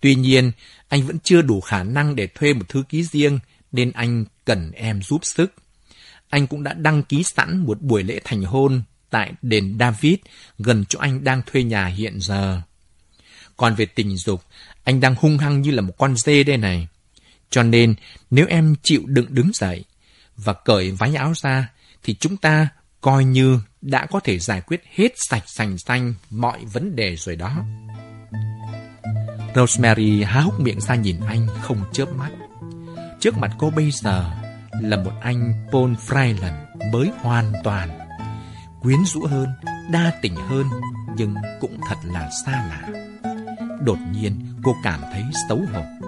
[0.00, 0.52] Tuy nhiên,
[0.88, 3.38] anh vẫn chưa đủ khả năng để thuê một thư ký riêng
[3.72, 5.54] nên anh cần em giúp sức.
[6.28, 10.14] Anh cũng đã đăng ký sẵn một buổi lễ thành hôn tại đền David
[10.58, 12.60] gần chỗ anh đang thuê nhà hiện giờ.
[13.56, 14.42] Còn về tình dục,
[14.84, 16.88] anh đang hung hăng như là một con dê đây này.
[17.56, 17.94] Cho nên,
[18.30, 19.84] nếu em chịu đựng đứng dậy
[20.36, 21.68] và cởi váy áo ra,
[22.02, 22.68] thì chúng ta
[23.00, 27.36] coi như đã có thể giải quyết hết sạch sành xanh mọi vấn đề rồi
[27.36, 27.64] đó.
[29.54, 32.30] Rosemary há hốc miệng ra nhìn anh không chớp mắt.
[33.20, 34.30] Trước mặt cô bây giờ
[34.82, 37.98] là một anh Paul Freiland mới hoàn toàn.
[38.82, 39.48] Quyến rũ hơn,
[39.90, 40.66] đa tình hơn,
[41.16, 42.88] nhưng cũng thật là xa lạ.
[43.80, 46.05] Đột nhiên cô cảm thấy xấu hổ.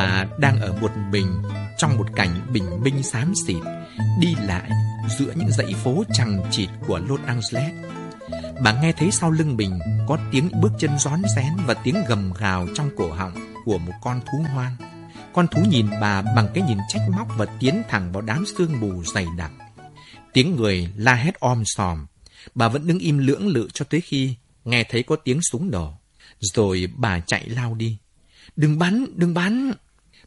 [0.00, 1.42] Bà đang ở một mình
[1.78, 3.62] trong một cảnh bình minh xám xịt,
[4.20, 4.70] đi lại
[5.18, 7.74] giữa những dãy phố chằng chịt của Los Angeles.
[8.62, 9.78] Bà nghe thấy sau lưng mình
[10.08, 13.92] có tiếng bước chân rón rén và tiếng gầm gào trong cổ họng của một
[14.02, 14.76] con thú hoang.
[15.32, 18.80] Con thú nhìn bà bằng cái nhìn trách móc và tiến thẳng vào đám sương
[18.80, 19.52] mù dày đặc.
[20.32, 22.06] Tiếng người la hét om sòm.
[22.54, 25.92] Bà vẫn đứng im lưỡng lự cho tới khi nghe thấy có tiếng súng nổ.
[26.40, 27.98] Rồi bà chạy lao đi.
[28.56, 29.72] Đừng bắn, đừng bắn!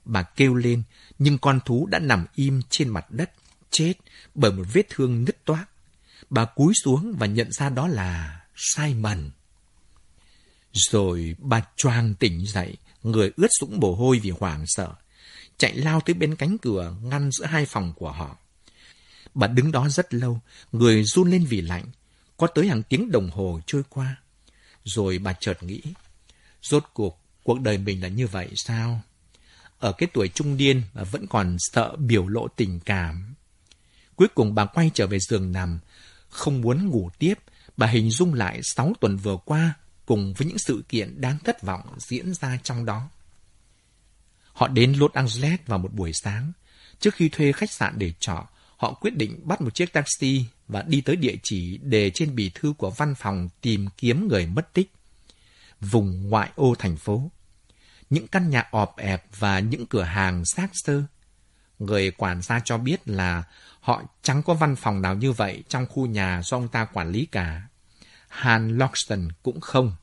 [0.05, 0.84] Bà kêu lên,
[1.19, 3.31] nhưng con thú đã nằm im trên mặt đất,
[3.71, 3.93] chết
[4.35, 5.65] bởi một vết thương nứt toác.
[6.30, 9.30] Bà cúi xuống và nhận ra đó là Simon.
[10.73, 14.93] Rồi bà choàng tỉnh dậy, người ướt sũng mồ hôi vì hoảng sợ,
[15.57, 18.38] chạy lao tới bên cánh cửa ngăn giữa hai phòng của họ.
[19.34, 20.39] Bà đứng đó rất lâu,
[20.71, 21.85] người run lên vì lạnh,
[22.38, 24.15] có tới hàng tiếng đồng hồ trôi qua.
[24.84, 25.81] Rồi bà chợt nghĩ,
[26.61, 29.01] rốt cuộc cuộc đời mình là như vậy sao?
[29.84, 33.35] Ở cái tuổi trung niên mà vẫn còn sợ biểu lộ tình cảm.
[34.15, 35.80] Cuối cùng bà quay trở về giường nằm,
[36.30, 37.34] không muốn ngủ tiếp,
[37.77, 39.73] bà hình dung lại sáu tuần vừa qua
[40.05, 43.10] cùng với những sự kiện đáng thất vọng diễn ra trong đó.
[44.53, 46.51] Họ đến Los Angeles vào một buổi sáng.
[46.99, 48.47] Trước khi thuê khách sạn để trọ,
[48.77, 52.51] họ quyết định bắt một chiếc taxi và đi tới địa chỉ đề trên bì
[52.55, 54.91] thư của văn phòng tìm kiếm người mất tích.
[55.81, 57.31] Vùng ngoại ô thành phố.
[58.09, 61.03] Những căn nhà ọp ẹp và những cửa hàng xác sơ.
[61.80, 63.43] Người quản gia cho biết là
[63.80, 67.11] họ chẳng có văn phòng nào như vậy trong khu nhà do ông ta quản
[67.11, 67.61] lý cả.
[68.27, 69.95] Han Loxton cũng không.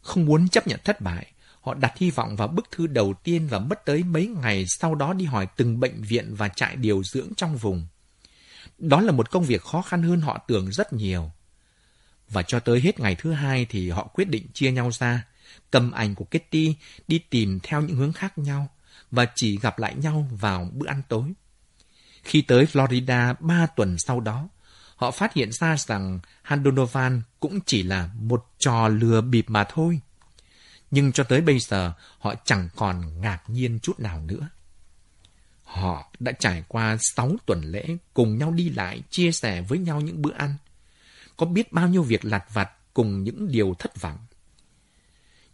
[0.00, 3.48] Không muốn chấp nhận thất bại, họ đặt hy vọng vào bức thư đầu tiên
[3.48, 7.02] và mất tới mấy ngày sau đó đi hỏi từng bệnh viện và trại điều
[7.02, 7.86] dưỡng trong vùng.
[8.78, 11.30] Đó là một công việc khó khăn hơn họ tưởng rất nhiều.
[12.28, 15.24] Và cho tới hết ngày thứ hai thì họ quyết định chia nhau ra,
[15.72, 16.74] cầm ảnh của Kitty
[17.08, 18.68] đi tìm theo những hướng khác nhau
[19.10, 21.32] và chỉ gặp lại nhau vào bữa ăn tối.
[22.22, 24.48] Khi tới Florida ba tuần sau đó,
[24.96, 30.00] họ phát hiện ra rằng Handonovan cũng chỉ là một trò lừa bịp mà thôi.
[30.90, 34.48] Nhưng cho tới bây giờ, họ chẳng còn ngạc nhiên chút nào nữa.
[35.64, 40.00] Họ đã trải qua sáu tuần lễ cùng nhau đi lại, chia sẻ với nhau
[40.00, 40.54] những bữa ăn.
[41.36, 44.18] Có biết bao nhiêu việc lặt vặt cùng những điều thất vọng.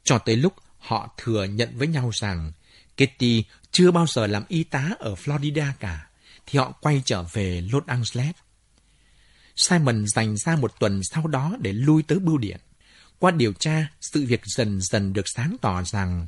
[0.08, 2.52] Cho tới lúc họ thừa nhận với nhau rằng
[2.94, 6.06] Kitty chưa bao giờ làm y tá ở Florida cả,
[6.46, 8.34] thì họ quay trở về Los Angeles.
[9.56, 12.60] Simon dành ra một tuần sau đó để lui tới bưu điện.
[13.18, 16.26] Qua điều tra, sự việc dần dần được sáng tỏ rằng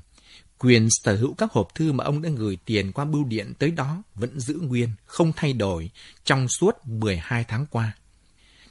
[0.58, 3.70] quyền sở hữu các hộp thư mà ông đã gửi tiền qua bưu điện tới
[3.70, 5.90] đó vẫn giữ nguyên, không thay đổi
[6.24, 7.92] trong suốt 12 tháng qua.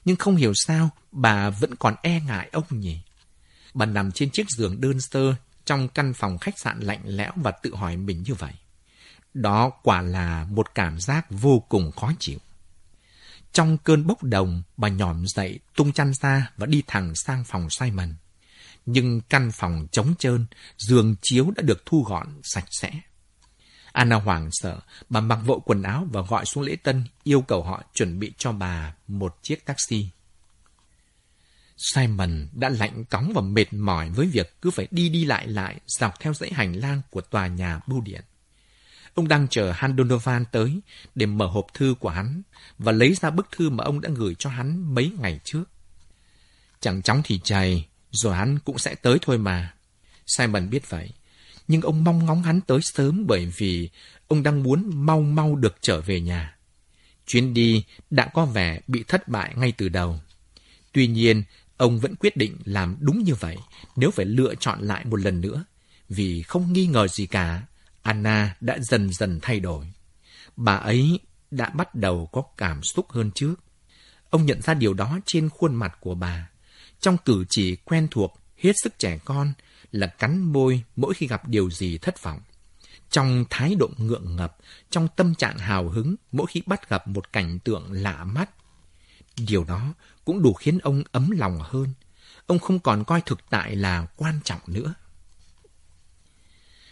[0.06, 2.98] Nhưng không hiểu sao bà vẫn còn e ngại ông nhỉ.
[3.74, 5.36] Bà nằm trên chiếc giường đơn sơ
[5.66, 8.54] trong căn phòng khách sạn lạnh lẽo và tự hỏi mình như vậy.
[9.34, 12.40] Đó quả là một cảm giác vô cùng khó chịu.
[13.54, 17.68] Trong cơn bốc đồng, bà nhòm dậy, tung chăn ra và đi thẳng sang phòng
[17.70, 18.14] Simon.
[18.86, 20.46] Nhưng căn phòng trống trơn,
[20.78, 22.92] giường chiếu đã được thu gọn sạch sẽ.
[23.92, 24.80] Anna hoảng sợ,
[25.10, 28.34] bà mặc vội quần áo và gọi xuống lễ tân, yêu cầu họ chuẩn bị
[28.38, 30.10] cho bà một chiếc taxi.
[31.80, 35.80] Simon đã lạnh cóng và mệt mỏi với việc cứ phải đi đi lại lại
[35.86, 38.22] dọc theo dãy hành lang của tòa nhà bưu điện.
[39.14, 40.80] Ông đang chờ Han Donovan tới
[41.16, 42.42] để mở hộp thư của hắn
[42.78, 45.64] và lấy ra bức thư mà ông đã gửi cho hắn mấy ngày trước.
[46.80, 49.74] Chẳng chóng thì chày, rồi hắn cũng sẽ tới thôi mà.
[50.28, 51.10] Simon biết vậy,
[51.68, 53.90] nhưng ông mong ngóng hắn tới sớm bởi vì
[54.28, 56.56] ông đang muốn mau mau được trở về nhà.
[57.28, 60.20] Chuyến đi đã có vẻ bị thất bại ngay từ đầu.
[60.92, 61.44] Tuy nhiên,
[61.80, 63.58] ông vẫn quyết định làm đúng như vậy
[63.96, 65.66] nếu phải lựa chọn lại một lần nữa,
[66.10, 67.62] vì không nghi ngờ gì cả,
[68.02, 69.86] Anna đã dần dần thay đổi.
[70.56, 71.20] Bà ấy
[71.52, 73.56] đã bắt đầu có cảm xúc hơn trước.
[74.30, 76.50] Ông nhận ra điều đó trên khuôn mặt của bà.
[77.00, 79.54] Trong cử chỉ quen thuộc, hết sức trẻ con,
[79.92, 82.40] là cắn môi mỗi khi gặp điều gì thất vọng.
[83.10, 84.58] Trong thái độ ngượng ngập,
[84.90, 88.50] trong tâm trạng hào hứng mỗi khi bắt gặp một cảnh tượng lạ mắt.
[89.48, 89.94] Điều đó
[90.30, 91.94] cũng đủ khiến ông ấm lòng hơn.
[92.46, 94.94] Ông không còn coi thực tại là quan trọng nữa.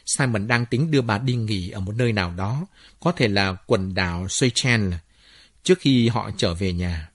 [0.06, 2.66] Simon đang tính đưa bà đi nghỉ ở một nơi nào đó,
[3.00, 5.00] có thể là quần đảo Seychelles,
[5.64, 7.10] trước khi họ trở về nhà.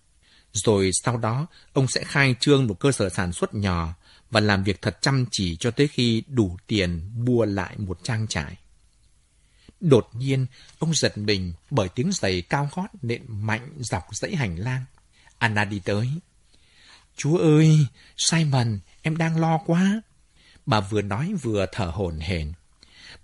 [0.53, 3.95] Rồi sau đó, ông sẽ khai trương một cơ sở sản xuất nhỏ
[4.31, 8.27] và làm việc thật chăm chỉ cho tới khi đủ tiền mua lại một trang
[8.27, 8.57] trại.
[9.81, 10.47] Đột nhiên,
[10.79, 14.85] ông giật mình bởi tiếng giày cao gót nện mạnh dọc dãy hành lang.
[15.43, 16.09] Anna đi tới.
[17.17, 17.87] Chúa ơi,
[18.17, 20.03] Simon, em đang lo quá.
[20.67, 22.53] Bà vừa nói vừa thở hổn hển.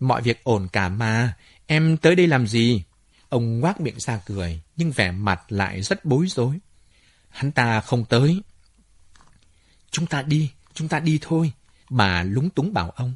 [0.00, 1.36] Mọi việc ổn cả mà,
[1.66, 2.82] em tới đây làm gì?
[3.28, 6.58] Ông ngoác miệng ra cười, nhưng vẻ mặt lại rất bối rối.
[7.28, 8.42] Hắn ta không tới.
[9.90, 11.52] Chúng ta đi, chúng ta đi thôi.
[11.90, 13.14] Bà lúng túng bảo ông.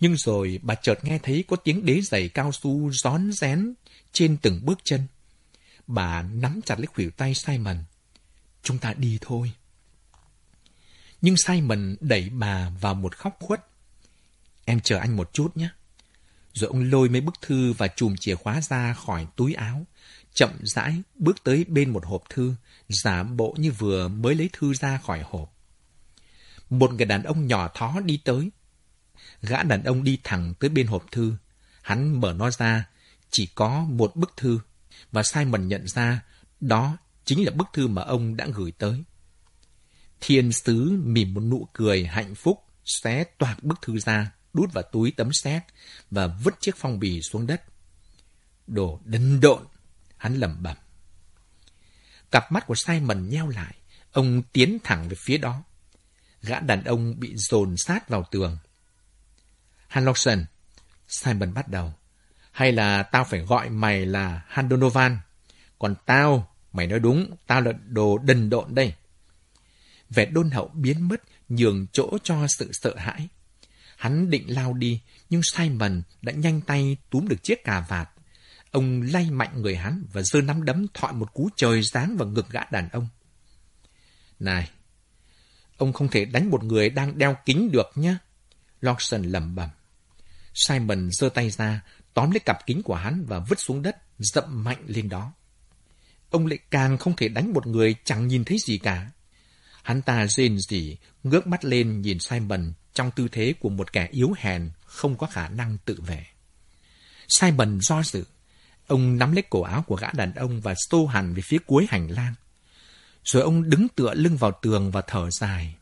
[0.00, 3.74] Nhưng rồi bà chợt nghe thấy có tiếng đế giày cao su rón rén
[4.12, 5.06] trên từng bước chân.
[5.86, 7.76] Bà nắm chặt lấy khuỷu tay Simon.
[8.62, 9.52] Chúng ta đi thôi.
[11.20, 13.66] Nhưng Simon đẩy bà vào một khóc khuất.
[14.64, 15.68] Em chờ anh một chút nhé.
[16.52, 19.86] Rồi ông lôi mấy bức thư và chùm chìa khóa ra khỏi túi áo,
[20.34, 22.54] chậm rãi bước tới bên một hộp thư,
[22.88, 25.56] giả bộ như vừa mới lấy thư ra khỏi hộp.
[26.70, 28.50] Một người đàn ông nhỏ thó đi tới.
[29.42, 31.34] Gã đàn ông đi thẳng tới bên hộp thư.
[31.82, 32.88] Hắn mở nó ra,
[33.30, 34.60] chỉ có một bức thư,
[35.12, 36.22] và Simon nhận ra
[36.60, 36.96] đó
[37.30, 39.04] chính là bức thư mà ông đã gửi tới.
[40.20, 44.84] Thiên sứ mỉm một nụ cười hạnh phúc, xé toạc bức thư ra, đút vào
[44.92, 45.62] túi tấm xét
[46.10, 47.62] và vứt chiếc phong bì xuống đất.
[48.66, 49.62] Đồ đần độn,
[50.16, 50.76] hắn lẩm bẩm.
[52.30, 53.74] Cặp mắt của Simon nheo lại,
[54.12, 55.62] ông tiến thẳng về phía đó.
[56.42, 58.58] Gã đàn ông bị dồn sát vào tường.
[59.88, 60.44] Hanlockson,
[61.08, 61.94] Simon bắt đầu.
[62.52, 65.18] Hay là tao phải gọi mày là Han Donovan?
[65.78, 68.94] Còn tao, mày nói đúng, tao là đồ đần độn đây.
[70.10, 73.28] Vẻ đôn hậu biến mất, nhường chỗ cho sự sợ hãi.
[73.96, 78.10] Hắn định lao đi, nhưng Simon đã nhanh tay túm được chiếc cà vạt.
[78.70, 82.28] Ông lay mạnh người hắn và giơ nắm đấm thọi một cú trời giáng vào
[82.28, 83.08] ngực gã đàn ông.
[84.38, 84.70] Này,
[85.76, 88.16] ông không thể đánh một người đang đeo kính được nhé.
[88.82, 89.68] Lawson lẩm bẩm.
[90.54, 91.82] Simon giơ tay ra,
[92.14, 95.32] tóm lấy cặp kính của hắn và vứt xuống đất, dậm mạnh lên đó.
[96.30, 99.10] Ông lại càng không thể đánh một người chẳng nhìn thấy gì cả.
[99.82, 104.08] Hắn ta rên rỉ, ngước mắt lên nhìn Simon trong tư thế của một kẻ
[104.10, 106.26] yếu hèn, không có khả năng tự vệ.
[107.28, 108.24] Simon do dự.
[108.86, 111.86] Ông nắm lấy cổ áo của gã đàn ông và xô hẳn về phía cuối
[111.90, 112.34] hành lang.
[113.24, 115.74] Rồi ông đứng tựa lưng vào tường và thở dài.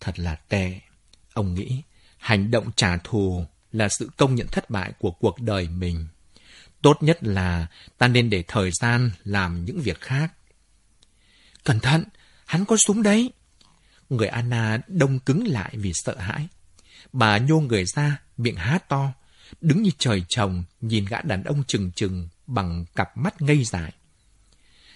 [0.00, 0.80] Thật là tệ.
[1.32, 1.82] Ông nghĩ,
[2.18, 6.06] hành động trả thù là sự công nhận thất bại của cuộc đời mình.
[6.82, 7.66] Tốt nhất là
[7.98, 10.32] ta nên để thời gian làm những việc khác.
[11.64, 12.04] Cẩn thận,
[12.46, 13.32] hắn có súng đấy.
[14.08, 16.48] Người Anna đông cứng lại vì sợ hãi.
[17.12, 19.12] Bà nhô người ra, miệng há to,
[19.60, 23.92] đứng như trời trồng, nhìn gã đàn ông trừng trừng bằng cặp mắt ngây dại.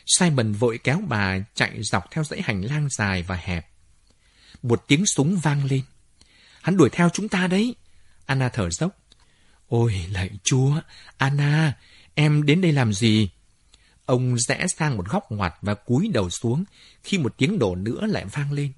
[0.07, 3.67] Simon vội kéo bà chạy dọc theo dãy hành lang dài và hẹp.
[4.63, 5.83] Một tiếng súng vang lên.
[6.63, 7.75] Hắn đuổi theo chúng ta đấy.
[8.27, 8.93] Anna thở dốc.
[9.69, 10.81] Ôi, lạy chúa,
[11.17, 11.79] Anna,
[12.15, 13.29] em đến đây làm gì?
[14.07, 16.65] Ông rẽ sang một góc ngoặt và cúi đầu xuống
[17.03, 18.73] khi một tiếng đổ nữa lại vang lên.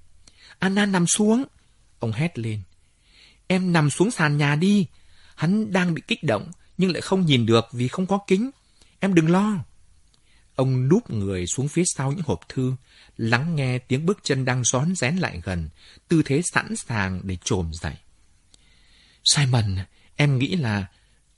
[0.58, 1.44] Anna nằm xuống.
[1.98, 2.62] Ông hét lên.
[3.46, 4.86] Em nằm xuống sàn nhà đi.
[5.34, 8.50] Hắn đang bị kích động nhưng lại không nhìn được vì không có kính.
[9.00, 9.64] Em đừng lo.
[10.54, 12.72] Ông núp người xuống phía sau những hộp thư,
[13.16, 15.68] lắng nghe tiếng bước chân đang rón rén lại gần,
[16.08, 17.94] tư thế sẵn sàng để trồm dậy.
[19.24, 19.76] Simon,
[20.18, 20.86] em nghĩ là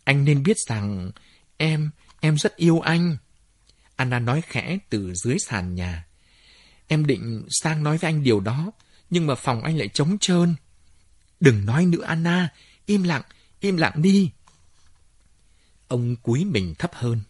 [0.05, 1.11] anh nên biết rằng
[1.57, 1.91] em,
[2.21, 3.17] em rất yêu anh.
[3.97, 6.07] Anna nói khẽ từ dưới sàn nhà.
[6.89, 8.71] Em định sang nói với anh điều đó,
[9.11, 10.55] nhưng mà phòng anh lại trống trơn.
[11.41, 12.49] Đừng nói nữa Anna,
[12.87, 13.23] im lặng,
[13.61, 14.31] im lặng đi.
[15.89, 17.21] Ông cúi mình thấp hơn.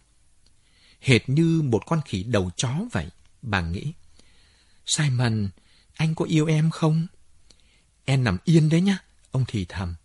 [1.01, 3.07] Hệt như một con khỉ đầu chó vậy,
[3.41, 3.93] bà nghĩ.
[4.85, 5.49] Simon,
[5.95, 7.07] anh có yêu em không?
[8.05, 8.97] Em nằm yên đấy nhá,
[9.31, 9.95] ông thì thầm.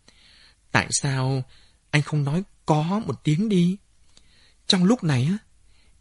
[0.76, 1.44] Tại sao
[1.90, 3.76] anh không nói có một tiếng đi?
[4.66, 5.38] Trong lúc này á,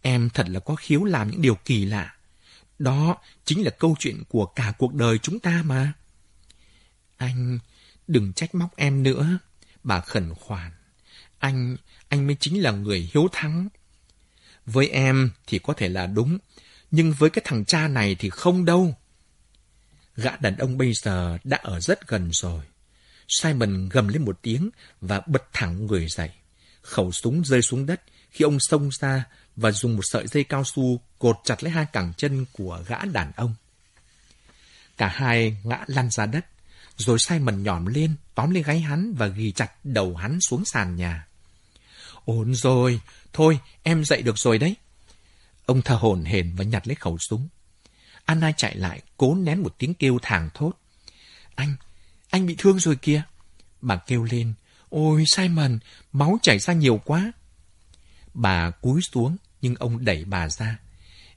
[0.02, 2.16] em thật là có khiếu làm những điều kỳ lạ.
[2.80, 5.94] Đó chính là câu chuyện của cả cuộc đời chúng ta mà.
[7.18, 7.60] Anh
[8.08, 9.38] đừng trách móc em nữa,
[9.84, 10.72] bà khẩn khoản.
[11.40, 11.78] Anh,
[12.10, 13.68] anh mới chính là người hiếu thắng.
[14.66, 16.38] Với em thì có thể là đúng,
[16.92, 18.96] nhưng với cái thằng cha này thì không đâu.
[20.16, 22.64] Gã đàn ông bây giờ đã ở rất gần rồi.
[23.28, 24.70] Simon gầm lên một tiếng
[25.02, 26.30] và bật thẳng người dậy.
[26.82, 29.26] Khẩu súng rơi xuống đất khi ông xông ra
[29.56, 33.06] và dùng một sợi dây cao su cột chặt lấy hai cẳng chân của gã
[33.06, 33.56] đàn ông.
[34.98, 36.46] Cả hai ngã lăn ra đất,
[36.98, 40.96] rồi Simon nhỏm lên, tóm lấy gáy hắn và ghi chặt đầu hắn xuống sàn
[40.96, 41.28] nhà.
[42.26, 43.02] Ổn rồi,
[43.34, 44.76] thôi em dậy được rồi đấy.
[45.66, 47.48] Ông thở hổn hển và nhặt lấy khẩu súng.
[48.26, 50.72] Anna chạy lại, cố nén một tiếng kêu thảng thốt.
[51.56, 51.76] Anh,
[52.36, 53.22] anh bị thương rồi kìa.
[53.82, 54.54] Bà kêu lên,
[54.90, 55.80] ôi Simon,
[56.12, 57.32] máu chảy ra nhiều quá.
[58.34, 60.80] Bà cúi xuống, nhưng ông đẩy bà ra.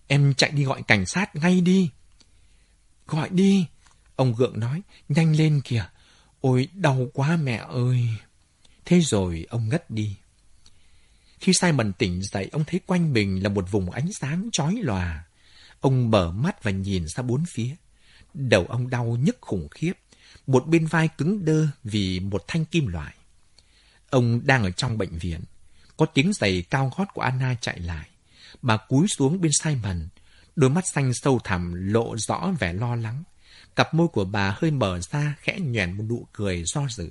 [0.06, 1.90] Em chạy đi gọi cảnh sát ngay đi.
[3.06, 3.66] Gọi đi,
[4.16, 5.88] ông gượng nói, nhanh lên kìa.
[6.40, 8.08] Ôi, đau quá mẹ ơi.
[8.84, 10.16] Thế rồi ông ngất đi.
[11.40, 15.24] Khi Simon tỉnh dậy, ông thấy quanh mình là một vùng ánh sáng chói lòa.
[15.80, 17.74] Ông mở mắt và nhìn ra bốn phía.
[18.34, 19.92] Đầu ông đau nhức khủng khiếp.
[20.48, 23.14] Một bên vai cứng đơ vì một thanh kim loại.
[24.10, 25.40] Ông đang ở trong bệnh viện.
[25.96, 28.08] Có tiếng giày cao gót của Anna chạy lại.
[28.62, 30.08] Bà cúi xuống bên Simon.
[30.56, 33.22] Đôi mắt xanh sâu thẳm lộ rõ vẻ lo lắng.
[33.76, 37.10] Cặp môi của bà hơi mở ra khẽ nhoẻn một nụ cười do dự.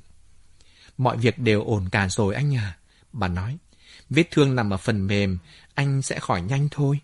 [0.97, 2.77] Mọi việc đều ổn cả rồi anh à.
[3.13, 3.57] Bà nói.
[4.09, 5.37] Vết thương nằm ở phần mềm,
[5.73, 6.99] anh sẽ khỏi nhanh thôi.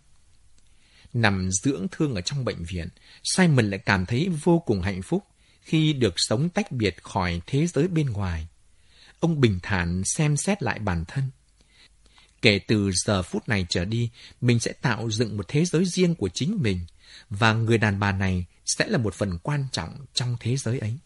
[1.14, 2.88] Nằm dưỡng thương ở trong bệnh viện,
[3.24, 5.24] Simon lại cảm thấy vô cùng hạnh phúc
[5.64, 8.48] khi được sống tách biệt khỏi thế giới bên ngoài.
[9.20, 11.24] Ông bình thản xem xét lại bản thân.
[12.42, 14.10] Kể từ giờ phút này trở đi,
[14.42, 16.80] mình sẽ tạo dựng một thế giới riêng của chính mình,
[17.30, 20.98] và người đàn bà này sẽ là một phần quan trọng trong thế giới ấy.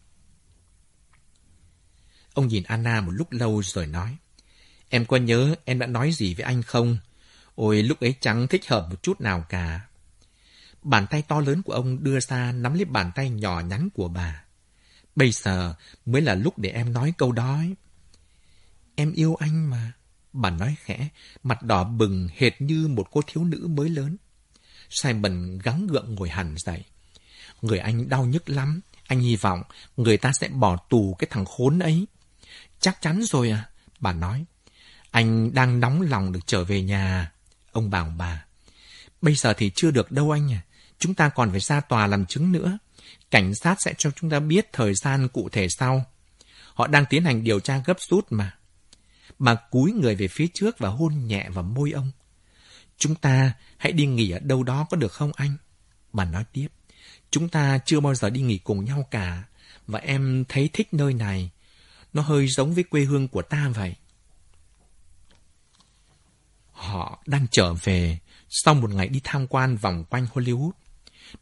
[2.34, 4.18] Ông nhìn Anna một lúc lâu rồi nói.
[4.90, 6.98] Em có nhớ em đã nói gì với anh không?
[7.56, 9.82] Ôi, lúc ấy chẳng thích hợp một chút nào cả.
[10.84, 14.08] Bàn tay to lớn của ông đưa ra nắm lấy bàn tay nhỏ nhắn của
[14.08, 14.44] bà.
[15.18, 15.74] Bây giờ
[16.06, 17.62] mới là lúc để em nói câu đó.
[18.96, 19.92] Em yêu anh mà.
[20.34, 21.10] Bà nói khẽ,
[21.44, 24.18] mặt đỏ bừng hệt như một cô thiếu nữ mới lớn.
[24.90, 26.84] Simon gắng gượng ngồi hẳn dậy.
[27.62, 28.82] Người anh đau nhức lắm.
[29.08, 29.64] Anh hy vọng
[29.98, 32.08] người ta sẽ bỏ tù cái thằng khốn ấy.
[32.80, 33.70] Chắc chắn rồi à,
[34.00, 34.46] bà nói.
[35.12, 37.32] Anh đang nóng lòng được trở về nhà.
[37.72, 38.46] Ông bảo bà.
[39.22, 40.62] Bây giờ thì chưa được đâu anh à.
[41.00, 42.78] Chúng ta còn phải ra tòa làm chứng nữa.
[43.32, 46.06] Cảnh sát sẽ cho chúng ta biết thời gian cụ thể sau.
[46.74, 48.58] Họ đang tiến hành điều tra gấp rút mà.
[49.40, 52.12] Bà cúi người về phía trước và hôn nhẹ vào môi ông.
[52.98, 55.58] Chúng ta hãy đi nghỉ ở đâu đó có được không anh?
[56.14, 56.68] Bà nói tiếp.
[57.32, 59.44] Chúng ta chưa bao giờ đi nghỉ cùng nhau cả.
[59.88, 61.52] Và em thấy thích nơi này.
[62.14, 63.96] Nó hơi giống với quê hương của ta vậy.
[66.72, 70.72] Họ đang trở về sau một ngày đi tham quan vòng quanh Hollywood.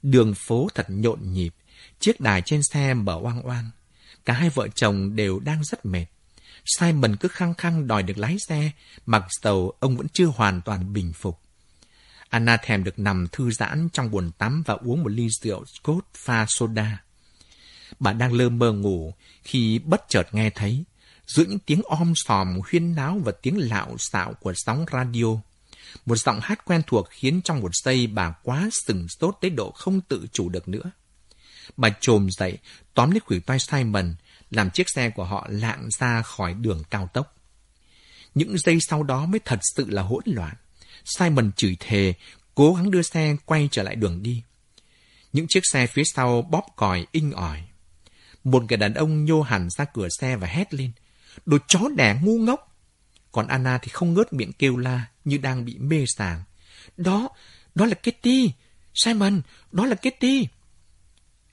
[0.02, 1.56] Đường phố thật nhộn nhịp,
[1.99, 3.70] chiếc đài trên xe mở oang oang.
[4.26, 6.06] Cả hai vợ chồng đều đang rất mệt.
[6.66, 8.72] Simon cứ khăng khăng đòi được lái xe,
[9.06, 11.40] mặc dầu ông vẫn chưa hoàn toàn bình phục.
[12.30, 16.07] Anna thèm được nằm thư giãn trong bồn tắm và uống một ly rượu Scott
[16.14, 17.03] pha soda.
[17.99, 19.14] Bà đang lơ mơ ngủ
[19.44, 20.84] khi bất chợt nghe thấy,
[21.28, 25.26] giữa những tiếng om sòm huyên náo và tiếng lạo xạo của sóng radio.
[26.06, 29.72] Một giọng hát quen thuộc khiến trong một giây bà quá sừng sốt tới độ
[29.72, 30.91] không tự chủ được nữa.
[31.78, 32.58] Bà trồm dậy,
[32.94, 34.16] tóm lấy khuỷu tay Simon,
[34.52, 37.36] làm chiếc xe của họ lạng ra khỏi đường cao tốc.
[38.36, 40.56] Những giây sau đó mới thật sự là hỗn loạn.
[41.06, 42.14] Simon chửi thề,
[42.56, 44.44] cố gắng đưa xe quay trở lại đường đi.
[45.34, 47.64] Những chiếc xe phía sau bóp còi inh ỏi.
[48.44, 50.92] Một người đàn ông nhô hẳn ra cửa xe và hét lên.
[51.46, 52.76] Đồ chó đẻ ngu ngốc.
[53.32, 56.44] Còn Anna thì không ngớt miệng kêu la như đang bị mê sảng.
[56.98, 57.30] Đó,
[57.76, 58.52] đó là Kitty.
[58.94, 60.48] Simon, đó là Kitty.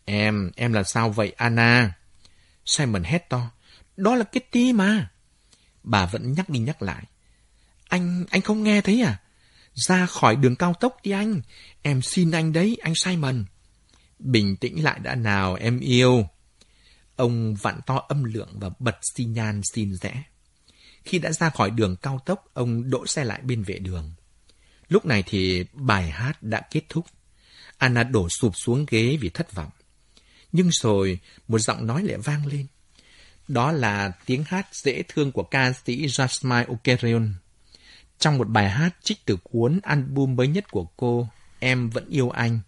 [0.05, 1.93] Em, em là sao vậy Anna?
[2.65, 3.51] Simon hét to.
[3.97, 5.11] Đó là Kitty mà.
[5.83, 7.05] Bà vẫn nhắc đi nhắc lại.
[7.89, 9.21] Anh, anh không nghe thấy à?
[9.75, 11.41] Ra khỏi đường cao tốc đi anh.
[11.83, 13.45] Em xin anh đấy, anh Simon.
[14.19, 16.29] Bình tĩnh lại đã nào, em yêu.
[17.17, 20.23] Ông vặn to âm lượng và bật xi nhan xin rẽ.
[21.05, 24.13] Khi đã ra khỏi đường cao tốc, ông đỗ xe lại bên vệ đường.
[24.89, 27.07] Lúc này thì bài hát đã kết thúc.
[27.79, 29.71] Anna đổ sụp xuống ghế vì thất vọng.
[30.53, 31.19] Nhưng rồi
[31.49, 32.67] một giọng nói lại vang lên.
[33.49, 37.35] Đó là tiếng hát dễ thương của ca sĩ Jasmine Okerion.
[38.19, 42.31] Trong một bài hát trích từ cuốn album mới nhất của cô, Em Vẫn Yêu
[42.31, 42.61] Anh.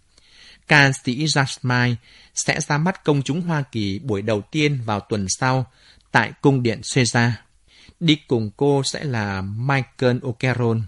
[0.69, 1.95] Ca sĩ Jasmine
[2.35, 5.67] sẽ ra mắt công chúng Hoa Kỳ buổi đầu tiên vào tuần sau
[6.13, 7.31] tại Cung điện Caesar.
[8.01, 10.81] Đi cùng cô sẽ là Michael O'Carroll,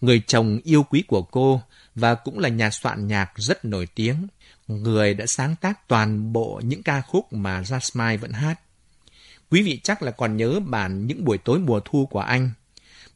[0.00, 1.62] người chồng yêu quý của cô
[1.94, 4.26] và cũng là nhà soạn nhạc rất nổi tiếng,
[4.68, 8.60] người đã sáng tác toàn bộ những ca khúc mà Jasmine vẫn hát.
[9.50, 12.50] Quý vị chắc là còn nhớ bản những buổi tối mùa thu của anh.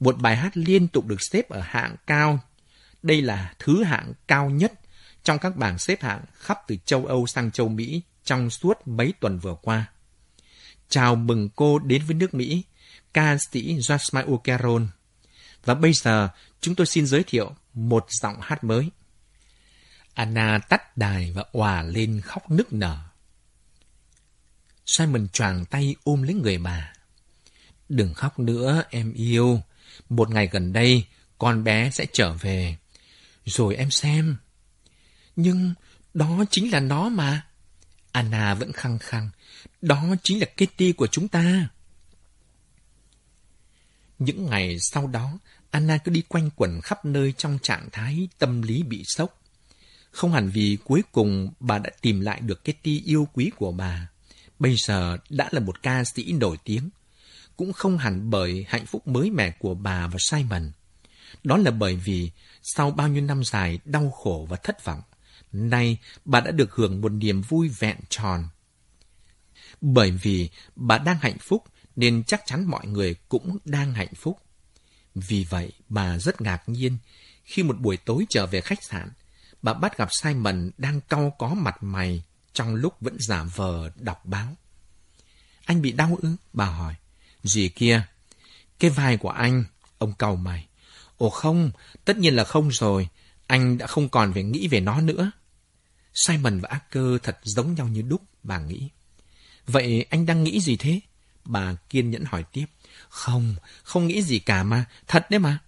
[0.00, 2.40] Một bài hát liên tục được xếp ở hạng cao.
[3.02, 4.72] Đây là thứ hạng cao nhất
[5.22, 9.12] trong các bảng xếp hạng khắp từ châu Âu sang châu Mỹ trong suốt mấy
[9.20, 9.86] tuần vừa qua.
[10.88, 12.62] Chào mừng cô đến với nước Mỹ,
[13.14, 14.86] ca sĩ Jasmine O'Carroll.
[15.64, 16.28] Và bây giờ,
[16.60, 18.90] chúng tôi xin giới thiệu một giọng hát mới.
[20.14, 22.98] Anna tắt đài và òa lên khóc nức nở.
[24.86, 26.92] Simon choàng tay ôm lấy người bà.
[27.88, 29.60] Đừng khóc nữa, em yêu.
[30.08, 31.06] Một ngày gần đây,
[31.38, 32.76] con bé sẽ trở về.
[33.44, 34.36] Rồi em xem.
[35.36, 35.74] Nhưng
[36.14, 37.46] đó chính là nó mà.
[38.12, 39.30] Anna vẫn khăng khăng.
[39.80, 41.68] Đó chính là Kitty của chúng ta.
[44.18, 45.38] Những ngày sau đó,
[45.70, 49.41] Anna cứ đi quanh quẩn khắp nơi trong trạng thái tâm lý bị sốc.
[50.12, 53.72] Không hẳn vì cuối cùng bà đã tìm lại được cái ti yêu quý của
[53.72, 54.10] bà.
[54.58, 56.90] Bây giờ đã là một ca sĩ nổi tiếng.
[57.56, 60.70] Cũng không hẳn bởi hạnh phúc mới mẻ của bà và Simon.
[61.44, 62.30] Đó là bởi vì
[62.62, 65.02] sau bao nhiêu năm dài đau khổ và thất vọng,
[65.52, 68.44] nay bà đã được hưởng một niềm vui vẹn tròn.
[69.80, 71.64] Bởi vì bà đang hạnh phúc
[71.96, 74.38] nên chắc chắn mọi người cũng đang hạnh phúc.
[75.14, 76.96] Vì vậy, bà rất ngạc nhiên
[77.44, 79.08] khi một buổi tối trở về khách sạn,
[79.62, 82.22] bà bắt gặp Simon đang cau có mặt mày
[82.52, 84.56] trong lúc vẫn giả vờ đọc báo.
[85.64, 86.36] Anh bị đau ư?
[86.52, 86.94] Bà hỏi.
[87.42, 88.02] Gì kia?
[88.78, 89.64] Cái vai của anh,
[89.98, 90.66] ông cầu mày.
[91.16, 91.70] Ồ không,
[92.04, 93.08] tất nhiên là không rồi.
[93.46, 95.30] Anh đã không còn phải nghĩ về nó nữa.
[96.14, 98.88] Simon và Acker thật giống nhau như đúc, bà nghĩ.
[99.66, 101.00] Vậy anh đang nghĩ gì thế?
[101.44, 102.66] Bà kiên nhẫn hỏi tiếp.
[103.08, 105.58] Không, không nghĩ gì cả mà, thật đấy mà.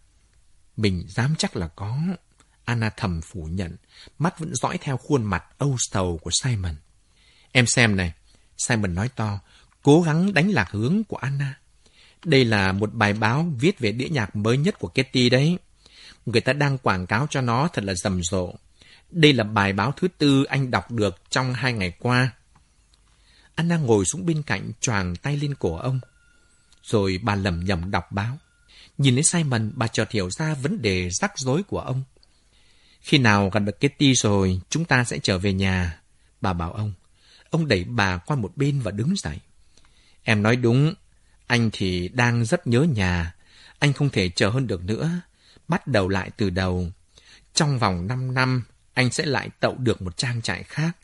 [0.76, 1.98] Mình dám chắc là có.
[2.64, 3.76] Anna thầm phủ nhận,
[4.18, 6.74] mắt vẫn dõi theo khuôn mặt âu sầu của Simon.
[7.52, 8.12] Em xem này,
[8.56, 9.38] Simon nói to,
[9.82, 11.54] cố gắng đánh lạc hướng của Anna.
[12.24, 15.58] Đây là một bài báo viết về đĩa nhạc mới nhất của Kitty đấy.
[16.26, 18.54] Người ta đang quảng cáo cho nó thật là rầm rộ.
[19.10, 22.30] Đây là bài báo thứ tư anh đọc được trong hai ngày qua.
[23.54, 26.00] Anna ngồi xuống bên cạnh choàng tay lên cổ ông.
[26.82, 28.38] Rồi bà lầm nhầm đọc báo.
[28.98, 32.02] Nhìn thấy Simon, bà chợt hiểu ra vấn đề rắc rối của ông.
[33.04, 36.00] Khi nào gặp được Kitty rồi, chúng ta sẽ trở về nhà.
[36.40, 36.92] Bà bảo ông.
[37.50, 39.38] Ông đẩy bà qua một bên và đứng dậy.
[40.22, 40.94] Em nói đúng,
[41.46, 43.34] anh thì đang rất nhớ nhà.
[43.78, 45.10] Anh không thể chờ hơn được nữa.
[45.68, 46.90] Bắt đầu lại từ đầu.
[47.54, 48.62] Trong vòng 5 năm,
[48.94, 50.96] anh sẽ lại tậu được một trang trại khác.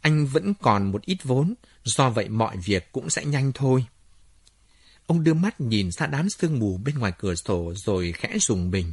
[0.00, 1.54] Anh vẫn còn một ít vốn,
[1.84, 3.84] do vậy mọi việc cũng sẽ nhanh thôi.
[5.06, 8.70] Ông đưa mắt nhìn ra đám sương mù bên ngoài cửa sổ rồi khẽ rùng
[8.70, 8.92] mình.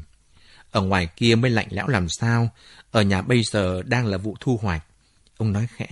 [0.71, 2.49] Ở ngoài kia mới lạnh lẽo làm sao,
[2.91, 4.83] ở nhà bây giờ đang là vụ thu hoạch.
[5.37, 5.87] Ông nói khẽ,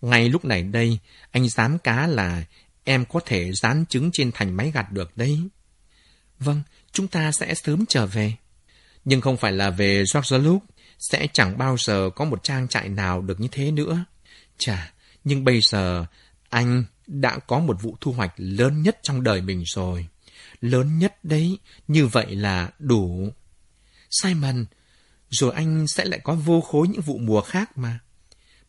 [0.00, 0.98] ngay lúc này đây,
[1.30, 2.44] anh dám cá là
[2.84, 5.40] em có thể dán trứng trên thành máy gặt được đấy.
[6.38, 6.62] Vâng,
[6.92, 8.32] chúng ta sẽ sớm trở về.
[9.04, 10.66] Nhưng không phải là về George Luke,
[10.98, 14.04] sẽ chẳng bao giờ có một trang trại nào được như thế nữa.
[14.58, 14.92] Chà,
[15.24, 16.06] nhưng bây giờ
[16.48, 20.06] anh đã có một vụ thu hoạch lớn nhất trong đời mình rồi.
[20.60, 21.58] Lớn nhất đấy,
[21.88, 23.32] như vậy là đủ.
[24.10, 24.66] Simon,
[25.30, 27.98] rồi anh sẽ lại có vô khối những vụ mùa khác mà.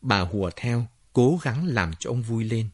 [0.01, 2.69] Bà hùa theo, cố gắng làm cho ông vui lên.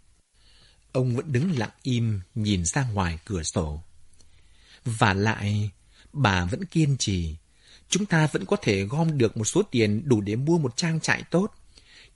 [0.92, 3.82] Ông vẫn đứng lặng im, nhìn ra ngoài cửa sổ.
[4.86, 5.70] Và lại,
[6.14, 7.36] bà vẫn kiên trì.
[7.90, 11.00] Chúng ta vẫn có thể gom được một số tiền đủ để mua một trang
[11.00, 11.52] trại tốt.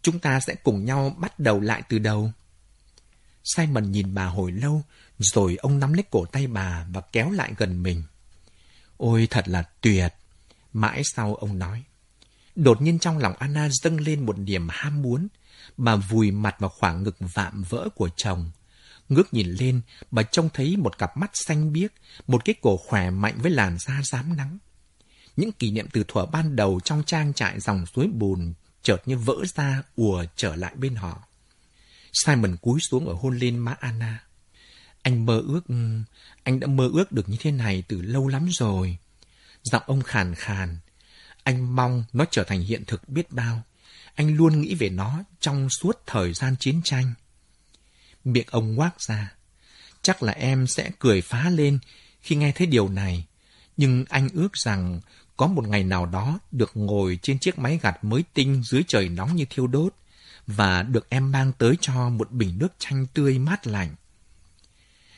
[0.01, 2.31] Chúng ta sẽ cùng nhau bắt đầu lại từ đầu.
[3.43, 4.83] Simon nhìn bà hồi lâu,
[5.17, 8.03] rồi ông nắm lấy cổ tay bà và kéo lại gần mình.
[8.97, 10.13] Ôi thật là tuyệt!
[10.73, 11.83] Mãi sau ông nói.
[12.55, 15.27] Đột nhiên trong lòng Anna dâng lên một niềm ham muốn.
[15.77, 18.51] Bà vùi mặt vào khoảng ngực vạm vỡ của chồng.
[19.09, 19.81] Ngước nhìn lên,
[20.11, 21.91] bà trông thấy một cặp mắt xanh biếc,
[22.27, 24.57] một cái cổ khỏe mạnh với làn da rám nắng.
[25.37, 29.17] Những kỷ niệm từ thuở ban đầu trong trang trại dòng suối bùn chợt như
[29.17, 31.23] vỡ ra ùa trở lại bên họ.
[32.13, 34.23] Simon cúi xuống ở hôn lên má Anna.
[35.01, 35.61] Anh mơ ước,
[36.43, 38.97] anh đã mơ ước được như thế này từ lâu lắm rồi.
[39.63, 40.77] Giọng ông khàn khàn.
[41.43, 43.63] Anh mong nó trở thành hiện thực biết bao.
[44.15, 47.13] Anh luôn nghĩ về nó trong suốt thời gian chiến tranh.
[48.23, 49.33] Miệng ông ngoác ra.
[50.01, 51.79] Chắc là em sẽ cười phá lên
[52.21, 53.25] khi nghe thấy điều này.
[53.77, 55.01] Nhưng anh ước rằng
[55.37, 59.09] có một ngày nào đó được ngồi trên chiếc máy gặt mới tinh dưới trời
[59.09, 59.95] nóng như thiêu đốt
[60.47, 63.95] và được em mang tới cho một bình nước chanh tươi mát lạnh.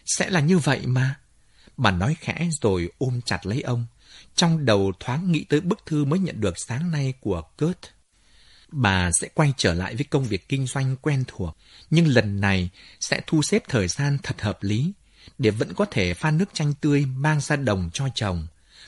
[0.05, 1.15] Sẽ là như vậy mà.
[1.77, 3.85] Bà nói khẽ rồi ôm chặt lấy ông.
[4.35, 7.77] Trong đầu thoáng nghĩ tới bức thư mới nhận được sáng nay của Kurt.
[8.71, 11.57] Bà sẽ quay trở lại với công việc kinh doanh quen thuộc,
[11.89, 12.69] nhưng lần này
[12.99, 14.93] sẽ thu xếp thời gian thật hợp lý,
[15.37, 18.47] để vẫn có thể pha nước chanh tươi mang ra đồng cho chồng,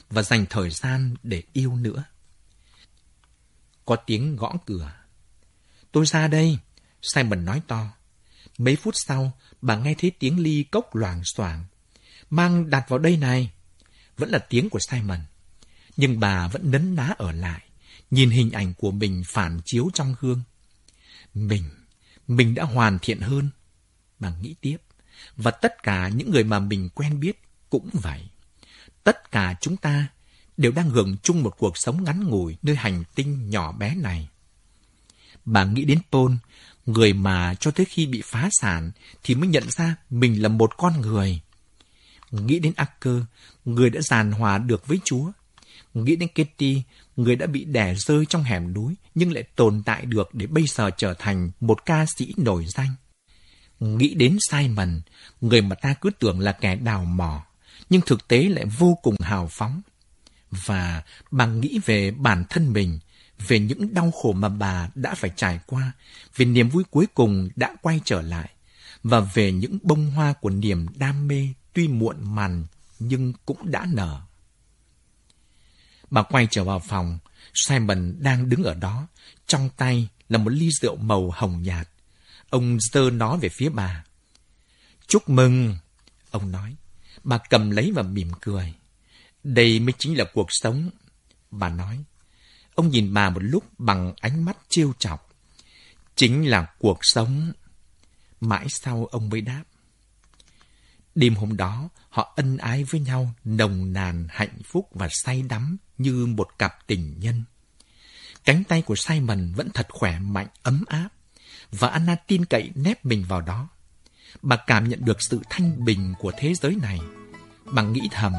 [0.10, 2.04] và dành thời gian để yêu nữa.
[3.86, 4.94] Có tiếng gõ cửa.
[5.92, 6.58] Tôi ra đây,
[7.02, 7.88] Simon nói to.
[8.58, 9.32] Mấy phút sau,
[9.62, 11.66] bà nghe thấy tiếng ly cốc loảng xoảng.
[12.30, 13.52] Mang đặt vào đây này.
[14.18, 15.20] Vẫn là tiếng của Simon.
[15.98, 17.62] Nhưng bà vẫn nấn ná ở lại,
[18.12, 20.42] nhìn hình ảnh của mình phản chiếu trong gương.
[21.34, 21.70] Mình,
[22.28, 23.50] mình đã hoàn thiện hơn.
[24.20, 24.78] Bà nghĩ tiếp.
[25.36, 28.22] Và tất cả những người mà mình quen biết cũng vậy.
[29.04, 30.08] Tất cả chúng ta
[30.58, 34.30] đều đang hưởng chung một cuộc sống ngắn ngủi nơi hành tinh nhỏ bé này.
[35.46, 36.32] Bà nghĩ đến Paul,
[36.86, 38.92] người mà cho tới khi bị phá sản
[39.24, 41.42] thì mới nhận ra mình là một con người.
[42.34, 43.16] Nghĩ đến Acker,
[43.66, 45.32] người đã giàn hòa được với Chúa.
[45.94, 46.82] Nghĩ đến Kitty,
[47.16, 50.68] người đã bị đẻ rơi trong hẻm núi nhưng lại tồn tại được để bây
[50.68, 52.96] giờ trở thành một ca sĩ nổi danh.
[53.80, 55.02] Nghĩ đến Simon,
[55.42, 57.46] người mà ta cứ tưởng là kẻ đào mỏ,
[57.90, 59.82] nhưng thực tế lại vô cùng hào phóng.
[60.52, 63.00] Và bà nghĩ về bản thân mình,
[63.48, 65.92] về những đau khổ mà bà đã phải trải qua,
[66.36, 68.50] về niềm vui cuối cùng đã quay trở lại,
[69.04, 72.66] và về những bông hoa của niềm đam mê tuy muộn màn
[73.00, 74.22] nhưng cũng đã nở.
[76.10, 77.20] Bà quay trở vào phòng,
[77.54, 79.08] Simon đang đứng ở đó,
[79.48, 81.88] trong tay là một ly rượu màu hồng nhạt.
[82.50, 84.04] Ông giơ nó về phía bà.
[85.08, 85.78] Chúc mừng,
[86.32, 86.76] ông nói.
[87.24, 88.74] Bà cầm lấy và mỉm cười.
[89.44, 90.90] Đây mới chính là cuộc sống,
[91.52, 92.04] bà nói.
[92.76, 95.30] Ông nhìn bà một lúc bằng ánh mắt trêu chọc.
[96.16, 97.52] Chính là cuộc sống.
[98.42, 99.64] Mãi sau ông mới đáp.
[101.16, 105.78] Đêm hôm đó, họ ân ái với nhau, nồng nàn, hạnh phúc và say đắm
[105.98, 107.44] như một cặp tình nhân.
[108.46, 111.10] Cánh tay của Simon vẫn thật khỏe mạnh, ấm áp,
[111.72, 113.70] và Anna tin cậy nép mình vào đó.
[114.42, 117.00] Bà cảm nhận được sự thanh bình của thế giới này.
[117.66, 118.34] Bà nghĩ thầm,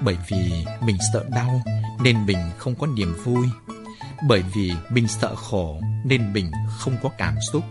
[0.00, 1.62] bởi vì mình sợ đau
[2.02, 3.46] nên mình không có niềm vui.
[4.28, 7.64] Bởi vì mình sợ khổ nên mình không có cảm xúc.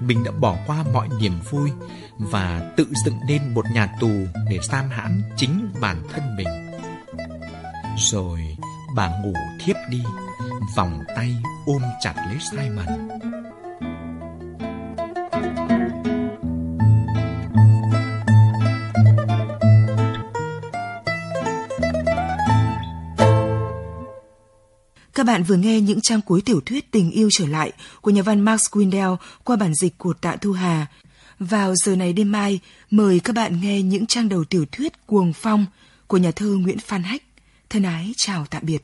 [0.00, 1.70] Mình đã bỏ qua mọi niềm vui
[2.18, 4.10] và tự dựng nên một nhà tù
[4.50, 6.48] để giam hãm chính bản thân mình.
[7.98, 8.56] Rồi
[8.94, 10.02] bà ngủ thiếp đi,
[10.76, 11.36] vòng tay
[11.66, 13.08] ôm chặt lấy Simon.
[25.16, 28.22] Các bạn vừa nghe những trang cuối tiểu thuyết Tình yêu trở lại của nhà
[28.22, 30.86] văn Max Windell qua bản dịch của Tạ Thu Hà.
[31.38, 32.60] Vào giờ này đêm mai,
[32.90, 35.66] mời các bạn nghe những trang đầu tiểu thuyết Cuồng Phong
[36.06, 37.22] của nhà thơ Nguyễn Phan Hách.
[37.70, 38.82] Thân ái chào tạm biệt.